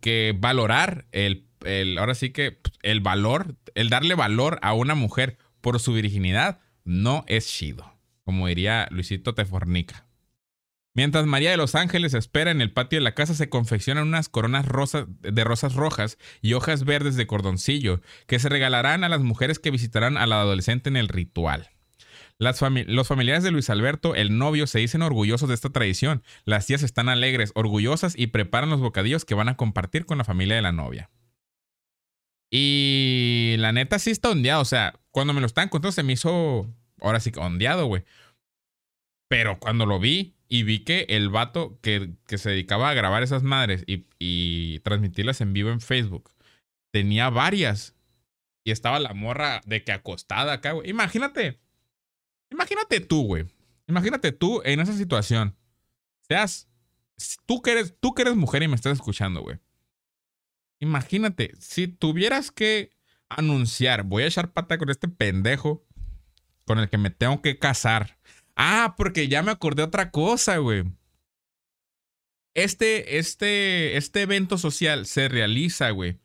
que 0.00 0.34
valorar 0.38 1.06
el, 1.12 1.46
el, 1.64 1.96
ahora 1.96 2.14
sí 2.14 2.28
que 2.28 2.58
el 2.82 3.00
valor, 3.00 3.56
el 3.74 3.88
darle 3.88 4.14
valor 4.14 4.58
a 4.60 4.74
una 4.74 4.94
mujer 4.94 5.38
por 5.62 5.80
su 5.80 5.94
virginidad, 5.94 6.60
no 6.84 7.24
es 7.26 7.46
chido 7.48 7.93
como 8.24 8.46
diría 8.46 8.88
Luisito 8.90 9.34
Tefornica. 9.34 10.06
Mientras 10.96 11.26
María 11.26 11.50
de 11.50 11.56
los 11.56 11.74
Ángeles 11.74 12.14
espera 12.14 12.52
en 12.52 12.60
el 12.60 12.72
patio 12.72 12.98
de 12.98 13.04
la 13.04 13.16
casa, 13.16 13.34
se 13.34 13.48
confeccionan 13.48 14.06
unas 14.06 14.28
coronas 14.28 14.64
de 15.20 15.44
rosas 15.44 15.74
rojas 15.74 16.18
y 16.40 16.52
hojas 16.52 16.84
verdes 16.84 17.16
de 17.16 17.26
cordoncillo 17.26 18.00
que 18.28 18.38
se 18.38 18.48
regalarán 18.48 19.02
a 19.02 19.08
las 19.08 19.20
mujeres 19.20 19.58
que 19.58 19.72
visitarán 19.72 20.16
a 20.16 20.26
la 20.28 20.40
adolescente 20.40 20.88
en 20.88 20.96
el 20.96 21.08
ritual. 21.08 21.70
los 22.38 23.08
familiares 23.08 23.42
de 23.42 23.50
Luis 23.50 23.70
Alberto, 23.70 24.14
el 24.14 24.38
novio, 24.38 24.68
se 24.68 24.78
dicen 24.78 25.02
orgullosos 25.02 25.48
de 25.48 25.56
esta 25.56 25.70
tradición. 25.70 26.22
Las 26.44 26.66
tías 26.66 26.84
están 26.84 27.08
alegres, 27.08 27.50
orgullosas 27.56 28.14
y 28.16 28.28
preparan 28.28 28.70
los 28.70 28.80
bocadillos 28.80 29.24
que 29.24 29.34
van 29.34 29.48
a 29.48 29.56
compartir 29.56 30.06
con 30.06 30.18
la 30.18 30.24
familia 30.24 30.54
de 30.54 30.62
la 30.62 30.72
novia. 30.72 31.10
Y 32.50 33.56
la 33.58 33.72
neta 33.72 33.98
sí 33.98 34.12
está 34.12 34.30
ondeado. 34.30 34.62
O 34.62 34.64
sea, 34.64 35.00
cuando 35.10 35.32
me 35.32 35.40
lo 35.40 35.46
están 35.46 35.68
contando 35.68 35.90
se 35.90 36.04
me 36.04 36.12
hizo 36.12 36.72
ahora 37.04 37.20
sí 37.20 37.32
que 37.32 37.40
ondeado, 37.40 37.86
güey. 37.86 38.04
Pero 39.28 39.58
cuando 39.58 39.86
lo 39.86 39.98
vi 39.98 40.36
y 40.48 40.62
vi 40.62 40.84
que 40.84 41.06
el 41.08 41.28
vato 41.28 41.78
que, 41.80 42.14
se 42.26 42.50
dedicaba 42.50 42.90
a 42.90 42.94
grabar 42.94 43.22
esas 43.22 43.42
madres 43.42 43.84
y, 43.86 44.78
transmitirlas 44.80 45.40
en 45.40 45.52
vivo 45.52 45.70
en 45.70 45.80
Facebook 45.80 46.30
tenía 46.92 47.30
varias. 47.30 47.94
Y 48.66 48.70
estaba 48.70 48.98
la 48.98 49.12
morra 49.12 49.60
de 49.66 49.84
que 49.84 49.92
acostada 49.92 50.54
acá, 50.54 50.72
güey. 50.72 50.88
Imagínate. 50.88 51.60
Imagínate 52.50 53.00
tú, 53.00 53.24
güey. 53.24 53.46
Imagínate 53.86 54.32
tú 54.32 54.62
en 54.64 54.80
esa 54.80 54.94
situación. 54.94 55.56
Seas. 56.28 56.68
Tú 57.46 57.62
que 57.62 57.72
eres, 57.72 57.94
tú 58.00 58.14
que 58.14 58.22
eres 58.22 58.36
mujer 58.36 58.62
y 58.62 58.68
me 58.68 58.76
estás 58.76 58.94
escuchando, 58.94 59.42
güey. 59.42 59.58
Imagínate, 60.80 61.52
si 61.58 61.88
tuvieras 61.88 62.50
que 62.50 62.90
anunciar, 63.28 64.04
voy 64.04 64.22
a 64.22 64.26
echar 64.26 64.52
pata 64.52 64.78
con 64.78 64.90
este 64.90 65.08
pendejo 65.08 65.84
con 66.64 66.78
el 66.78 66.88
que 66.88 66.98
me 66.98 67.10
tengo 67.10 67.42
que 67.42 67.58
casar. 67.58 68.18
Ah, 68.56 68.94
porque 68.96 69.28
ya 69.28 69.42
me 69.42 69.50
acordé 69.50 69.82
otra 69.82 70.10
cosa, 70.10 70.58
güey. 70.58 70.84
Este, 72.54 73.18
este, 73.18 73.96
este 73.96 74.22
evento 74.22 74.58
social 74.58 75.06
se 75.06 75.28
realiza, 75.28 75.90
güey, 75.90 76.20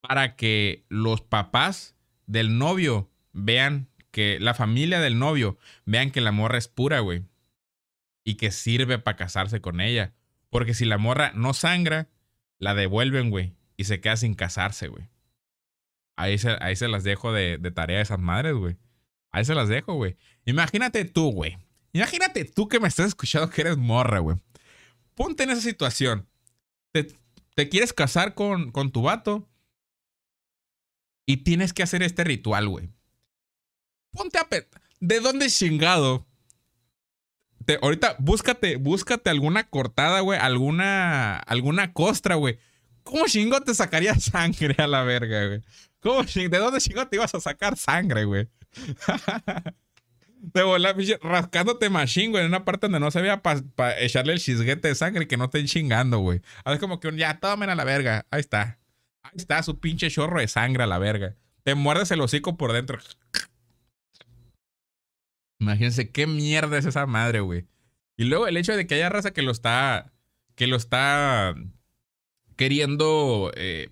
para 0.00 0.34
que 0.34 0.84
los 0.88 1.20
papás 1.20 1.94
del 2.26 2.56
novio 2.56 3.10
vean 3.32 3.88
que 4.10 4.38
la 4.40 4.54
familia 4.54 5.00
del 5.00 5.18
novio 5.18 5.58
vean 5.84 6.10
que 6.10 6.20
la 6.20 6.32
morra 6.32 6.56
es 6.56 6.68
pura, 6.68 7.00
güey. 7.00 7.24
Y 8.24 8.36
que 8.36 8.50
sirve 8.50 8.98
para 8.98 9.16
casarse 9.18 9.60
con 9.60 9.80
ella. 9.80 10.14
Porque 10.48 10.72
si 10.72 10.86
la 10.86 10.96
morra 10.96 11.32
no 11.34 11.52
sangra, 11.52 12.08
la 12.58 12.74
devuelven, 12.74 13.28
güey. 13.28 13.54
Y 13.76 13.84
se 13.84 14.00
queda 14.00 14.16
sin 14.16 14.34
casarse, 14.34 14.88
güey. 14.88 15.08
Ahí 16.16 16.38
se, 16.38 16.56
ahí 16.60 16.76
se 16.76 16.88
las 16.88 17.04
dejo 17.04 17.32
de, 17.32 17.58
de 17.58 17.70
tarea 17.72 17.98
a 17.98 18.02
esas 18.02 18.20
madres, 18.20 18.54
güey. 18.54 18.76
Ahí 19.34 19.44
se 19.44 19.56
las 19.56 19.68
dejo, 19.68 19.94
güey. 19.94 20.16
Imagínate 20.44 21.04
tú, 21.04 21.32
güey. 21.32 21.58
Imagínate 21.92 22.44
tú 22.44 22.68
que 22.68 22.78
me 22.78 22.86
estás 22.86 23.08
escuchando 23.08 23.50
que 23.50 23.62
eres 23.62 23.76
morra, 23.76 24.20
güey. 24.20 24.36
Ponte 25.16 25.42
en 25.42 25.50
esa 25.50 25.60
situación. 25.60 26.28
Te, 26.92 27.68
quieres 27.68 27.92
casar 27.92 28.34
con, 28.34 28.70
con 28.70 28.92
tu 28.92 29.02
vato 29.02 29.48
y 31.26 31.38
tienes 31.38 31.72
que 31.72 31.82
hacer 31.82 32.04
este 32.04 32.22
ritual, 32.22 32.68
güey. 32.68 32.90
Ponte 34.12 34.38
a... 34.38 34.46
¿De 35.00 35.18
dónde 35.18 35.50
chingado? 35.50 36.24
Ahorita 37.82 38.14
búscate, 38.20 38.76
búscate 38.76 39.30
alguna 39.30 39.68
cortada, 39.68 40.20
güey. 40.20 40.38
Alguna, 40.38 41.38
alguna 41.38 41.92
costra, 41.92 42.36
güey. 42.36 42.60
¿Cómo 43.02 43.26
chingo 43.26 43.60
te 43.62 43.74
sacaría 43.74 44.14
sangre 44.20 44.76
a 44.78 44.86
la 44.86 45.02
verga, 45.02 45.48
güey? 45.48 45.62
¿Cómo, 45.98 46.22
¿De 46.22 46.58
dónde 46.58 46.80
chingo 46.80 47.08
te 47.08 47.16
ibas 47.16 47.34
a 47.34 47.40
sacar 47.40 47.76
sangre, 47.76 48.26
güey? 48.26 48.48
De 50.52 50.62
volar, 50.62 50.96
rascándote 51.22 51.88
machine, 51.88 52.30
güey, 52.30 52.42
en 52.42 52.48
una 52.48 52.64
parte 52.64 52.86
donde 52.86 53.00
no 53.00 53.10
se 53.10 53.22
vea 53.22 53.42
para 53.42 54.00
echarle 54.00 54.34
el 54.34 54.40
chisguete 54.40 54.88
de 54.88 54.94
sangre 54.94 55.24
y 55.24 55.26
que 55.26 55.36
no 55.36 55.44
estén 55.44 55.66
chingando, 55.66 56.18
güey. 56.18 56.42
es 56.66 56.78
como 56.78 57.00
que 57.00 57.08
un, 57.08 57.16
ya, 57.16 57.40
tomen 57.40 57.70
a 57.70 57.74
la 57.74 57.84
verga. 57.84 58.26
Ahí 58.30 58.40
está. 58.40 58.78
Ahí 59.22 59.32
está 59.36 59.62
su 59.62 59.80
pinche 59.80 60.10
chorro 60.10 60.40
de 60.40 60.48
sangre 60.48 60.82
a 60.82 60.86
la 60.86 60.98
verga. 60.98 61.36
Te 61.62 61.74
muerdes 61.74 62.10
el 62.10 62.20
hocico 62.20 62.56
por 62.56 62.72
dentro. 62.72 62.98
Imagínense 65.58 66.10
qué 66.10 66.26
mierda 66.26 66.76
es 66.76 66.84
esa 66.84 67.06
madre, 67.06 67.40
güey. 67.40 67.66
Y 68.16 68.24
luego 68.24 68.46
el 68.46 68.56
hecho 68.56 68.76
de 68.76 68.86
que 68.86 68.96
haya 68.96 69.08
raza 69.08 69.32
que 69.32 69.42
lo 69.42 69.50
está. 69.50 70.12
que 70.54 70.66
lo 70.66 70.76
está 70.76 71.54
queriendo. 72.56 73.50
Eh, 73.56 73.90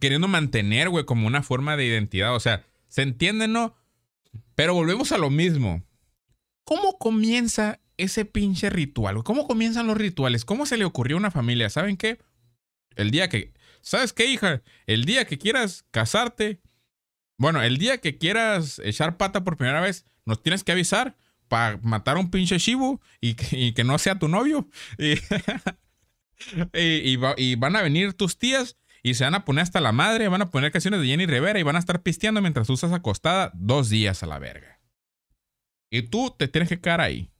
queriendo 0.00 0.26
mantener, 0.26 0.88
güey, 0.88 1.04
como 1.04 1.26
una 1.26 1.42
forma 1.42 1.76
de 1.76 1.84
identidad. 1.84 2.34
O 2.34 2.40
sea, 2.40 2.64
¿se 2.88 3.02
entiende, 3.02 3.46
no? 3.46 3.76
Pero 4.56 4.74
volvemos 4.74 5.12
a 5.12 5.18
lo 5.18 5.30
mismo. 5.30 5.84
¿Cómo 6.64 6.98
comienza 6.98 7.78
ese 7.98 8.24
pinche 8.24 8.70
ritual? 8.70 9.22
¿Cómo 9.22 9.46
comienzan 9.46 9.86
los 9.86 9.96
rituales? 9.96 10.44
¿Cómo 10.44 10.66
se 10.66 10.78
le 10.78 10.84
ocurrió 10.84 11.16
a 11.16 11.20
una 11.20 11.30
familia? 11.30 11.70
¿Saben 11.70 11.96
qué? 11.96 12.18
El 12.96 13.12
día 13.12 13.28
que... 13.28 13.52
¿Sabes 13.82 14.12
qué, 14.12 14.26
hija? 14.26 14.62
El 14.86 15.04
día 15.04 15.26
que 15.26 15.38
quieras 15.38 15.84
casarte, 15.92 16.60
bueno, 17.38 17.62
el 17.62 17.76
día 17.78 17.98
que 17.98 18.18
quieras 18.18 18.80
echar 18.82 19.16
pata 19.16 19.44
por 19.44 19.56
primera 19.56 19.80
vez, 19.80 20.06
nos 20.24 20.42
tienes 20.42 20.64
que 20.64 20.72
avisar 20.72 21.16
para 21.46 21.78
matar 21.82 22.16
a 22.16 22.20
un 22.20 22.30
pinche 22.30 22.58
shibu 22.58 22.98
y 23.20 23.34
que, 23.34 23.84
no 23.84 23.98
sea 23.98 24.18
tu 24.18 24.26
novio. 24.28 24.68
Y, 26.74 27.16
y, 27.38 27.54
van 27.54 27.76
a 27.76 27.82
venir 27.82 28.12
tus 28.12 28.36
tías 28.36 28.76
y 29.06 29.14
se 29.14 29.22
van 29.22 29.36
a 29.36 29.44
poner 29.44 29.62
hasta 29.62 29.80
la 29.80 29.92
madre, 29.92 30.26
van 30.26 30.42
a 30.42 30.50
poner 30.50 30.72
canciones 30.72 31.00
de 31.00 31.06
Jenny 31.06 31.26
Rivera 31.26 31.60
y 31.60 31.62
van 31.62 31.76
a 31.76 31.78
estar 31.78 32.02
pisteando 32.02 32.42
mientras 32.42 32.66
tú 32.66 32.72
estás 32.74 32.92
acostada 32.92 33.52
dos 33.54 33.88
días 33.88 34.24
a 34.24 34.26
la 34.26 34.40
verga. 34.40 34.80
Y 35.90 36.02
tú 36.02 36.34
te 36.36 36.48
tienes 36.48 36.68
que 36.68 36.80
quedar 36.80 37.00
ahí. 37.00 37.30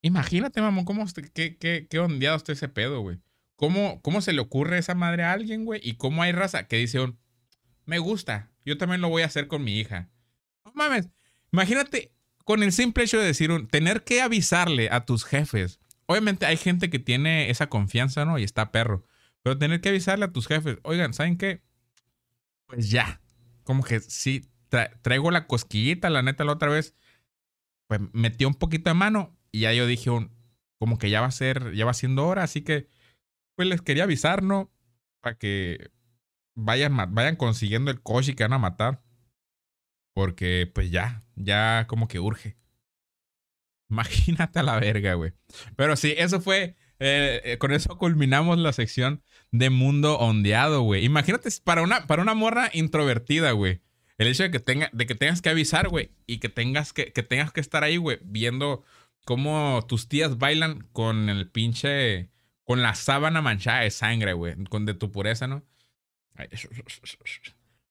Imagínate, 0.00 0.62
mamón, 0.62 0.86
cómo, 0.86 1.04
qué, 1.34 1.58
qué, 1.58 1.86
qué 1.86 1.98
ondeado 1.98 2.38
está 2.38 2.52
ese 2.52 2.70
pedo, 2.70 3.02
güey. 3.02 3.20
¿Cómo, 3.56 4.00
¿Cómo 4.00 4.22
se 4.22 4.32
le 4.32 4.40
ocurre 4.40 4.78
esa 4.78 4.94
madre 4.94 5.22
a 5.22 5.32
alguien, 5.32 5.66
güey? 5.66 5.82
Y 5.84 5.96
cómo 5.96 6.22
hay 6.22 6.32
raza 6.32 6.66
que 6.66 6.76
dice, 6.76 7.12
me 7.84 7.98
gusta, 7.98 8.50
yo 8.64 8.78
también 8.78 9.02
lo 9.02 9.10
voy 9.10 9.20
a 9.20 9.26
hacer 9.26 9.48
con 9.48 9.62
mi 9.62 9.78
hija. 9.78 10.08
No 10.64 10.72
mames, 10.74 11.10
imagínate 11.52 12.14
con 12.46 12.62
el 12.62 12.72
simple 12.72 13.04
hecho 13.04 13.18
de 13.18 13.26
decir, 13.26 13.50
tener 13.70 14.02
que 14.02 14.22
avisarle 14.22 14.88
a 14.90 15.04
tus 15.04 15.26
jefes. 15.26 15.78
Obviamente 16.06 16.46
hay 16.46 16.56
gente 16.56 16.88
que 16.88 17.00
tiene 17.00 17.50
esa 17.50 17.66
confianza, 17.68 18.24
¿no? 18.24 18.38
Y 18.38 18.44
está 18.44 18.72
perro. 18.72 19.04
Pero 19.42 19.58
tener 19.58 19.80
que 19.80 19.88
avisarle 19.88 20.26
a 20.26 20.32
tus 20.32 20.46
jefes, 20.46 20.78
oigan, 20.82 21.14
¿saben 21.14 21.36
qué? 21.36 21.62
Pues 22.66 22.90
ya. 22.90 23.20
Como 23.64 23.82
que 23.82 24.00
sí, 24.00 24.50
traigo 25.02 25.30
la 25.30 25.46
cosquillita, 25.46 26.10
la 26.10 26.22
neta, 26.22 26.44
la 26.44 26.52
otra 26.52 26.70
vez. 26.70 26.94
Pues 27.86 28.00
metí 28.12 28.44
un 28.44 28.54
poquito 28.54 28.90
de 28.90 28.94
mano 28.94 29.36
y 29.50 29.60
ya 29.60 29.72
yo 29.72 29.86
dije, 29.86 30.10
como 30.78 30.98
que 30.98 31.10
ya 31.10 31.20
va 31.20 31.26
a 31.26 31.32
ser, 31.32 31.74
ya 31.74 31.84
va 31.84 31.94
siendo 31.94 32.26
hora, 32.26 32.42
así 32.42 32.62
que 32.62 32.88
pues 33.56 33.68
les 33.68 33.82
quería 33.82 34.04
avisar, 34.04 34.42
¿no? 34.42 34.72
Para 35.20 35.36
que 35.36 35.90
vayan, 36.54 36.96
vayan 37.14 37.36
consiguiendo 37.36 37.90
el 37.90 38.00
coche 38.00 38.34
que 38.34 38.44
van 38.44 38.54
a 38.54 38.58
matar. 38.58 39.02
Porque 40.14 40.70
pues 40.72 40.90
ya, 40.90 41.24
ya 41.36 41.86
como 41.88 42.08
que 42.08 42.20
urge. 42.20 42.56
Imagínate 43.90 44.60
a 44.60 44.62
la 44.62 44.78
verga, 44.78 45.14
güey. 45.14 45.32
Pero 45.76 45.96
sí, 45.96 46.14
eso 46.16 46.40
fue. 46.40 46.76
Eh, 46.98 47.40
eh, 47.44 47.58
con 47.58 47.72
eso 47.72 47.96
culminamos 47.96 48.58
la 48.58 48.72
sección 48.72 49.22
de 49.52 49.70
mundo 49.70 50.18
ondeado, 50.18 50.82
güey. 50.82 51.04
Imagínate 51.04 51.48
para 51.64 51.82
una, 51.82 52.06
para 52.06 52.22
una 52.22 52.34
morra 52.34 52.70
introvertida, 52.72 53.52
güey. 53.52 53.80
El 54.18 54.28
hecho 54.28 54.42
de 54.42 54.50
que, 54.50 54.60
tenga, 54.60 54.90
de 54.92 55.06
que 55.06 55.14
tengas 55.14 55.40
que 55.40 55.48
avisar, 55.48 55.88
güey. 55.88 56.10
Y 56.26 56.38
que 56.38 56.48
tengas 56.48 56.92
que, 56.92 57.12
que 57.12 57.22
tengas 57.22 57.52
que 57.52 57.60
estar 57.60 57.82
ahí, 57.84 57.96
güey. 57.96 58.18
Viendo 58.22 58.84
cómo 59.24 59.84
tus 59.88 60.08
tías 60.08 60.38
bailan 60.38 60.86
con 60.92 61.28
el 61.28 61.48
pinche. 61.48 62.28
Con 62.64 62.82
la 62.82 62.94
sábana 62.94 63.42
manchada 63.42 63.80
de 63.80 63.90
sangre, 63.90 64.34
güey. 64.34 64.54
Con 64.64 64.86
de 64.86 64.94
tu 64.94 65.10
pureza, 65.10 65.46
¿no? 65.46 65.64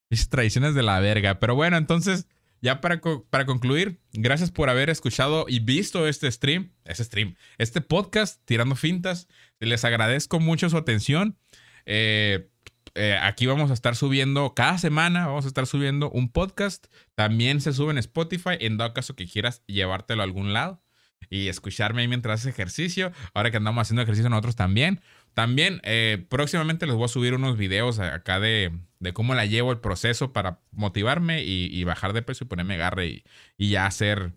Esas 0.09 0.29
tradiciones 0.29 0.75
de 0.75 0.83
la 0.83 0.99
verga. 0.99 1.39
Pero 1.39 1.55
bueno, 1.55 1.77
entonces, 1.77 2.27
ya 2.61 2.81
para, 2.81 3.01
para 3.29 3.45
concluir, 3.45 3.99
gracias 4.13 4.51
por 4.51 4.69
haber 4.69 4.89
escuchado 4.89 5.45
y 5.47 5.59
visto 5.59 6.07
este 6.07 6.31
stream, 6.31 6.71
este 6.85 7.03
stream, 7.03 7.35
este 7.57 7.81
podcast, 7.81 8.41
Tirando 8.45 8.75
Fintas. 8.75 9.27
Les 9.59 9.85
agradezco 9.85 10.39
mucho 10.39 10.69
su 10.69 10.77
atención. 10.77 11.37
Eh, 11.85 12.49
eh, 12.95 13.17
aquí 13.21 13.45
vamos 13.45 13.71
a 13.71 13.73
estar 13.73 13.95
subiendo 13.95 14.53
cada 14.55 14.77
semana, 14.77 15.27
vamos 15.27 15.45
a 15.45 15.47
estar 15.47 15.65
subiendo 15.67 16.09
un 16.09 16.31
podcast. 16.31 16.87
También 17.15 17.61
se 17.61 17.73
sube 17.73 17.91
en 17.91 17.97
Spotify, 17.97 18.57
en 18.59 18.77
dado 18.77 18.93
caso 18.93 19.15
que 19.15 19.27
quieras 19.27 19.63
llevártelo 19.67 20.21
a 20.21 20.25
algún 20.25 20.53
lado 20.53 20.83
y 21.29 21.47
escucharme 21.47 22.01
ahí 22.01 22.07
mientras 22.07 22.41
haces 22.41 22.53
ejercicio. 22.53 23.11
Ahora 23.33 23.51
que 23.51 23.57
andamos 23.57 23.81
haciendo 23.81 24.01
ejercicio 24.01 24.29
nosotros 24.29 24.55
también. 24.55 25.01
También 25.39 25.79
eh, 25.85 26.25
próximamente 26.27 26.85
les 26.85 26.97
voy 26.97 27.05
a 27.05 27.07
subir 27.07 27.33
unos 27.33 27.57
videos 27.57 27.99
acá 27.99 28.41
de, 28.41 28.77
de, 28.99 29.13
cómo 29.13 29.35
la 29.35 29.45
llevo 29.45 29.71
el 29.71 29.79
proceso 29.79 30.33
para 30.33 30.59
motivarme 30.71 31.41
y, 31.45 31.81
bajar 31.85 32.11
de 32.11 32.21
peso 32.21 32.43
y 32.43 32.47
ponerme 32.47 32.75
garre 32.75 33.07
y, 33.07 33.23
y 33.57 33.69
ya 33.69 33.89
ser, 33.89 34.33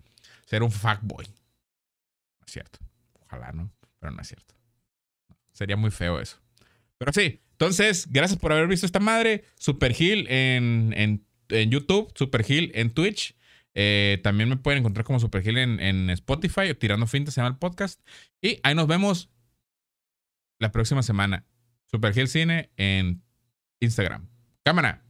ser 0.46 0.62
un 0.62 0.70
fuckboy. 0.70 1.26
No 1.26 2.46
es 2.46 2.53
cierto. 2.53 2.78
Ojalá, 3.18 3.50
¿no? 3.50 3.72
Pero 3.98 4.12
no 4.12 4.22
es 4.22 4.28
cierto. 4.28 4.55
Sería 5.53 5.76
muy 5.76 5.90
feo 5.90 6.20
eso. 6.20 6.38
Pero 6.98 7.12
sí, 7.12 7.40
entonces, 7.50 8.07
gracias 8.09 8.38
por 8.38 8.53
haber 8.53 8.68
visto 8.68 8.86
esta 8.86 9.00
madre. 9.00 9.42
Super 9.59 9.96
en, 9.98 10.94
en, 10.96 11.26
en 11.48 11.70
YouTube, 11.72 12.12
Super 12.14 12.44
en 12.48 12.90
Twitch. 12.92 13.34
Eh, 13.74 14.20
también 14.22 14.48
me 14.48 14.57
pueden 14.57 14.78
encontrar 14.78 15.05
como 15.05 15.18
Super 15.18 15.48
en, 15.48 15.80
en 15.80 16.11
Spotify 16.11 16.74
Tirando 16.78 17.09
Fintas 17.09 17.34
se 17.34 17.40
llama 17.40 17.55
el 17.55 17.59
podcast. 17.59 18.00
Y 18.40 18.61
ahí 18.62 18.76
nos 18.76 18.86
vemos 18.86 19.32
la 20.62 20.70
próxima 20.70 21.02
semana. 21.02 21.44
Super 21.86 22.14
Cine 22.28 22.70
en 22.76 23.22
Instagram. 23.80 24.28
Cámara. 24.64 25.04